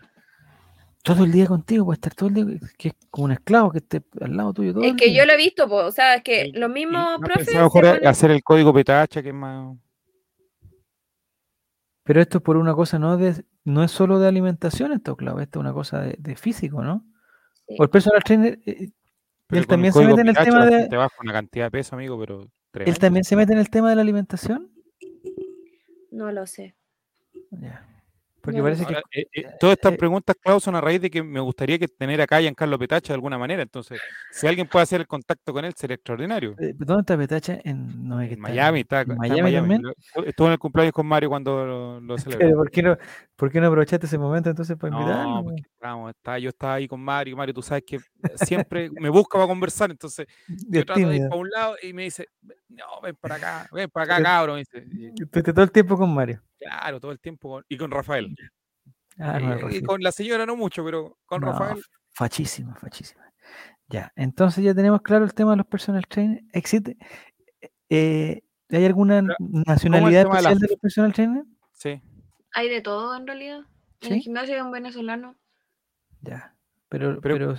[1.02, 3.78] Todo el día contigo, puede estar todo el día, que es como un esclavo que
[3.78, 5.18] esté al lado tuyo todo Es el que día.
[5.22, 7.86] yo lo he visto, pues, o sea, es que Y- los mismos ¿no profes mejor
[8.06, 9.76] hacer el código petacha, que es más.
[12.04, 15.40] Pero esto es por una cosa, no de, no es solo de alimentación esto, claro,
[15.40, 17.04] esto es una cosa de, de físico, ¿no?
[17.68, 17.76] Sí.
[17.78, 18.90] O el personal trainer, eh,
[19.46, 21.70] Pero él con también se mete en el tema de, gente baja una cantidad de
[21.70, 22.42] peso, amigo, pero.
[22.42, 22.98] él tremendo.
[22.98, 24.70] también se mete en el tema de la alimentación.
[26.10, 26.74] No lo sé.
[27.50, 27.89] Ya.
[28.40, 31.10] Porque No parece que eh, eh, todas estas eh, preguntas, Klaus, son a raíz de
[31.10, 33.62] que me gustaría que tener acá a Giancarlo Petacha de alguna manera.
[33.62, 34.00] Entonces,
[34.30, 36.54] si alguien puede hacer el contacto con él, sería extraordinario.
[36.78, 37.60] ¿dónde está Petacha?
[37.64, 39.82] En, no, es que En está Miami, está, está en también.
[40.26, 42.38] Estuvo en el cumpleaños con Mario cuando lo, lo celebró.
[42.46, 42.96] Pero ¿por qué no,
[43.36, 45.52] por qué no aprovechaste ese momento entonces para invitarlo?
[45.82, 47.36] No, estaba- yo estaba ahí con Mario.
[47.36, 47.98] Mario, tú sabes que
[48.36, 49.90] siempre me busca para conversar.
[49.90, 50.26] Entonces,
[50.68, 52.26] yo trato de ir para un lado y me dice,
[52.68, 54.58] no, ven para acá, ven para acá, cabrón.
[54.60, 56.40] Estuviste todo el tiempo con Mario.
[56.58, 57.48] claro, todo el tiempo.
[57.50, 58.29] con- y con Rafael.
[59.20, 61.82] Ah, no, el y con la señora no mucho, pero con No, Rafael.
[62.12, 63.22] Fachísima, fachísima.
[63.88, 66.44] Ya, entonces ya tenemos claro el tema de los personal trainers.
[66.52, 66.96] ¿Existe?
[67.88, 69.34] eh, ¿Hay alguna Pero,
[69.66, 71.46] nacionalidad tema de la- especial de los personal trainers?
[71.72, 72.00] Sí.
[72.52, 73.58] Hay de todo en realidad.
[74.00, 74.14] En ¿Sí?
[74.14, 75.36] el gimnasio hay un venezolano.
[76.20, 76.54] Ya.
[76.92, 77.54] Pero, Pero, pero,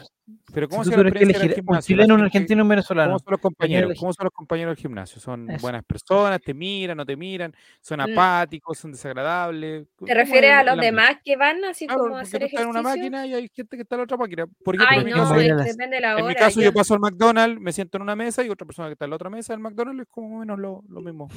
[0.53, 3.12] Pero si ¿cómo tú se elegir un chileno, un argentino, un venezolano.
[3.12, 3.98] ¿Cómo son los ¿a quién compañeros?
[3.98, 5.22] ¿Cómo son los compañeros del gimnasio?
[5.22, 5.62] ¿Son Eso.
[5.62, 6.41] buenas personas?
[6.41, 6.98] ¿Te miran?
[6.98, 7.53] ¿No te miran?
[7.80, 8.12] ¿Son Mm.
[8.12, 8.78] apáticos?
[8.78, 9.88] ¿son desagradables?
[9.88, 12.68] ¿Te ¿Cómo refieres es a los demás que van así como a hacer estás en
[12.68, 13.03] una ejercicio?
[13.12, 14.45] máquina y hay gente que está en la otra máquina.
[14.66, 15.95] Por ejemplo, Ay, en mi ¿quién no, va a caso, ir a es- las- depende
[15.95, 16.36] de la en mi hora.
[16.36, 16.66] caso ya.
[16.66, 19.12] yo paso al McDonald's, me siento en una mesa y otra persona que está en
[19.12, 21.30] la otra mesa del McDonald's es como menos lo, lo mismo.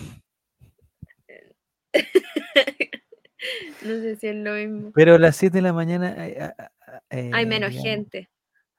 [3.83, 4.91] no sé si es lo mismo.
[4.95, 6.15] Pero a las 7 de la mañana
[6.95, 8.31] a- a- a- Hay eh, menos digamos, gente.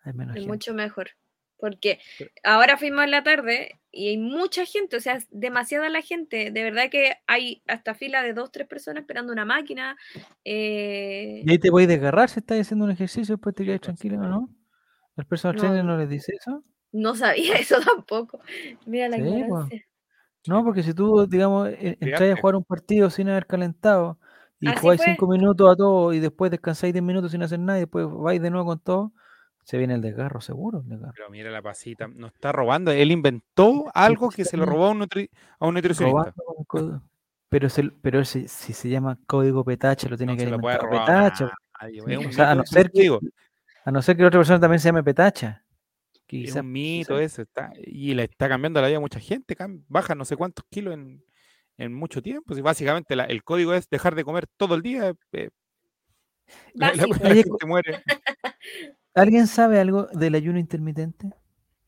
[0.03, 0.51] Hay menos Es gente.
[0.51, 1.09] mucho mejor.
[1.57, 1.99] Porque
[2.43, 6.51] ahora fuimos en la tarde y hay mucha gente, o sea, es demasiada la gente.
[6.51, 9.95] De verdad que hay hasta fila de dos, tres personas esperando una máquina.
[10.43, 13.97] eh, Y ahí te podéis desgarrar si estás haciendo un ejercicio, después te quedas pues,
[13.97, 14.49] tranquilo, ¿no?
[15.15, 16.63] ¿El personal No, trainer no les dice eso?
[16.91, 18.41] no sabía eso tampoco.
[18.85, 19.81] Mira la Sí, pues.
[20.47, 24.19] No, porque si tú, digamos, e- entras a jugar un partido sin haber calentado
[24.59, 27.81] y Así jugáis minutos a todo y después descansáis 10 minutos sin hacer nada y
[27.81, 29.11] después vais de nuevo con todo,
[29.63, 30.79] se viene el desgarro, seguro.
[30.81, 31.13] el desgarro.
[31.15, 32.91] Pero mira la pasita, no está robando.
[32.91, 35.29] Él inventó algo que se lo robó a un, nutri-
[35.59, 36.33] a un nutricionista.
[37.49, 40.79] Pero, se- pero si, si se llama código petache, lo tiene No que lo robar
[40.89, 41.45] petacha.
[41.81, 43.19] nadie, Sí, Es un o sea, a no eso ser que,
[43.85, 45.63] a no ser que la otra persona también se llame petacha.
[46.13, 47.23] es Quizá, un mito quizá.
[47.23, 47.41] ese.
[47.43, 49.55] Está, y le está cambiando la vida a mucha gente.
[49.87, 51.23] Baja no sé cuántos kilos en,
[51.77, 52.53] en mucho tiempo.
[52.55, 55.13] Si básicamente la- el código es dejar de comer todo el día.
[55.33, 55.49] eh,
[56.73, 57.03] la, la-
[57.57, 58.03] gente muere.
[59.13, 61.29] ¿Alguien sabe algo del ayuno intermitente?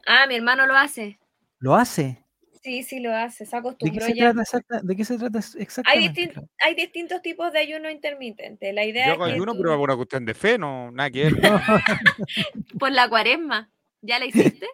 [0.05, 1.19] Ah, mi hermano lo hace.
[1.59, 2.23] ¿Lo hace?
[2.64, 3.45] Sí, sí lo hace.
[3.45, 4.23] Se ¿De qué acostumbró se ya.
[4.26, 6.22] trata, exacta- ¿de qué se trata Hay, exactamente?
[6.34, 8.72] distin- hay distintos tipos de ayuno intermitente.
[8.73, 10.91] La idea Yo es hago que ayuno, tú- pero por una cuestión de fe, no,
[10.91, 11.34] nada que ver.
[12.80, 13.69] por la cuaresma.
[14.01, 14.68] ¿Ya la hiciste?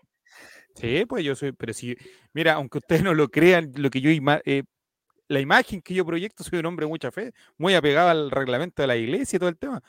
[0.75, 1.95] Sí, pues yo soy, pero si,
[2.33, 4.09] mira, aunque ustedes no lo crean, lo que yo
[4.45, 4.63] eh,
[5.27, 8.81] la imagen que yo proyecto, soy un hombre de mucha fe, muy apegado al reglamento
[8.83, 9.81] de la iglesia y todo el tema.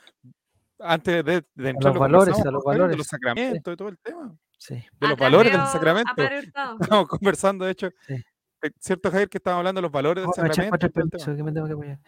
[0.79, 3.75] Antes de, de entrar, los lo valores, a los Javier, de valores, los sacramentos y
[3.77, 4.35] todo el tema.
[4.57, 4.75] Sí.
[4.75, 6.13] De los Atrás valores del a sacramento.
[6.81, 8.13] Estamos conversando, de hecho, Sí.
[8.13, 10.89] eh, ¿cierto, Javier, que estábamos hablando de los valores del a sacramento?
[11.35, 11.99] que me tengo que.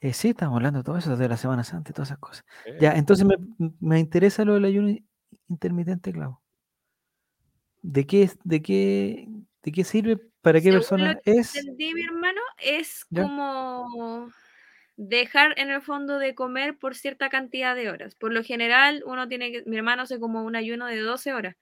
[0.00, 2.44] Eh, sí, estamos hablando de todo eso, de la Semana Santa y todas esas cosas.
[2.66, 3.36] Eh, Ya, entonces me,
[3.80, 4.94] me interesa lo del ayuno
[5.48, 6.38] intermitente, Clau.
[7.82, 9.28] ¿De qué, de qué,
[9.62, 10.18] de qué sirve?
[10.44, 11.56] ¿Para qué Según persona lo que es?
[11.56, 13.22] entendí, mi hermano, es ¿Ya?
[13.22, 14.30] como
[14.96, 18.14] dejar en el fondo de comer por cierta cantidad de horas.
[18.14, 21.56] Por lo general, uno tiene que, mi hermano hace como un ayuno de 12 horas.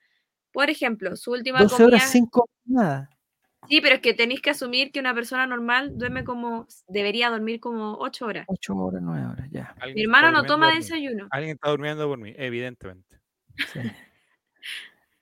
[0.52, 1.86] Por ejemplo, su última 12 comida.
[1.96, 3.08] horas sin comer nada.
[3.68, 7.60] Sí, pero es que tenéis que asumir que una persona normal duerme como, debería dormir
[7.60, 8.44] como 8 horas.
[8.48, 9.74] 8 horas, 9 horas, ya.
[9.94, 11.28] Mi hermano no toma desayuno.
[11.30, 13.20] Alguien está durmiendo por mí, evidentemente.
[13.72, 13.78] sí.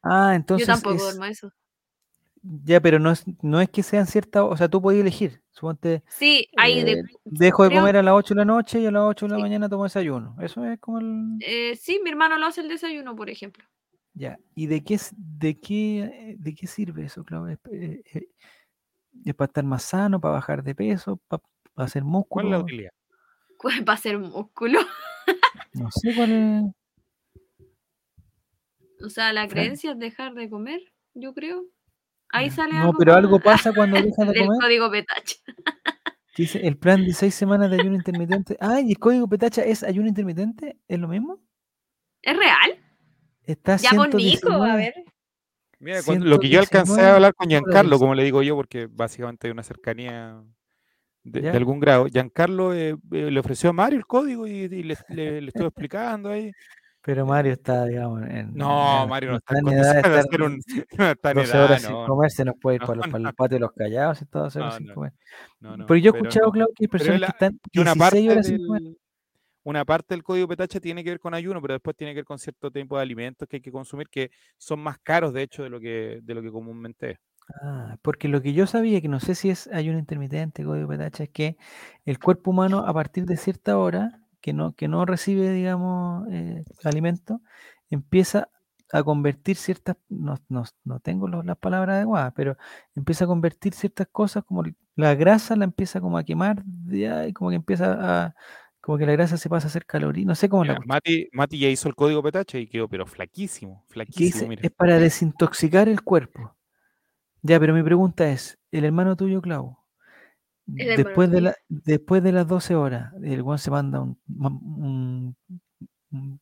[0.02, 1.52] Ah, entonces Yo tampoco es- duermo eso.
[2.42, 5.42] Ya, pero no es, no es que sean ciertas, o sea, tú podías elegir.
[5.50, 8.80] Suponte, Sí, hay de, eh, dejo de creo- comer a las 8 de la noche
[8.80, 9.42] y a las 8 de la Sí.
[9.42, 10.36] mañana tomo desayuno.
[10.40, 11.36] Eso es como el...
[11.40, 13.64] eh, sí, mi hermano lo hace el desayuno, por ejemplo.
[14.14, 17.58] Ya, ¿y de qué, de qué, eh, de qué sirve eso, Claudia?
[17.64, 18.28] ¿Es, eh, eh,
[19.24, 21.42] es para estar más sano, para bajar de peso, para,
[21.76, 22.60] hacer ¿Cuál es la músculo?
[22.60, 22.90] utilidad?
[23.84, 24.78] Para hacer músculo.
[25.74, 26.62] No sé cuál es.
[29.02, 30.80] O sea, la creencia es dejar de comer,
[31.14, 31.64] yo creo.
[32.32, 34.60] Ahí sale No, algo pero algo pasa cuando dejas de del comer.
[34.60, 35.36] código Petacha.
[36.36, 38.56] Dice el plan de seis semanas de ayuno intermitente.
[38.60, 41.40] Ah, y el código Petacha es ayuno intermitente, ¿es lo mismo?
[42.22, 42.78] ¿Es real?
[43.44, 44.76] Está Ya con Nico, a 119.
[44.76, 44.94] ver.
[45.80, 48.54] Mira, cuando- lo que yo alcancé 119 a hablar con Giancarlo, como le digo yo,
[48.54, 50.42] porque básicamente hay una cercanía
[51.24, 52.06] de, algún grado.
[52.06, 55.66] Giancarlo eh, eh, le ofreció a Mario el código y, y le, le- le estuve
[55.68, 56.52] explicando ahí.
[57.02, 58.52] Pero Mario está, digamos, en.
[58.54, 60.60] No, en- Mario no está en edad de estar hacer un.
[60.98, 63.06] No está en 12 edad, sin no, comer, se nos puede ir no, para, los,
[63.06, 63.12] no.
[63.12, 65.12] para el patio de los callados y todo, 12 horas No, sin comer.
[65.60, 66.52] no, no, pero yo he escuchado, no.
[66.52, 68.82] claro, que hay personas la- que están que una parte 16 horas sin comer.
[69.64, 72.24] una parte del código Petacha tiene que ver con ayuno, pero después tiene que ver
[72.26, 75.62] con cierto tipo de alimentos que hay que consumir que son más caros, de hecho,
[75.62, 77.18] de lo que, de lo que comúnmente es.
[77.62, 81.24] Ah, porque lo que yo sabía, que no sé si es ayuno intermitente, código Petacha,
[81.24, 81.56] es que
[82.04, 86.64] el cuerpo humano a partir de cierta hora, que no, que no recibe, digamos, eh,
[86.84, 87.40] alimento,
[87.90, 88.48] empieza
[88.92, 92.56] a convertir ciertas, no, no, no tengo los- las palabras adecuadas, pero
[92.94, 94.64] empieza a convertir ciertas cosas, como
[94.96, 98.34] la grasa la empieza como a quemar, ya, y como que empieza a,
[98.80, 100.96] como que la grasa se pasa a hacer caloría, no sé cómo la Mira, cuestión.
[100.96, 104.62] Mati, Mati ya hizo el código Petacha y quedó, pero flaquísimo, flaquísimo, mira.
[104.62, 106.54] es para desintoxicar el cuerpo.
[107.42, 109.78] Ya, pero mi pregunta es, el hermano tuyo, Clau,
[110.74, 115.36] después de, la, después de las 12 horas, el guan se manda un, un,
[116.10, 116.40] un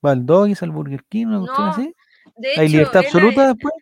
[0.00, 1.94] Baldogis al Burger King, una cuestión No, así.
[2.36, 3.74] De ¿Hay hecho, libertad absoluta después?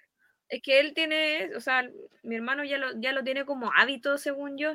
[0.49, 1.89] es que él tiene, o sea,
[2.23, 4.75] mi hermano ya lo, ya lo tiene como hábito, según yo,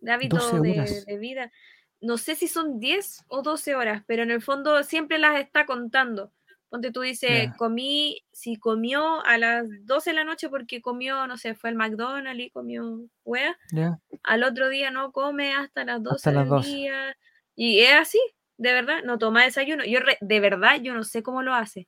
[0.00, 1.06] de hábito 12 de, horas.
[1.06, 1.52] de vida.
[2.00, 5.66] No sé si son 10 o 12 horas, pero en el fondo siempre las está
[5.66, 6.32] contando.
[6.74, 7.54] Ponte tú dices, Ya.
[7.56, 11.76] comí, si comió a las 12 de la noche porque comió, no sé, fue al
[11.76, 14.00] McDonald's y comió wea, Ya.
[14.24, 16.68] al otro día no come hasta las 12 Hasta las del 12.
[16.68, 17.16] día.
[17.54, 18.18] Y es así,
[18.56, 19.84] de verdad, no toma desayuno.
[19.84, 21.86] Yo re- de verdad, yo no sé cómo lo hace.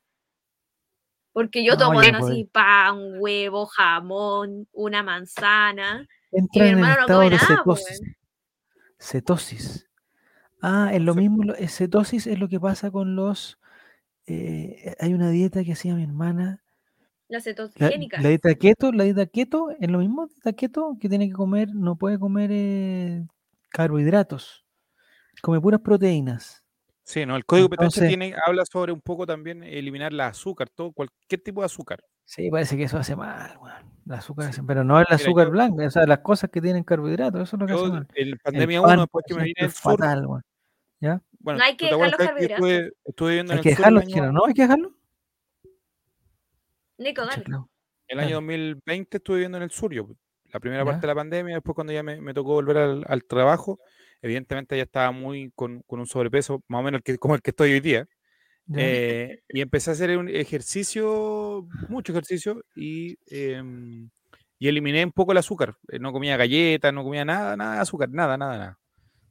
[1.33, 6.07] Porque yo No, tomo yo así pan, huevo, jamón, una manzana.
[6.31, 8.01] Y mi Entra en el hermano no come de nada, po, cetosis.
[9.01, 9.91] Cetosis.
[10.63, 13.59] Ah, es lo mismo, cetosis es lo que pasa con los...
[14.27, 16.62] eh, hay una dieta que hacía mi hermana,
[17.28, 18.20] La cetogénica.
[18.20, 21.69] la dieta keto, la dieta keto es lo mismo, dieta keto, que tiene que comer,
[21.74, 23.24] no puede comer eh,
[23.70, 24.65] carbohidratos,
[25.43, 26.62] come puras proteínas.
[27.05, 30.90] Sí, no, el código Entonces- tiene, habla sobre un poco también eliminar la azúcar, todo,
[30.93, 32.03] cualquier tipo de azúcar.
[32.24, 33.77] Sí, parece que eso hace mal, weón,
[34.07, 34.61] el azúcar Sí.
[34.66, 37.55] pero no el Mira, azúcar yo- blanca, o sea, las cosas que tienen carbohidratos, eso
[37.57, 38.09] es lo que hace Yo mal.
[38.15, 40.43] El pandemia pan, 1, después que me vine es sur, fatal, weón.
[40.98, 41.20] ¿Ya?
[41.47, 43.77] Bueno, No hay ¿tú que dejar los que yo estuve, estuve Hay en que el
[43.77, 44.44] sur el dejarlo, año, chino, ¿no?
[44.47, 44.97] Hay que dejarlo.
[46.98, 47.44] Nico, dale.
[48.09, 48.35] El año Dale.
[48.35, 50.09] 2020 estuve viviendo en el sur, yo,
[50.52, 50.86] la primera Ya.
[50.86, 53.81] parte de la pandemia, después cuando ya me, me tocó volver al, al trabajo,
[54.23, 57.43] evidentemente ya estaba muy con, con un sobrepeso, más o menos el que, como el
[57.43, 58.06] que estoy hoy día.
[58.77, 64.10] Eh, y empecé a hacer un ejercicio, mucho ejercicio, y, em,
[64.59, 65.77] y eliminé un poco el azúcar.
[65.89, 68.78] Eh, No comía galletas, no comía nada, nada de azúcar, nada, nada, nada.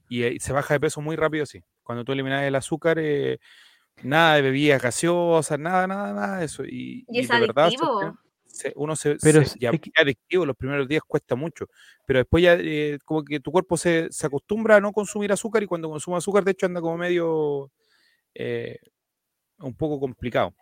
[0.09, 1.61] Y, eh, se baja de peso muy rápido, sí.
[1.85, 3.37] Cuando tú eliminas el azúcar, eh,
[4.01, 6.65] nada de bebidas gaseosas, nada, nada, nada de eso.
[6.65, 8.17] Y, Y es de verdad, adictivo.
[8.47, 11.35] Se- uno se, Pero se- es- ya es que- es adictivo, los primeros días cuesta
[11.35, 11.67] mucho,
[12.07, 15.61] pero después ya eh, como que tu cuerpo se, se acostumbra a no consumir azúcar
[15.61, 17.71] y cuando consume azúcar, de hecho, anda como medio
[18.33, 18.79] eh,
[19.59, 20.53] un poco complicado.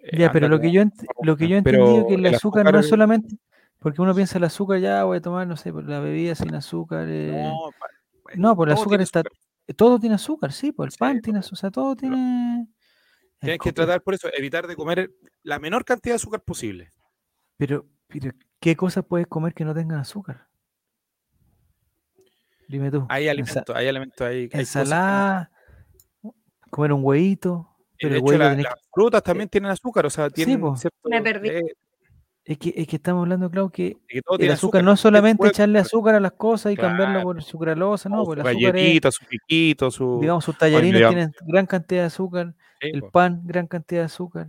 [0.00, 0.82] Eh, Ya, pero lo que yo,
[1.22, 3.36] lo que yo he entendido que el el azúcar no es solamente,
[3.78, 6.54] porque uno piensa el azúcar, ya voy a tomar, no sé, pues, la bebida sin
[6.54, 7.06] azúcar.
[7.08, 9.20] eh, No, pa- No, por el todo azúcar está.
[9.20, 9.38] azúcar.
[9.76, 12.66] Todo tiene azúcar, sí, pues el Sí, pan pues, tiene azúcar, o sea, todo tiene.
[13.38, 15.10] Tienes que tratar por eso, evitar de comer
[15.42, 16.90] la menor cantidad de azúcar posible.
[17.56, 20.48] Pero, pero, ¿qué cosas puedes comer que no tengan azúcar?
[22.68, 23.06] Dime tú.
[23.08, 25.50] Hay alimentos, hay alimentos, hay, hay que no- ensalada,
[26.70, 27.68] comer un huevito,
[27.98, 30.76] pero de el hecho, la- las frutas también tienen azúcar, o sea, tienen po.
[30.76, 30.98] cierto.
[31.08, 31.48] Me perdí.
[31.48, 31.62] eh,
[32.52, 35.00] es que, es que estamos hablando, claro, que que todo el tiene azúcar no es
[35.00, 36.14] solamente echarle azúcar.
[36.16, 39.10] a las cosas y cambiarlo por sucralosa, no, O pues su el azúcar es, galletita,
[39.12, 40.18] su piquito, su.
[40.20, 43.10] digamos, sus tallarines tienen gran cantidad de azúcar, sí, el po.
[43.10, 44.48] pan, gran cantidad de azúcar,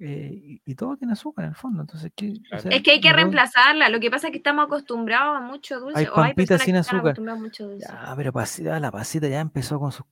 [0.00, 2.30] eh, y, y todo tiene azúcar en el fondo, entonces, ¿qué?
[2.30, 2.62] O Claro.
[2.62, 3.88] sea, Es que hay que no- reemplazarla.
[3.90, 5.98] Lo que pasa es que estamos acostumbrados a mucho dulce.
[5.98, 7.00] Hay o hay sin que azúcar.
[7.00, 7.86] acostumbradas a mucho dulce.
[7.86, 10.06] Ya, pero pasita, la pasita ya empezó con sus...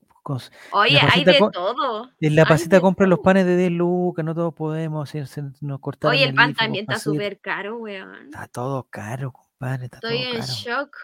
[0.73, 2.11] Oye, hay de todo.
[2.21, 5.81] en la pasita compra los panes de 10 lucas, no todos podemos, si se nos
[6.05, 8.27] Oye, el pan también está súper caro, weón.
[8.27, 10.53] Está todo caro, compadre, está Estoy todo en caro.
[10.53, 10.97] shock.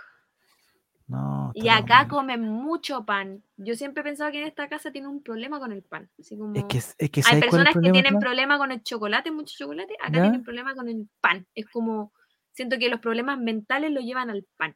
[1.09, 2.09] No, Y acá mal.
[2.09, 3.43] comen mucho pan.
[3.57, 6.11] Yo siempre he pensado que en esta casa tiene un problema con el pan.
[6.19, 6.55] Así como...
[6.57, 8.21] Es que, es que Hay ¿sabes cuál es el personas que tienen Clau?
[8.21, 9.95] problema con el chocolate, mucho chocolate.
[10.01, 10.23] Acá ¿Ya?
[10.23, 11.47] tienen problema con el pan.
[11.55, 12.13] Es como,
[12.53, 14.75] siento que los problemas mentales lo llevan al pan.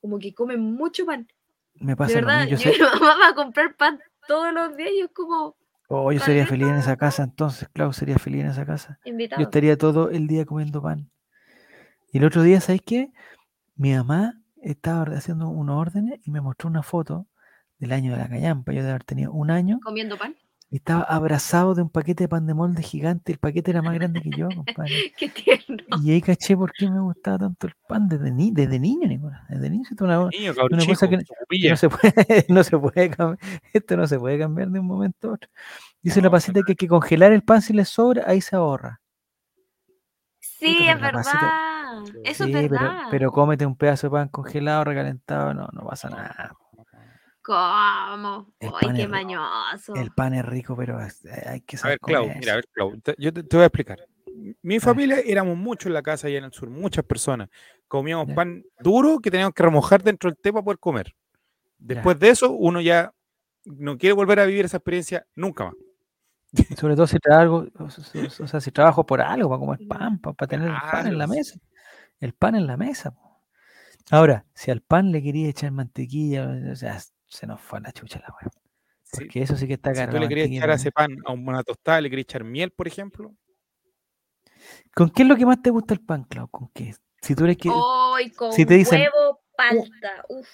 [0.00, 1.28] Como que comen mucho pan.
[1.80, 2.58] Me De pasa lo verdad, mismo.
[2.58, 5.56] yo, Yo, sé- mi mamá va a comprar pan todos los días y es como
[5.88, 8.98] oh, yo sería feliz en esa casa, entonces, Clau, sería feliz en esa casa.
[9.04, 11.10] Yo estaría todo el día comiendo pan.
[12.12, 13.12] Y el otro día, ¿sabes qué?
[13.76, 17.26] Mi mamá estaba haciendo unos órdenes y me mostró una foto
[17.78, 18.72] del año de la callampa.
[18.72, 20.34] Yo de haber tenido un año Comiendo pan.
[20.70, 23.32] Y estaba abrazado de un paquete de pan de molde gigante.
[23.32, 25.12] El paquete era más grande que yo, compadre.
[25.18, 25.76] Qué tierno.
[26.02, 29.42] Y ahí caché por qué me gustaba tanto el pan desde, ni, desde niño, Nicolás.
[29.48, 31.16] Desde niño, esto es una, Niño, cabrón una cosa que-
[31.70, 33.38] no se puede, no se puede cambiar.
[33.72, 35.50] Esto no se puede cambiar de un momento a otro.
[36.02, 38.54] Dice la No, pasita que hay que congelar el pan si le sobra, ahí se
[38.54, 39.00] ahorra.
[40.40, 42.14] Sí, pero es la pasita- verdad.
[42.24, 43.02] Eso Sí, es pero, verdad.
[43.10, 46.54] pero cómete un pedazo de pan congelado, recalentado, no, no pasa nada.
[47.48, 48.52] ¿Cómo?
[48.60, 49.10] El Ay, pan qué es rico.
[49.10, 49.94] mañoso.
[49.94, 53.00] El pan es rico, pero hay que A saber ver, Clau, mira, a ver, Clau,
[53.00, 53.98] te- yo te, te voy a explicar.
[54.60, 57.48] Mi familia éramos muchos en la casa allá en el sur, muchas personas.
[57.88, 58.34] Comíamos Ya.
[58.34, 61.14] pan duro que teníamos que remojar dentro del té para poder comer.
[61.78, 63.14] Después de eso, uno ya
[63.64, 65.74] no quiere volver a vivir esa experiencia nunca más.
[66.78, 70.18] Sobre todo si trabajo, o sea, o sea, si trabajo por algo, para comer pan,
[70.18, 71.58] para, tener el pan en la mesa.
[72.20, 73.14] El pan en la mesa.
[74.10, 76.98] Ahora, si al pan le quería echar mantequilla, o sea,
[77.28, 78.50] se nos fue a la chucha la weá.
[79.04, 79.18] Sí.
[79.20, 80.10] Porque eso sí que está Si caro.
[80.12, 82.70] tú la le querías echar a ese pan a una tostada, le querías echar miel,
[82.72, 83.34] por ejemplo,
[84.94, 86.48] ¿Con qué es lo que más te gusta el pan, Clau?
[86.48, 86.94] ¿Con qué?
[87.22, 87.70] Si tú eres que.
[88.36, 90.24] Con si te dicen, huevo palta.
[90.28, 90.48] Uf.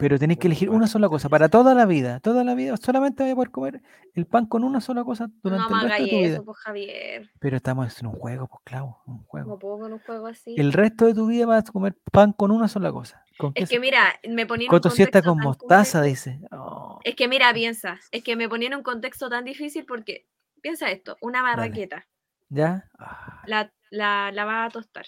[0.00, 2.20] Pero tenés que elegir una sola cosa para toda la vida.
[2.20, 3.82] Toda la vida solamente vas a poder comer
[4.14, 6.34] el pan con una sola cosa No durante me el resto de tu vida.
[6.34, 7.30] eso, pues Javier.
[7.38, 9.50] Pero estamos en un juego, pues Clau, un juego.
[9.50, 10.54] No puedo con un juego así.
[10.56, 13.24] El resto de tu vida vas a comer pan con una sola cosa.
[13.36, 16.02] ¿Con Es se- que mira, me un Coto siesta contexto con mostaza, complejo.
[16.04, 16.40] dice.
[16.50, 20.26] Oh, Es que mira, piensa, es que me ponía en un contexto tan difícil porque,
[20.62, 21.56] piensa esto, una Dale.
[21.56, 22.06] marraqueta,
[22.48, 22.90] ¿Ya?
[22.98, 25.04] Ah, la, la, la vas a tostar.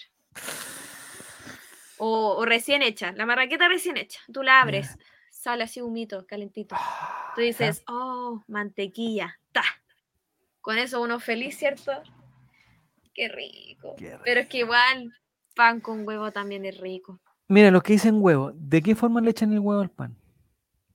[2.05, 4.97] O, o recién hecha, la marraqueta recién hecha, tú la abres,
[5.31, 6.75] sale así humito, calentito.
[6.77, 7.47] ah, Tú ya.
[7.47, 9.63] dices, oh, mantequilla, ta.
[10.59, 11.93] Con eso uno feliz, ¿cierto?
[13.13, 13.95] Qué rico.
[13.97, 15.13] Qué Pero es que igual
[15.55, 17.21] pan con huevo también es rico.
[17.47, 20.17] Mira, los que dicen huevo, ¿de qué forma le echan el huevo al pan?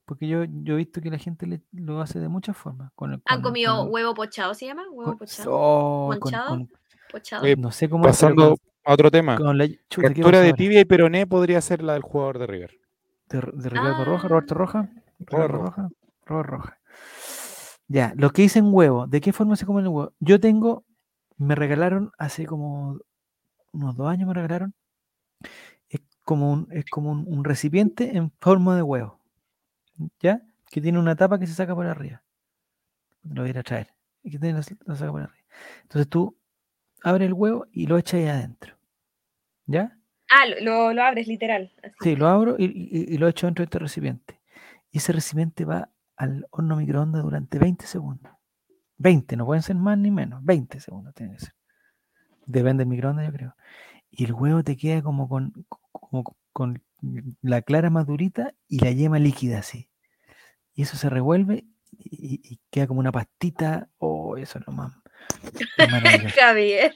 [0.05, 2.93] Porque yo, yo he visto que la gente le- lo hace de muchas formas.
[2.95, 4.85] Con el, con ¿Han comido con huevo pochado, se llama?
[4.91, 5.51] ¿Huevo con- pochado?
[5.55, 6.49] oh, con- ¿Ponchado?
[6.51, 6.71] con-
[7.11, 7.45] ¿Pochado?
[7.45, 8.59] Oye, no sé cómo pasando
[8.95, 9.37] otro tema.
[9.37, 12.39] con la chuta, ¿qué Captura pasó de tibia y peroné podría ser la del jugador
[12.39, 12.81] de River.
[13.31, 14.59] de, de Ricardo Roja, Roberto Ah.
[14.59, 15.83] Roja, Ricardo Roja.
[15.83, 15.89] Roja,
[16.27, 16.79] Robert Roja.
[17.89, 20.13] Ya, lo que dicen huevo, ¿de qué forma se come el huevo?
[20.21, 20.85] Yo tengo,
[21.39, 22.99] me regalaron hace como
[23.73, 24.75] unos dos años me regalaron,
[25.89, 29.21] es como un, es como un, un recipiente en forma de huevo,
[30.21, 30.43] ¿ya?
[30.71, 32.23] Que tiene una tapa que se saca por arriba.
[33.23, 33.89] Lo voy a ir a traer.
[34.23, 35.45] Y que tiene la, la saca por arriba.
[35.83, 36.37] Entonces tú
[37.03, 38.77] abres el huevo y lo echas ahí adentro.
[39.69, 39.97] ¿Ya?
[40.31, 41.73] Ah, lo, lo, abres literal.
[41.83, 41.95] así.
[42.01, 44.41] Sí, lo abro y, y- y lo echo dentro de este recipiente.
[44.91, 48.33] Y ese recipiente va al horno microondas durante 20 segundos.
[48.97, 50.45] 20, no pueden ser más ni menos.
[50.45, 51.55] 20 segundos tiene que ser.
[52.47, 53.55] Depende del microondas, yo creo.
[54.11, 55.53] Y el huevo te queda como con,
[55.93, 56.83] como con
[57.43, 59.89] la clara madurita y la yema líquida así.
[60.75, 63.89] Y eso se revuelve y, y queda como una pastita.
[63.99, 64.93] Oh, eso es lo más.
[65.77, 66.35] Es maravilloso.
[66.41, 66.95] Javier.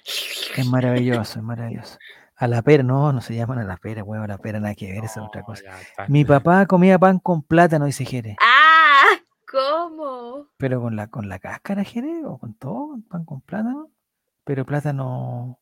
[0.57, 1.99] Es maravilloso, es maravilloso.
[2.43, 4.75] A la pera, no, no se llaman a la pera, huevo, a la pera, nada
[4.75, 5.63] que ver, esa es otra cosa.
[6.09, 8.37] Mi papá comía pan con plátano, dice Jere.
[8.41, 9.03] Ah,
[9.49, 10.49] ¿cómo?
[10.57, 13.91] Pero con la, con la cáscara, Jere, o con todo, pan con plátano.
[14.43, 15.61] Pero plátano.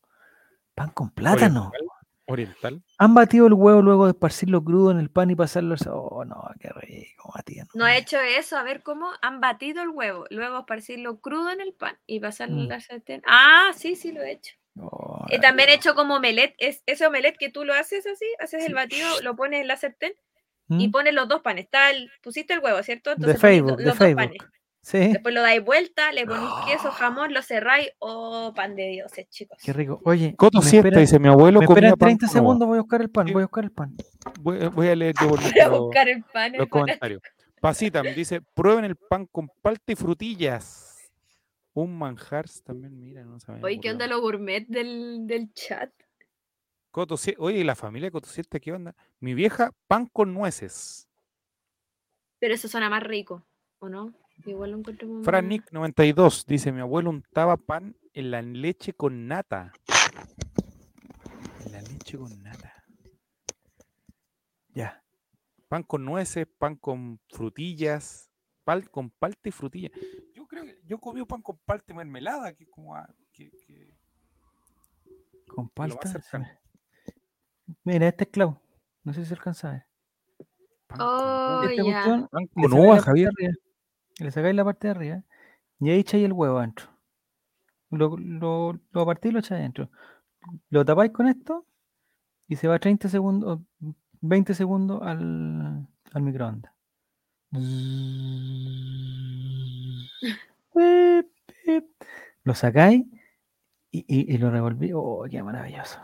[0.74, 1.66] Pan con plátano.
[1.68, 1.88] Oriental,
[2.26, 2.82] Oriental.
[2.96, 5.74] ¿Han batido el huevo luego de esparcirlo crudo en el pan y pasarlo?
[5.74, 7.68] al- Oh, no, qué rico, Matías.
[7.74, 11.60] No he hecho eso, a ver cómo han batido el huevo, luego esparcirlo crudo en
[11.60, 12.60] el pan y pasarlo Mm.
[12.60, 13.22] en la sartén.
[13.26, 14.54] Ah, sí, sí lo he hecho.
[14.78, 18.26] Oh, Y también he hecho como omelette, es ese omelette que tú lo haces así,
[18.38, 18.68] haces Sí.
[18.68, 20.12] el batido, lo pones en la sartén
[20.68, 20.90] y ¿Mm?
[20.92, 21.64] pones los dos panes.
[21.64, 23.10] Está el- pusiste el huevo, ¿cierto?
[23.10, 24.16] De Entonces Facebook, lo- de dos Facebook.
[24.16, 24.38] panes.
[24.82, 27.90] Sí, Después lo dais vuelta, le ponéis queso, jamón, lo cerráis.
[27.98, 29.58] Oh, pan de dioses, chicos.
[29.62, 30.00] qué rico.
[30.06, 32.32] Oye, Coto esperan- dice mi abuelo me pan 30 con huevo".
[32.32, 33.94] segundos, voy a buscar el pan, voy a buscar el pan.
[34.40, 36.52] Voy, voy a leer yo Voy a los- buscar el pan.
[36.56, 37.20] los comentarios.
[37.60, 40.89] Pasita me dice, prueben el pan con palta y frutillas.
[41.72, 43.62] Un manjar también, mira, no sabía.
[43.64, 45.92] Oye, ¿qué onda los gourmet del, del chat?
[46.90, 48.96] Coto Oye, ¿y la familia Coto Siesta qué onda?
[49.20, 51.08] Mi vieja, pan con nueces.
[52.40, 53.46] Pero eso suena más rico,
[53.78, 54.12] ¿o no?
[54.46, 58.94] Igual lo encuentro muy Fran Nick 92 dice, mi abuelo untaba pan en la leche
[58.94, 59.72] con nata.
[61.64, 62.84] En la leche con nata.
[64.74, 65.04] Ya.
[65.68, 68.29] Pan con nueces, pan con frutillas,
[68.70, 69.90] pan con palta y frutillas.
[70.34, 73.50] Yo creo que yo comí pan con palta y mermelada, que es como a- que-
[73.66, 73.94] que
[75.48, 76.08] Con palta.
[77.84, 78.60] Mira, este es clavo.
[79.02, 79.86] No sé si se alcanza a ver.
[80.86, 81.82] pan con Oh, Esta ya.
[81.82, 83.28] cuestión, Pan le con sacáis uva, la parte de Javier.
[83.28, 83.52] arriba,
[84.20, 85.24] Le sacáis la parte de arriba
[85.80, 86.86] y ahí echáis el huevo adentro.
[87.90, 89.90] Lo, lo, lo partís y lo echáis adentro.
[90.70, 91.66] lo tapáis con esto
[92.48, 93.60] y se va 30 segundos,
[94.20, 96.72] 20 segundos al, al microondas.
[102.44, 103.04] Lo sacáis
[103.90, 104.92] y, y- y lo revolví.
[104.94, 105.98] Oh, qué maravilloso.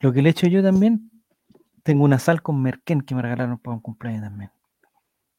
[0.00, 1.10] Lo que le echo yo también,
[1.82, 4.50] tengo una sal con merquén que me regalaron para un cumpleaños también.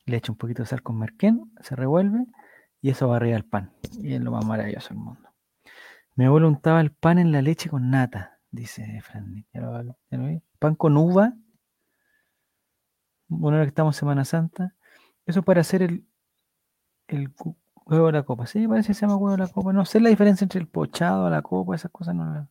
[0.06, 2.26] Le echo un poquito de sal con merquén, se revuelve
[2.82, 3.72] y eso va arriba del pan.
[4.02, 5.30] Y es lo más maravilloso del mundo.
[6.16, 9.46] Mi abuelo untaba el pan en la leche con nata, dice Fran.
[10.60, 11.34] Pan con uva.
[13.28, 14.74] Bueno, ahora que estamos en Semana Santa.
[15.26, 16.06] Eso para hacer el,
[17.08, 17.32] el
[17.86, 18.46] huevo de la copa.
[18.46, 19.74] Sí, parece que se llama huevo de la copa.
[19.74, 22.48] No sé la diferencia entre el pochado, la copa, esas cosas no, las-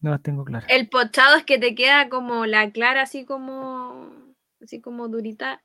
[0.00, 0.70] no las tengo claras.
[0.70, 4.10] El pochado es que te queda como la clara así como
[4.62, 5.62] así como durita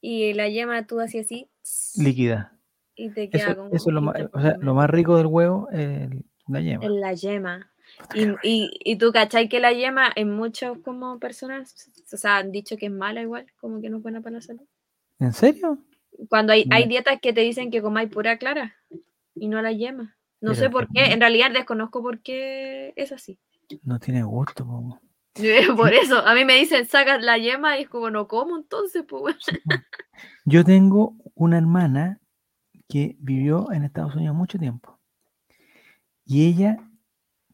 [0.00, 1.50] y la yema tú así así
[1.96, 2.56] Líquida.
[2.94, 5.26] y te queda Eso, como eso es lo más, o sea, lo más rico del
[5.26, 6.08] huevo es
[6.48, 6.84] la yema.
[6.86, 7.69] en la yema.
[8.14, 12.52] Y, y, y tú cachai que la yema en muchos como personas, o sea, han
[12.52, 14.66] dicho que es mala igual, como que no es buena para la salud.
[15.18, 15.78] ¿En serio?
[16.28, 18.76] Cuando hay, hay dietas que te dicen que comáis pura clara
[19.34, 20.16] y no la yema.
[20.40, 23.38] No Pero sé por qué, en realidad desconozco por qué es así.
[23.82, 24.66] No tiene gusto.
[24.66, 25.00] po.
[25.76, 29.04] Por eso, a mí me dicen sacas la yema y es como no como entonces,
[29.08, 29.36] pues.
[30.44, 32.20] Yo tengo una hermana
[32.88, 34.98] que vivió en Estados Unidos mucho tiempo.
[36.26, 36.89] Y ella,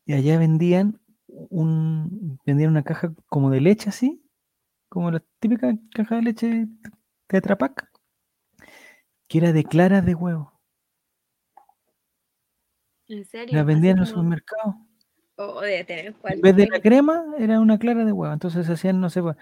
[0.07, 4.23] y allá vendían un, vendían una caja como de leche así,
[4.89, 6.66] como la típica caja de leche
[7.27, 7.91] Tetra Pak,
[9.28, 10.53] que era de claras de huevo.
[13.09, 13.57] En serio.
[13.57, 14.74] La vendían en los como- supermercados.
[15.37, 18.33] o debe tener En vez de la crema, era una clara de huevo.
[18.33, 19.37] Entonces hacían, no sé, para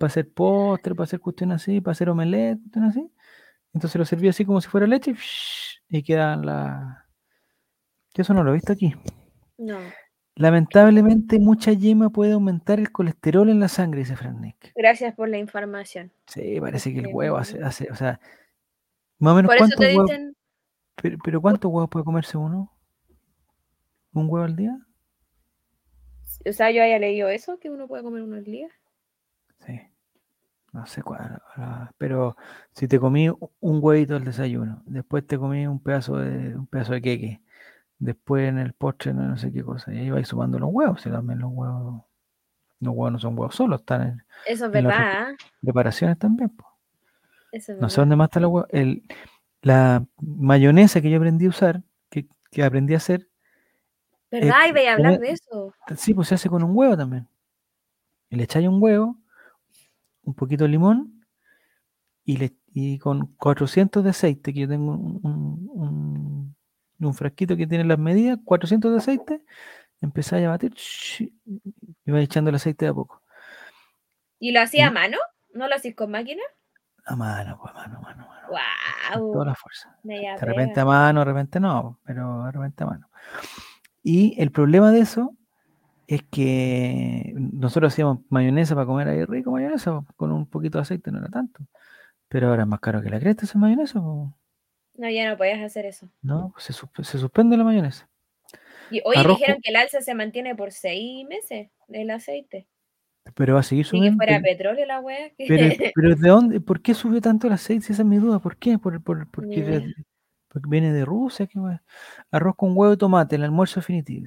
[0.00, 3.10] hacer postre, para hacer cuestiones así, para hacer omelette, cuestiones así.
[3.72, 5.14] Entonces lo servía así como si fuera leche
[5.88, 7.06] y quedaban la...
[8.12, 8.92] Que eso no lo he visto aquí.
[9.56, 9.78] No.
[10.40, 14.72] Lamentablemente, mucha yema puede aumentar el colesterol en la sangre, dice Fran Nick.
[14.74, 16.10] Gracias por la información.
[16.26, 18.18] Sí, parece que el Porque huevo hace, hace- o sea,
[19.18, 20.34] más o menos Por eso te huevos, dicen,
[20.94, 22.72] pero, pero ¿cuántos huevos puede comerse uno?
[24.14, 24.78] ¿Un huevo al día?
[26.48, 28.68] o sea, yo haya leído eso, que uno puede comer uno al día.
[29.66, 29.78] Sí.
[30.72, 31.42] No sé cuál,
[31.98, 32.36] pero
[32.72, 36.92] si te comí un huevito al desayuno, después te comí un pedazo de un pedazo
[36.92, 37.40] de queque,
[38.00, 41.06] después en el postre no, no sé qué cosa, y ahí vais sumando los huevos,
[41.06, 42.02] y también los huevos,
[42.80, 45.36] los huevos no son huevos solos, están en Eso es En la verdad, ¿ah?
[45.62, 46.50] preparaciones también.
[46.50, 46.66] po.
[47.52, 48.68] Eso es No sé dónde más está los huevos.
[48.72, 49.04] El,
[49.62, 53.28] la mayonesa que yo aprendí a usar, que, que aprendí a hacer,
[54.30, 54.68] ¿Verdad?
[54.68, 55.74] Y voy a hablar de eso.
[55.96, 57.26] sí, pues se hace con un huevo también.
[58.30, 59.16] Y le echáis un huevo,
[60.24, 61.24] un poquito de limón
[62.24, 66.29] y, le, y con 400 de aceite, que yo tengo un, un- un-
[67.06, 69.44] un frasquito que tiene las medidas, 400 de aceite,
[70.00, 70.74] empezáis a batir
[71.18, 73.22] y vais echando el aceite de a poco.
[74.38, 75.18] ¿Y lo hacía a mano?
[75.52, 76.42] ¿No lo hacís con máquina?
[77.04, 78.48] A mano, pues, a mano, a mano, a mano.
[78.48, 79.32] ¡Wow!
[79.32, 79.96] toda la fuerza.
[80.02, 80.82] De repente pega.
[80.82, 83.10] a mano, de repente no, pero de repente a mano.
[84.02, 85.36] Y el problema de eso
[86.06, 91.12] es que nosotros hacíamos mayonesa para comer ahí rico, mayonesa, con un poquito de aceite,
[91.12, 91.60] no era tanto.
[92.28, 94.00] Pero ahora es más caro que la cresta esa mayonesa.
[95.00, 96.10] No, ya no podías hacer eso.
[96.20, 98.06] no, se, se suspende la mayonesa.
[98.90, 102.66] Y hoy Arroz dijeron que el alza se mantiene por seis meses del aceite.
[103.34, 104.16] Pero va a seguir Ni que subiendo.
[104.18, 105.30] fuera Pero, petróleo la wea.
[105.30, 105.64] que- pero,
[105.94, 106.60] pero ¿de dónde?
[106.60, 107.92] ¿Por qué subió tanto el aceite?
[107.94, 108.40] Esa es mi duda.
[108.40, 108.76] ¿Por qué?
[108.78, 109.94] ¿Por, por, porque,
[110.68, 111.46] viene de Rusia?
[111.46, 111.82] ¿Qué wea?
[112.30, 114.26] Arroz con huevo y tomate, el almuerzo definitivo.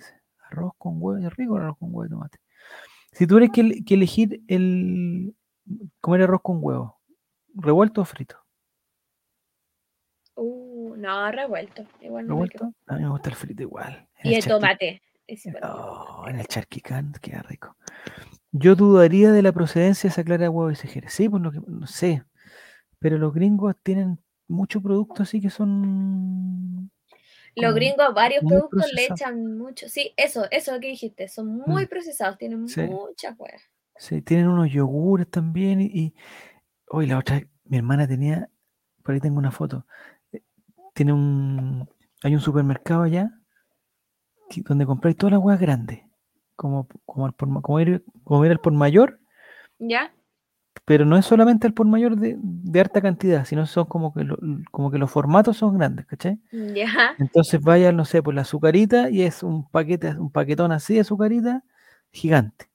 [0.50, 2.40] Arroz con huevo, es rico el arroz con huevo y tomate.
[3.12, 5.36] Si tuvieras que, que elegir el
[6.02, 7.00] comer arroz con huevo,
[7.54, 8.38] ¿revuelto o frito?
[10.96, 11.86] No, revuelto.
[12.02, 12.46] Igual no me.
[12.48, 12.74] ¿Revuelto?
[12.88, 14.08] A mí me gusta el frito igual.
[14.20, 15.02] En Y el tomate.
[15.64, 17.76] Oh, en el charquicán queda rico.
[18.52, 21.14] Yo dudaría de la procedencia de esa clara de huevo y Jerez.
[21.14, 22.24] Sí, por lo que no sé.
[23.00, 26.92] Pero los gringos tienen muchos productos así que son.
[27.56, 29.88] Los gringos, varios muy productos le echan mucho.
[29.88, 31.28] Sí, eso, eso que dijiste.
[31.28, 31.88] Son muy Mm.
[31.88, 32.82] procesados, tienen Sí.
[32.82, 33.62] muchas weas.
[33.96, 35.82] Sí, tienen unos yogures también.
[35.82, 36.14] Y, y-
[36.90, 38.50] hoy la otra, mi hermana tenía,
[39.04, 39.86] por ahí tengo una foto.
[40.94, 41.88] Tiene un,
[42.24, 43.32] hay un supermercado allá
[44.66, 46.02] donde compráis todas las huevas grandes.
[46.56, 49.20] Como, como, al por como, ir, como al por mayor,
[49.80, 50.14] ¿Ya?
[50.86, 54.24] pero no es solamente el por mayor de, de harta cantidad, sino son como que,
[54.24, 54.38] lo-
[54.72, 56.40] como que los formatos son grandes, ¿cachai?
[56.52, 57.16] Ya.
[57.18, 61.00] Entonces vaya, no sé, por la azucarita y es un paquete, un paquetón así de
[61.02, 61.64] azucarita
[62.12, 62.70] gigante.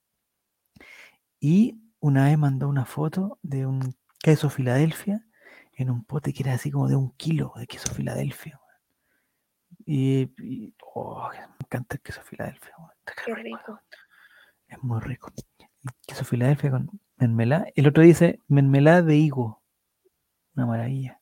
[1.40, 5.24] Y una vez mandó una foto de un queso Filadelfia
[5.78, 8.60] en un pote que era así como de un kilo de queso Filadelfia.
[9.86, 12.74] Y, y- oh, me encanta el queso Filadelfia.
[13.24, 13.80] Qué rico.
[14.66, 15.32] Es muy rico.
[15.58, 17.66] El queso Filadelfia con mermelada.
[17.74, 19.62] El otro dice mermelada de higo.
[20.56, 21.20] Una maravilla.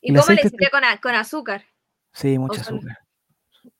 [0.00, 1.64] ¿Y El cómo le hiciste con, con azúcar?
[2.12, 2.98] Sí, mucho azúcar.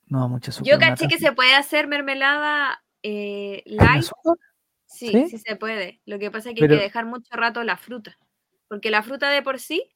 [0.05, 0.71] No, mucho azúcar.
[0.73, 3.99] Yo caché que se puede hacer mermelada eh, ¿Con light.
[4.03, 4.37] azúcar?
[4.85, 5.29] Sí, ¿Sí?
[5.29, 6.01] sí se puede.
[6.05, 8.15] Lo que pasa es que Pero- hay que dejar mucho rato la fruta.
[8.67, 9.92] Porque la fruta de por sí,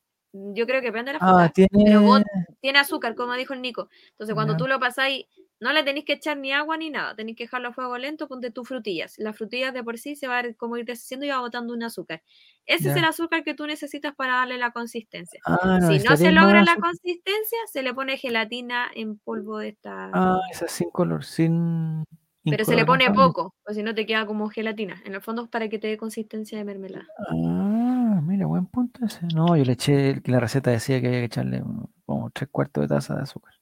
[0.54, 1.44] yo creo que depende de la fruta.
[1.46, 1.70] Ah, tiene.
[1.86, 2.22] Pero vos-
[2.62, 3.90] tiene azúcar, como dijo el Nico.
[4.12, 5.26] Entonces, cuando tú lo pasáis,
[5.60, 7.16] no le tenéis que echar ni agua ni nada.
[7.16, 9.18] Tenéis que dejarlo a fuego lento, ponte tus frutillas.
[9.18, 11.74] Las frutillas de por sí se va a ir como ir deshaciendo y va botando
[11.74, 12.22] un azúcar.
[12.66, 15.40] Ese es el azúcar que tú necesitas para darle la consistencia.
[15.46, 20.12] Ah, si no se logra la consistencia, se le pone gelatina en polvo de esta.
[20.14, 22.04] Ah, esa sin color, sin.
[22.50, 25.02] Pero se le pone poco, pues si no te queda como gelatina.
[25.06, 27.08] En el fondo es para que te dé consistencia de mermelada.
[27.30, 29.26] Ah, mira, buen punto ese.
[29.34, 31.64] No, yo le eché, la receta decía que había que echarle
[32.06, 33.54] como tres cuartos de taza de azúcar.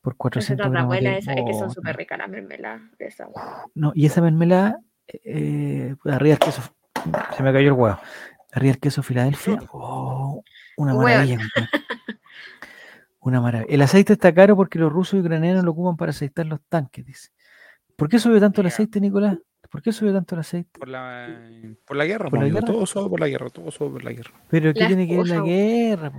[0.00, 1.18] Por 400 Recetas de gramos de...
[1.18, 3.28] esa, es que son Oh, súper ricas las mermeladas de esa.
[3.74, 4.80] No, y esa mermelada,
[5.24, 6.62] eh, arriba el queso,
[7.36, 7.98] se me cayó el huevo.
[8.52, 10.42] Arriba el queso Filadelfia, oh,
[10.76, 11.38] una maravilla.
[13.20, 13.74] Una maravilla.
[13.74, 17.04] El aceite está caro porque los rusos y ucranianos lo ocupan para aceitar los tanques,
[17.04, 17.30] dice.
[17.98, 19.38] ¿Por qué subió tanto el aceite, Nicolás?
[19.68, 20.70] ¿Por qué subió tanto el aceite?
[20.78, 21.42] Por la,
[21.84, 22.66] por la guerra, ¿Por po, la amigo, guerra?
[22.72, 24.40] todo sube por la guerra, todo sube por la guerra.
[24.48, 26.12] Pero ¿qué La tiene que ver la guerra?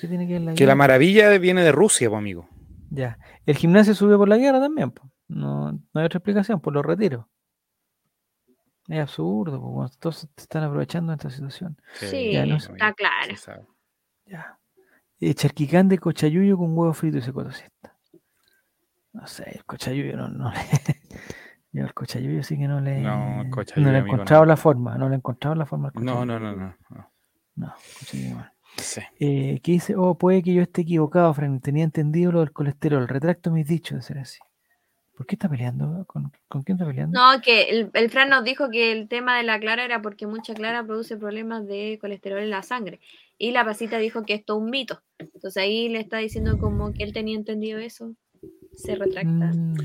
[0.00, 0.74] ¿Qué tiene que ver la Que la guerra?
[0.76, 2.48] maravilla viene de Rusia, pues, amigo.
[2.88, 3.18] Ya.
[3.44, 5.10] El gimnasio sube por la guerra también, po.
[5.28, 7.26] No, no hay otra explicación, por los retiros.
[8.88, 9.90] Es absurdo, po, weón.
[10.00, 11.76] todos se están aprovechando de esta situación.
[11.94, 13.36] Sí, Ya, no sé, está claro.
[13.36, 13.52] se.
[14.24, 14.58] Ya.
[15.20, 17.95] Eh, charquicán de cochayuyo con huevo frito y secotocista.
[19.16, 20.58] No sé, el cochayuyo no, no le.
[21.72, 23.00] Yo el cochayuyo sí que no le.
[23.00, 24.48] No, el no cochayuyo, le he encontrado no.
[24.48, 25.88] la forma, no le he encontrado la forma.
[25.88, 26.26] al No, cochayuyo.
[26.26, 26.76] no, no, no.
[26.90, 27.10] no.
[27.54, 28.52] No, cochayuyo mal.
[28.76, 29.00] Sí.
[29.18, 33.08] Eh, que dice, oh, puede que yo esté equivocado, Fran, tenía entendido lo del colesterol,
[33.08, 34.38] retracto mis dichos de ser así.
[35.16, 36.04] ¿Por qué está peleando?
[36.06, 37.18] ¿Con, ¿con quién está peleando?
[37.18, 40.26] No, que el, el Fran nos dijo que el tema de la clara era porque
[40.26, 43.00] mucha clara produce problemas de colesterol en la sangre.
[43.38, 45.00] Y la pasita dijo que esto es un mito.
[45.18, 48.14] Entonces ahí le está diciendo como que él tenía entendido eso.
[48.76, 49.28] Se retracta.
[49.30, 49.76] Mm.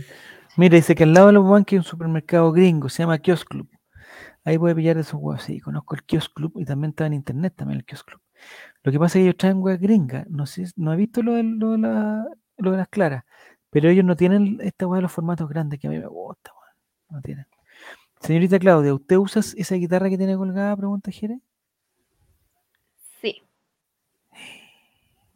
[0.57, 3.47] Mira, dice que al lado de los banques hay un supermercado gringo, se llama Kiosk
[3.47, 3.69] Club.
[4.43, 5.43] Ahí puede pillar de esos huevos.
[5.43, 8.22] Sí, conozco el Kiosk Club y también está en internet también el Kiosk Club.
[8.84, 10.27] Lo que pasa es que ellos traen huevas gringas.
[10.30, 12.26] No sé, no he visto lo de, lo de, la-
[12.57, 13.23] lo de las claras,
[13.69, 16.51] pero ellos no tienen esta hueá de los formatos grandes que a mí me gusta.
[17.09, 17.45] No tienen.
[18.19, 20.76] Señorita Claudia, ¿usted usa esa guitarra que tiene colgada?
[20.76, 21.39] Pregunta Jere.
[23.22, 23.41] Sí.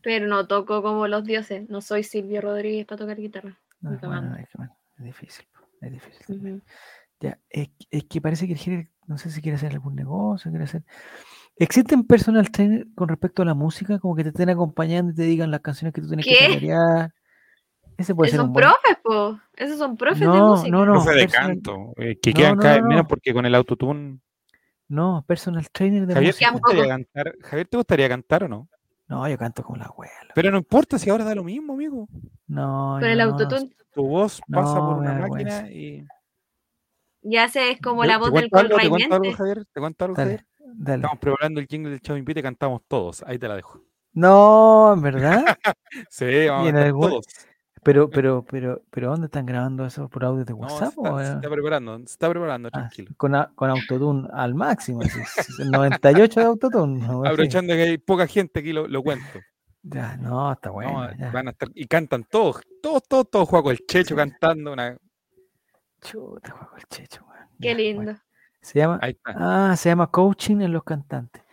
[0.06, 1.68] Pero no toco como los dioses.
[1.70, 3.58] No soy Silvio Rodríguez para tocar guitarra.
[3.82, 5.46] No, bueno, es, que, bueno, es difícil.
[5.52, 6.26] po, Es difícil.
[6.28, 6.56] también.
[6.58, 6.66] Ujú.
[7.22, 9.96] Ya, es, que- es que parece que el Jere, no sé si quiere hacer algún
[9.96, 10.84] negocio, quiere hacer.
[11.58, 13.98] ¿Existen personal trainer con respecto a la música?
[14.00, 16.48] Como que te estén acompañando y te digan las canciones que tú tienes que ¿Qué?
[16.48, 17.14] tararear.
[17.98, 18.66] Ese puede Esos ser son un buen.
[18.66, 19.40] profes, po.
[19.56, 20.70] Esos son profes de No, música.
[20.70, 20.92] no, no.
[20.94, 23.08] Profe de personal- canto, eh, que No, quedan no, cada no, vez menos no.
[23.08, 24.20] porque con el autotune.
[24.88, 26.52] No, personal trainer de Javier, ¿te música.
[26.52, 27.36] Quedan gustaría cantar?
[27.42, 28.70] Javier, ¿te gustaría cantar o no?
[29.08, 30.14] No, yo canto como la abuela.
[30.34, 32.08] Pero no importa si ahora da lo mismo, amigo.
[32.48, 33.70] No, Con el no, autotune.
[33.94, 35.22] Tu voz pasa No, por una máquina
[35.62, 35.70] vergüenza.
[35.72, 36.06] y.
[37.22, 38.78] Ya sé, es como ¿Te- la voz del algo?
[38.78, 39.32] ¿Te cuento algo.
[39.34, 39.66] Javier?
[39.74, 40.46] ¿Te cuento algo, Dale, Javier?
[40.76, 40.96] dale.
[40.98, 43.24] Estamos preparando el jingle del Chavo Invite y cantamos todos.
[43.24, 43.82] Ahí te la dejo.
[44.14, 45.46] No, en verdad.
[46.10, 47.26] Sí, vamos ¿Y a cantar algún- todos.
[47.86, 50.10] Pero, pero, pero, pero, ¿dónde están grabando eso?
[50.10, 50.94] ¿Por audio de No, WhatsApp?
[50.94, 53.12] se, está, o, se está preparando, se está preparando, Ah, tranquilo.
[53.16, 57.08] con, a- con autotune al máximo, así, s- 98 de autotune.
[57.08, 57.24] ¿no?
[57.24, 59.40] Aprovechando que hay poca gente aquí, lo, lo cuento.
[59.88, 61.08] Ya, no, está No, bueno.
[61.32, 64.20] van a estar, y cantan todos, todos, todos, todos, Juaco el Checho Sí.
[64.20, 64.74] cantando.
[64.74, 64.98] Una,
[66.02, 67.48] Chuta, juego el checho, weón.
[67.62, 68.04] Qué Ya, lindo.
[68.04, 68.20] bueno.
[68.62, 69.70] Se llama, ahí está.
[69.72, 71.44] ah, se llama coaching en los cantantes.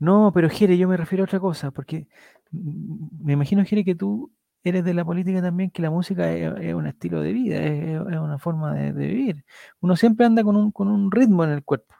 [0.00, 2.08] No, pero Jere, yo me refiero a otra cosa, porque
[2.50, 4.32] me imagino, Jere, que tú
[4.70, 7.84] eres de la política también, que la música es, es un estilo de vida, es,
[7.94, 9.44] es- una forma de, de vivir.
[9.80, 11.94] Uno siempre anda con un, con un ritmo en el cuerpo.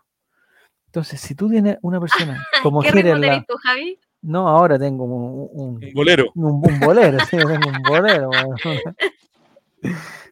[0.87, 3.99] Entonces, si tú tienes una persona como ¿Qué Jere, ritmo lado- tú, Javi?
[4.23, 6.31] no, ahora tengo un, un- Un bolero.
[6.35, 8.31] un, un bolero, sí, tengo un bolero.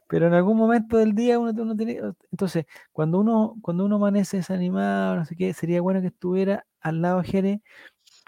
[0.09, 2.01] Pero en algún momento del día uno, uno tiene.
[2.32, 7.01] Entonces, cuando uno, cuando uno amanece desanimado, no sé qué, sería bueno que estuviera al
[7.02, 7.62] lado de Jere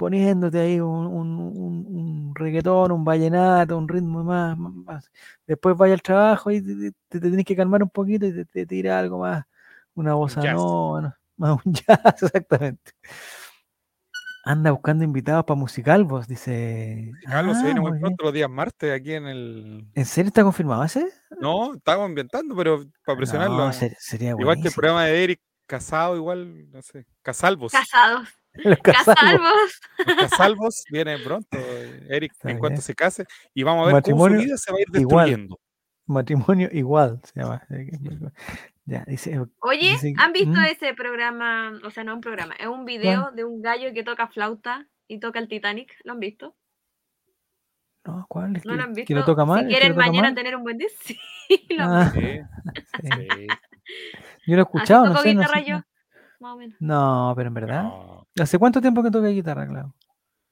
[0.02, 5.10] poniéndote ahí un, un, un- un reggaetón, un vallenato, un ritmo más, más- más.
[5.46, 8.44] Después vaya al trabajo y te, te- te tenés que calmar un poquito y te,
[8.44, 9.44] te tira algo más,
[9.94, 11.14] una bossa nova, ¿no?
[11.36, 12.92] más un jazz, exactamente.
[14.44, 17.12] Anda buscando invitados para musical, vos, dice.
[17.24, 18.02] Carlos se Ah, viene muy muy bien.
[18.02, 19.86] pronto los días martes aquí en el.
[19.94, 21.06] ¿En serio está confirmado ese?
[21.40, 23.56] No, estábamos inventando, pero para presionarlo.
[23.66, 27.06] No, ser- sería igual que el programa de Eric Casado, igual, no sé.
[27.22, 27.70] Casalvos.
[27.70, 28.28] Casados.
[28.64, 29.80] Los casalvos.
[30.06, 31.58] Los casalvos viene pronto,
[32.08, 33.24] Eric, Está en cuanto se case.
[33.54, 35.26] Y vamos a ver cómo su Matrimonio vida se va a ir igual.
[35.26, 35.60] destruyendo.
[36.06, 37.62] Matrimonio igual se llama.
[38.84, 39.40] Ya, dice.
[39.60, 40.64] Oye, dice- ¿han visto ¿Mm?
[40.64, 41.72] ese programa?
[41.84, 45.20] O sea, no un programa, es un video de un gallo que toca flauta y
[45.20, 45.94] toca el Titanic.
[46.04, 46.56] ¿Lo han visto?
[48.04, 48.56] No, ¿cuál?
[48.56, 49.14] Es ¿No que, lo han visto?
[49.14, 49.60] lo toca mal.
[49.60, 50.34] si ¿El que quieren mañana mal?
[50.34, 51.16] tener un buen día, sí.
[51.70, 52.48] lo han Ah, visto.
[53.00, 53.46] Sí.
[54.46, 55.66] Yo lo he escuchado, no sé, no guitarra sé.
[55.70, 55.82] yo,
[56.42, 56.76] más o menos.
[56.80, 57.82] No, pero en verdad.
[57.84, 58.26] No.
[58.40, 59.92] ¿Hace cuánto tiempo que toca guitarra, Clau?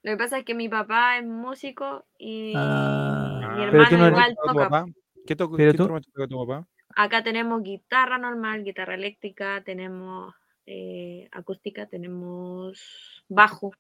[0.03, 4.09] Lo que pasa es que mi papá es músico y Ah, mi pero hermano no
[4.09, 4.69] igual ¿Tu toca.
[4.69, 4.87] papá?
[5.27, 6.67] ¿Qué, toca, Pero qué tú- toca tu papá?
[6.97, 10.35] Acá tenemos guitarra normal, guitarra eléctrica, tenemos
[10.67, 13.73] eh, acústica, tenemos bajo.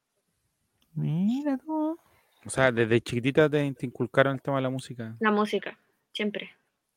[0.94, 1.98] Mira tú.
[2.44, 5.16] O sea, desde chiquitita te, te inculcaron el tema de la música.
[5.20, 5.78] La música,
[6.12, 6.50] siempre.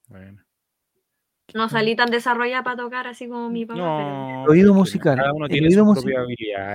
[0.07, 0.42] Bueno.
[1.53, 4.09] No salí tan desarrollada para tocar así como mi papá, pero...
[4.09, 5.17] No, Oído musical.
[5.17, 6.25] Cada uno tiene oído musical.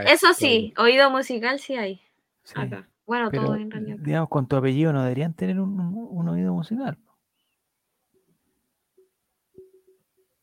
[0.06, 2.00] Eso sí, oído musical sí hay
[2.44, 2.88] Sí, acá.
[3.06, 3.96] Bueno, pero, todo en realidad.
[3.98, 6.98] digamos, con tu apellido no deberían tener un, un- un oído musical.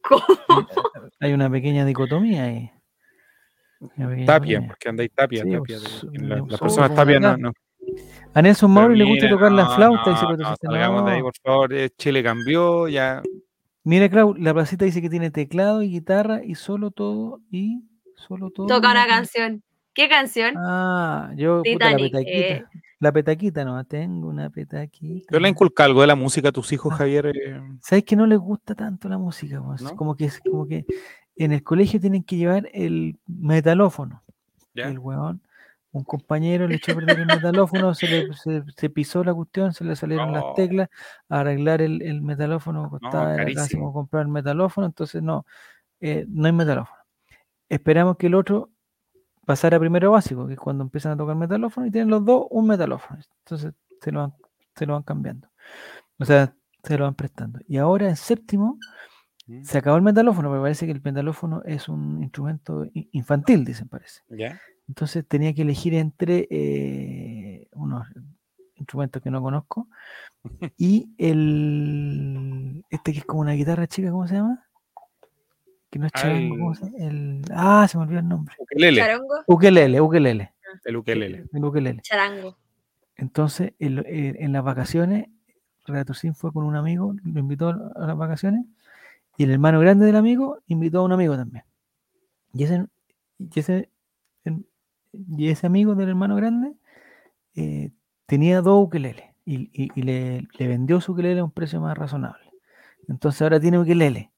[0.01, 0.23] ¿Cómo?
[1.19, 2.71] Hay una pequeña dicotomía ahí.
[3.79, 5.77] Pequeña Tapia, porque andáis tapia, Sí, tapia.
[5.79, 7.51] pues, la- las personas tapia no, no.
[8.33, 10.67] A Nelson Mauro le gusta tocar la no, flauta, no, dice no, Cotosista.
[10.67, 11.73] salgamos de ahí, por favor.
[11.73, 13.21] eh, Chile cambió, ya.
[13.85, 17.83] Mira, Clau, la placita dice que tiene teclado y guitarra y solo todo y
[18.15, 18.67] solo todo.
[18.67, 19.63] Toca una canción.
[19.93, 20.55] ¿Qué canción?
[20.57, 22.37] Ah, yo, puta, la petaquita.
[22.55, 22.65] eh.
[22.99, 25.27] La petaquita, no, tengo una petaquita.
[25.31, 26.97] ¿Yo le inculca algo de la música a tus hijos, Ah.
[26.97, 27.27] Javier?
[27.27, 27.61] eh?
[27.81, 29.61] ¿Sabes que no les gusta tanto la música?
[29.63, 29.81] pues?
[29.83, 29.95] ¿No?
[29.95, 30.85] Como que es como que
[31.37, 34.23] en el colegio tienen que llevar el metalófono.
[34.73, 34.87] ¿Ya?
[34.87, 35.41] El weón,
[35.97, 39.73] un compañero le echó a perder el metalófono, se, le, se, se pisó la cuestión,
[39.73, 40.53] se le salieron las No.
[40.53, 40.89] teclas,
[41.29, 45.45] a arreglar el, el metalófono costaba era casi como comprar el metalófono, entonces no,
[46.01, 46.99] eh, no hay metalófono.
[47.69, 48.69] Esperamos que el otro
[49.45, 52.67] pasara primero básico, que es cuando empiezan a tocar metalófono y tienen los dos un
[52.67, 53.19] metalófono.
[53.45, 54.33] Entonces se lo van,
[54.75, 55.49] se lo van cambiando.
[56.19, 56.53] O sea,
[56.83, 57.59] se lo van prestando.
[57.67, 58.77] Y ahora en séptimo
[59.47, 63.87] Mm, se acabó el metalófono, porque parece que el metalófono es un instrumento infantil, dicen,
[63.87, 64.21] parece.
[64.29, 64.59] ¿Ya?
[64.87, 68.07] Entonces tenía que elegir entre eh, unos
[68.75, 69.87] instrumentos que no conozco
[70.77, 74.63] y el este que es como una guitarra chica, ¿cómo se llama?
[75.89, 76.97] Que no es charango, ¿cómo se llama?
[76.97, 78.55] El, ah, se me olvidó el nombre.
[78.59, 79.01] Ukelele.
[79.01, 80.53] Charongo, Ukelele, ukelele.
[80.83, 81.45] El ukelele.
[81.51, 82.01] El ukelele.
[82.01, 82.57] charango.
[83.15, 85.27] Entonces, el- eh, en las vacaciones,
[85.85, 88.65] Relato Sin fue con un amigo, lo invitó a las vacaciones,
[89.37, 91.63] y el hermano grande del amigo invitó a un amigo también.
[92.53, 92.85] Y ese,
[93.39, 93.89] y ese,
[95.37, 96.73] y ese amigo del hermano grande
[97.55, 97.91] eh,
[98.25, 102.51] tenía dos ukeleles y, le, vendió su ukelele a un precio más razonable.
[103.07, 104.31] Entonces ahora tiene ukelele.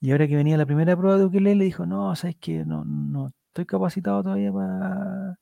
[0.00, 3.32] Y ahora que venía la primera prueba de ukelele, dijo, no, sabes que no, no
[3.48, 5.38] estoy capacitado todavía para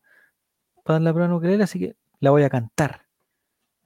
[0.86, 3.06] dar la prueba de ukelele, así que la voy a cantar.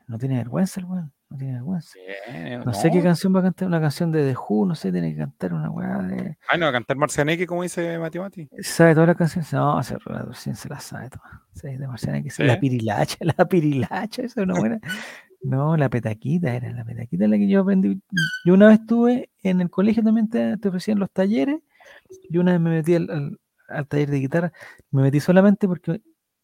[0.09, 1.98] No tiene vergüenza el weón, no tiene vergüenza.
[2.30, 4.92] Bien, No sé qué canción va a cantar, una canción de The Who, no sé,
[4.92, 6.38] tiene que cantar una weá de...
[6.48, 8.48] Ah, no, a cantar Marcianeque, como dice Mati Mati.
[8.60, 9.52] ¿Sabe todas las canciones?
[9.52, 11.30] No, se, recién se las sabe todas.
[11.52, 14.80] Sí, de Marciana que sí, La pirilacha, la pirilacha, esa es una buena.
[15.42, 18.01] No, la petaquita era, la petaquita la que yo aprendí.
[18.46, 21.59] Yo una vez estuve en el colegio también te, te ofrecían los talleres.
[22.30, 24.52] Y una vez me metí al, al- al taller de guitarra.
[24.90, 26.01] Me metí solamente porque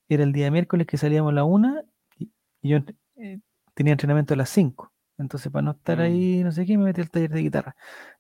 [0.09, 1.83] era el día miércoles que salíamos a la una
[2.19, 2.31] y,
[2.63, 2.79] y yo
[3.17, 3.39] eh,
[3.81, 4.93] tenía entrenamiento a las 5.
[5.17, 6.01] Entonces, para no estar Mm.
[6.03, 7.75] ahí, no sé qué, me metí al taller de guitarra.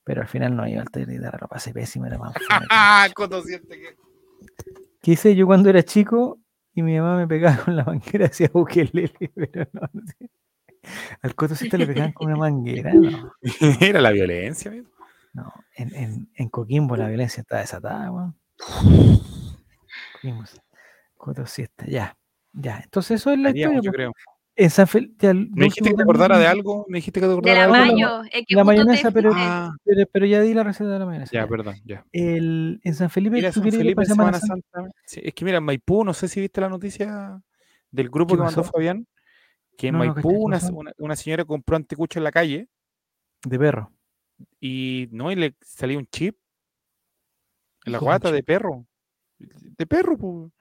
[0.04, 3.96] Pero al final no iba al taller de guitarra, lo pasé pésimo, era más que-.
[5.02, 6.38] ¿Qué hice yo cuando era chico?
[6.74, 10.30] Y mi mamá me pegaba con la manguera hacia ukelele, pero no, no sé.
[11.20, 13.32] Al coto sí te le pegaban con una manguera, no.
[13.80, 14.88] Era la violencia, amigo.
[15.34, 18.34] No, en, en, en Coquimbo la violencia está desatada, weón.
[20.14, 20.44] Coquimbo,
[21.16, 22.16] coto siesta, ya,
[22.52, 22.80] ya.
[22.82, 24.06] Entonces eso es la Haríamos, historia.
[24.06, 24.12] yo po.
[24.12, 24.12] creo.
[24.62, 26.84] En San Felipe, Me dijiste que te acordara de algo.
[26.88, 27.94] Me dijiste que te De acordara la de algo.
[27.94, 28.22] mayo.
[28.30, 29.30] Es que la mayonesa, pero-.
[29.34, 31.32] Ah, Pero, pero ya di la receta de la mayonesa.
[31.32, 31.46] ya, ya.
[31.48, 32.04] perdón, ya.
[32.12, 34.68] El, en San Felipe, Mira, ¿tú San Felipe, Semana Semana Santa?
[34.82, 34.90] Santa.
[35.06, 37.40] Sí, es que mira, en Maipú, no sé si viste la noticia
[37.90, 38.64] del grupo ¿Qué que mandó?
[38.64, 39.06] Fabián,
[39.78, 42.68] que en No, Maipú caché, ¿qué una, una, una señora compró anticucho en la calle
[43.44, 43.90] De perro.
[44.60, 46.36] y no, y le salía un chip
[47.86, 48.86] en la ¿Cómo un guata de perro.
[49.38, 50.52] De perro, pues.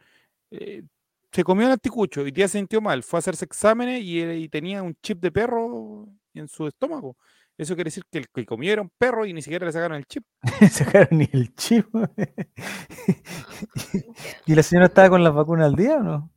[0.52, 0.84] Eh,
[1.32, 3.04] se comió el anticucho y día se sintió mal.
[3.04, 7.18] Fue a hacerse exámenes y, eh, y tenía un chip de perro en su estómago.
[7.58, 9.98] Eso quiere decir que el que comió era un perro y ni siquiera le sacaron
[9.98, 10.24] el chip.
[10.72, 11.88] sacaron ni el chip.
[14.46, 16.32] ¿Y la señora estaba con las vacunas al día o no?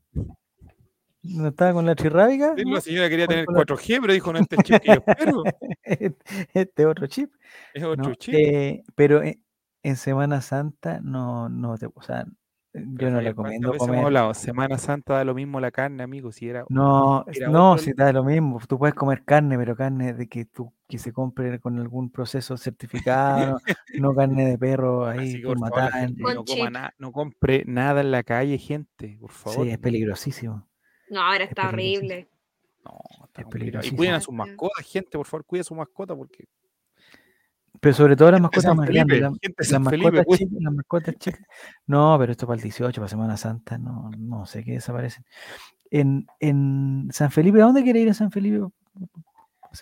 [1.22, 2.54] ¿No estaba con la chirrábica?
[2.56, 2.64] Sí.
[2.66, 5.02] La señora quería ¿Cuál tener fue la- 4G, pero dijo, no, este chip que yo
[5.06, 5.42] espero.
[6.54, 7.32] este otro chip.
[7.72, 8.14] Es otro ¿no?
[8.16, 8.34] chip.
[8.34, 9.40] Eh, pero en,
[9.84, 12.26] en Semana Santa no, no te, o sea,
[12.74, 14.04] Yo no recomiendo comer.
[14.04, 14.32] Hablado?
[14.32, 16.32] Semana Santa da lo mismo la carne, amigo.
[16.32, 18.60] Si era, no, no, si da lo mismo.
[18.66, 22.56] Tú puedes comer carne, pero carne de que tú que se compre con algún proceso
[22.56, 23.60] certificado,
[23.98, 26.10] no carne de perro ahí por matar.
[26.16, 26.44] No,
[26.98, 29.66] no compre nada en la calle, gente, por favor.
[29.66, 30.66] Sí, es peligrosísimo.
[31.10, 32.28] No, ahora está horrible.
[32.84, 33.94] No, está es peligrosísimo.
[33.94, 36.46] Y cuiden a sus mascotas, gente, por favor, cuiden a su mascota porque
[37.82, 39.20] pero sobre todo las mascotas más grandes.
[39.20, 39.32] las,
[39.80, 41.40] mascotas chicas, las mascotas chicas.
[41.84, 45.24] No, pero esto para el 18, para Semana Santa, no, no sé qué desaparecen.
[45.90, 48.58] En, en San Felipe, ¿a dónde quiere ir a San Felipe?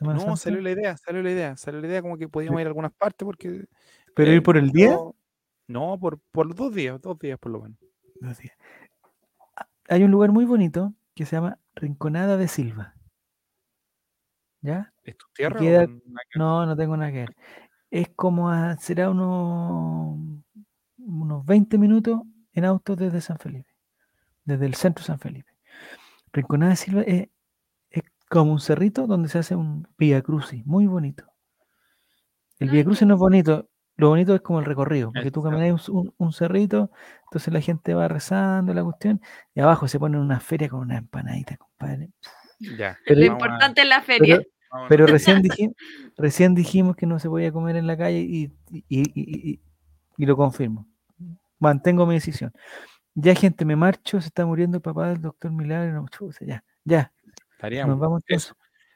[0.01, 2.71] no, salió la idea, salió la idea, salió la idea como que podíamos ir a
[2.71, 3.67] algunas partes porque.
[4.15, 4.97] ¿Pero ir por el día?
[5.69, 7.79] No, por, por los dos días, dos días por lo menos.
[8.19, 8.57] Dos días.
[9.91, 12.95] Hay un lugar muy bonito que se llama Rinconada de Silva.
[14.63, 14.95] ¿Ya?
[15.05, 15.61] ¿Es tu tierra?
[16.35, 17.37] no, no tengo nada que ver
[17.91, 20.19] es como será unos,
[20.99, 22.21] unos 20 minutos
[22.53, 23.71] en auto desde San Felipe,
[24.45, 25.53] desde el centro de San Felipe.
[26.33, 27.29] Rinconada de Silva es,
[28.29, 31.25] como un cerrito donde se hace un Via Crucis, muy bonito.
[32.61, 35.89] El Via Crucis no es bonito, lo bonito es como el recorrido, porque tú caminas
[35.89, 36.93] un, un, cerrito,
[37.25, 39.21] entonces la gente va rezando la cuestión,
[39.53, 42.11] y abajo se pone una feria con una empanadita, compadre.
[42.61, 42.99] Ya.
[43.07, 44.37] lo importante es la feria.
[44.37, 44.49] Pero
[44.89, 45.77] recién, dijimos,
[46.17, 48.53] recién dijimos que no se podía comer en la calle y,
[48.89, 49.61] y,
[50.17, 50.87] lo confirmo.
[51.59, 52.53] Mantengo mi decisión.
[53.15, 56.07] Ya, gente, me marcho, se está muriendo el papá del doctor Milagro.
[56.41, 57.13] ya, ya.
[57.53, 57.97] Estaríamos.
[57.97, 58.55] Nos vamos eso.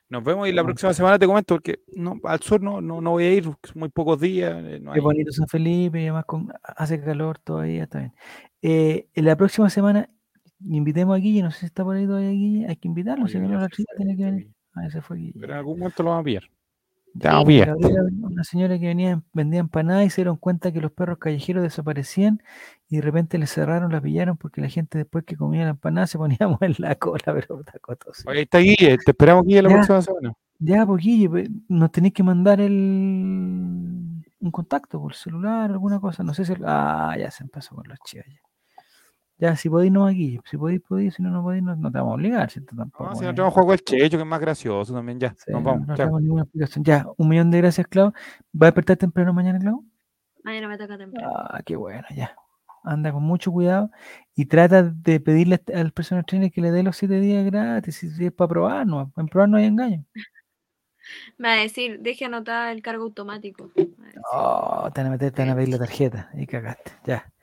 [0.09, 3.13] Nos vemos y la próxima semana te comento, porque no, al sur no, no, no
[3.13, 4.55] voy a ir, muy pocos días.
[4.65, 8.13] Eh, Qué bonito San Felipe, y además con, hace calor todavía, está bien.
[8.63, 10.09] Eh, en la próxima semana
[10.61, 13.39] invitemos a Guille, no sé si está por ahí todavía Guille, hay que invitarlo, si
[13.39, 14.54] no la tiene que venir.
[14.75, 16.45] Ah, ese fue Pero en algún momento lo vamos a pillar.
[17.15, 22.43] Una señora que venía, vendía empanadas y se dieron cuenta que los perros callejeros desaparecían
[22.89, 26.09] y de repente le cerraron, la pillaron porque la gente después que comía la empanada
[26.09, 27.63] se ponía en la cola, pero
[28.27, 30.33] Ahí está Guille, te esperamos Guille la próxima semana.
[30.59, 34.05] Ya, pues Guille, pues, nos tenéis que mandar el
[34.45, 36.53] un contacto por celular, alguna cosa, no sé si...
[36.65, 38.27] Ah, ya se empezó con los chivas.
[38.27, 38.41] Ya,
[39.57, 40.41] si podéis, no aquí.
[40.45, 41.15] Si podéis, podéis.
[41.15, 42.51] Si no, no podéis, no, te vamos a obligar.
[42.51, 42.75] ¿cierto?
[42.77, 45.19] Tampoco, no, si no tenemos juego el checho, que es más gracioso también.
[45.21, 45.87] Ya, nos vamos.
[45.87, 46.85] No, tenemos ninguna explicación.
[46.85, 48.13] Ya, un millón de gracias, Clau.
[48.55, 49.85] ¿Va a despertar temprano mañana, Clau?
[50.43, 51.33] Mañana me toca temprano.
[51.37, 52.37] Ah, qué bueno, ya.
[52.85, 53.91] Anda con mucho cuidado
[54.35, 57.97] y trata de pedirle al personal trainer que le dé los siete días gratis.
[57.97, 59.11] Si, es para probar, no.
[59.17, 60.05] En probar no hay engaño.
[61.39, 63.71] Me va a decir, deje anotar el cargo automático.
[64.33, 66.93] Oh, te van a meter, te van a pedir la tarjeta y cagaste.
[67.05, 67.34] Ya.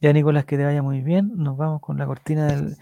[0.00, 1.32] Ya, Nicolás, que te vaya muy bien.
[1.34, 2.76] Nos vamos con la cortina del.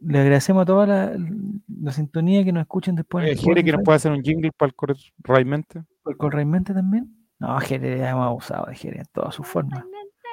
[0.00, 3.28] le agradecemos a toda la, sintonía que nos escuchen después.
[3.28, 5.82] Eh, ¿Quiere que nos pueda hacer un jingle para el Corraimente?
[6.02, 7.14] ¿Para el Corraimente también?
[7.38, 9.84] No, Jere, ya hemos abusado de Jere en todas sus formas.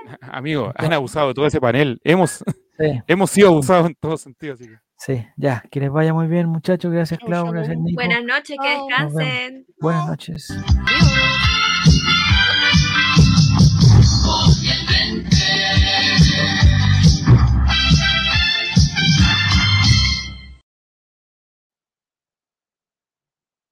[0.21, 1.99] Amigo, han abusado de todo ese panel.
[2.03, 2.43] Hemos,
[3.07, 4.59] hemos sido abusados en todos sentidos.
[4.97, 6.91] Sí, ya, que les vaya muy bien, muchachos.
[6.91, 7.51] Gracias, Clau.
[7.51, 7.95] Gracias, Nico.
[7.95, 9.65] Buenas noches, que descansen.
[9.79, 10.53] Buenas noches.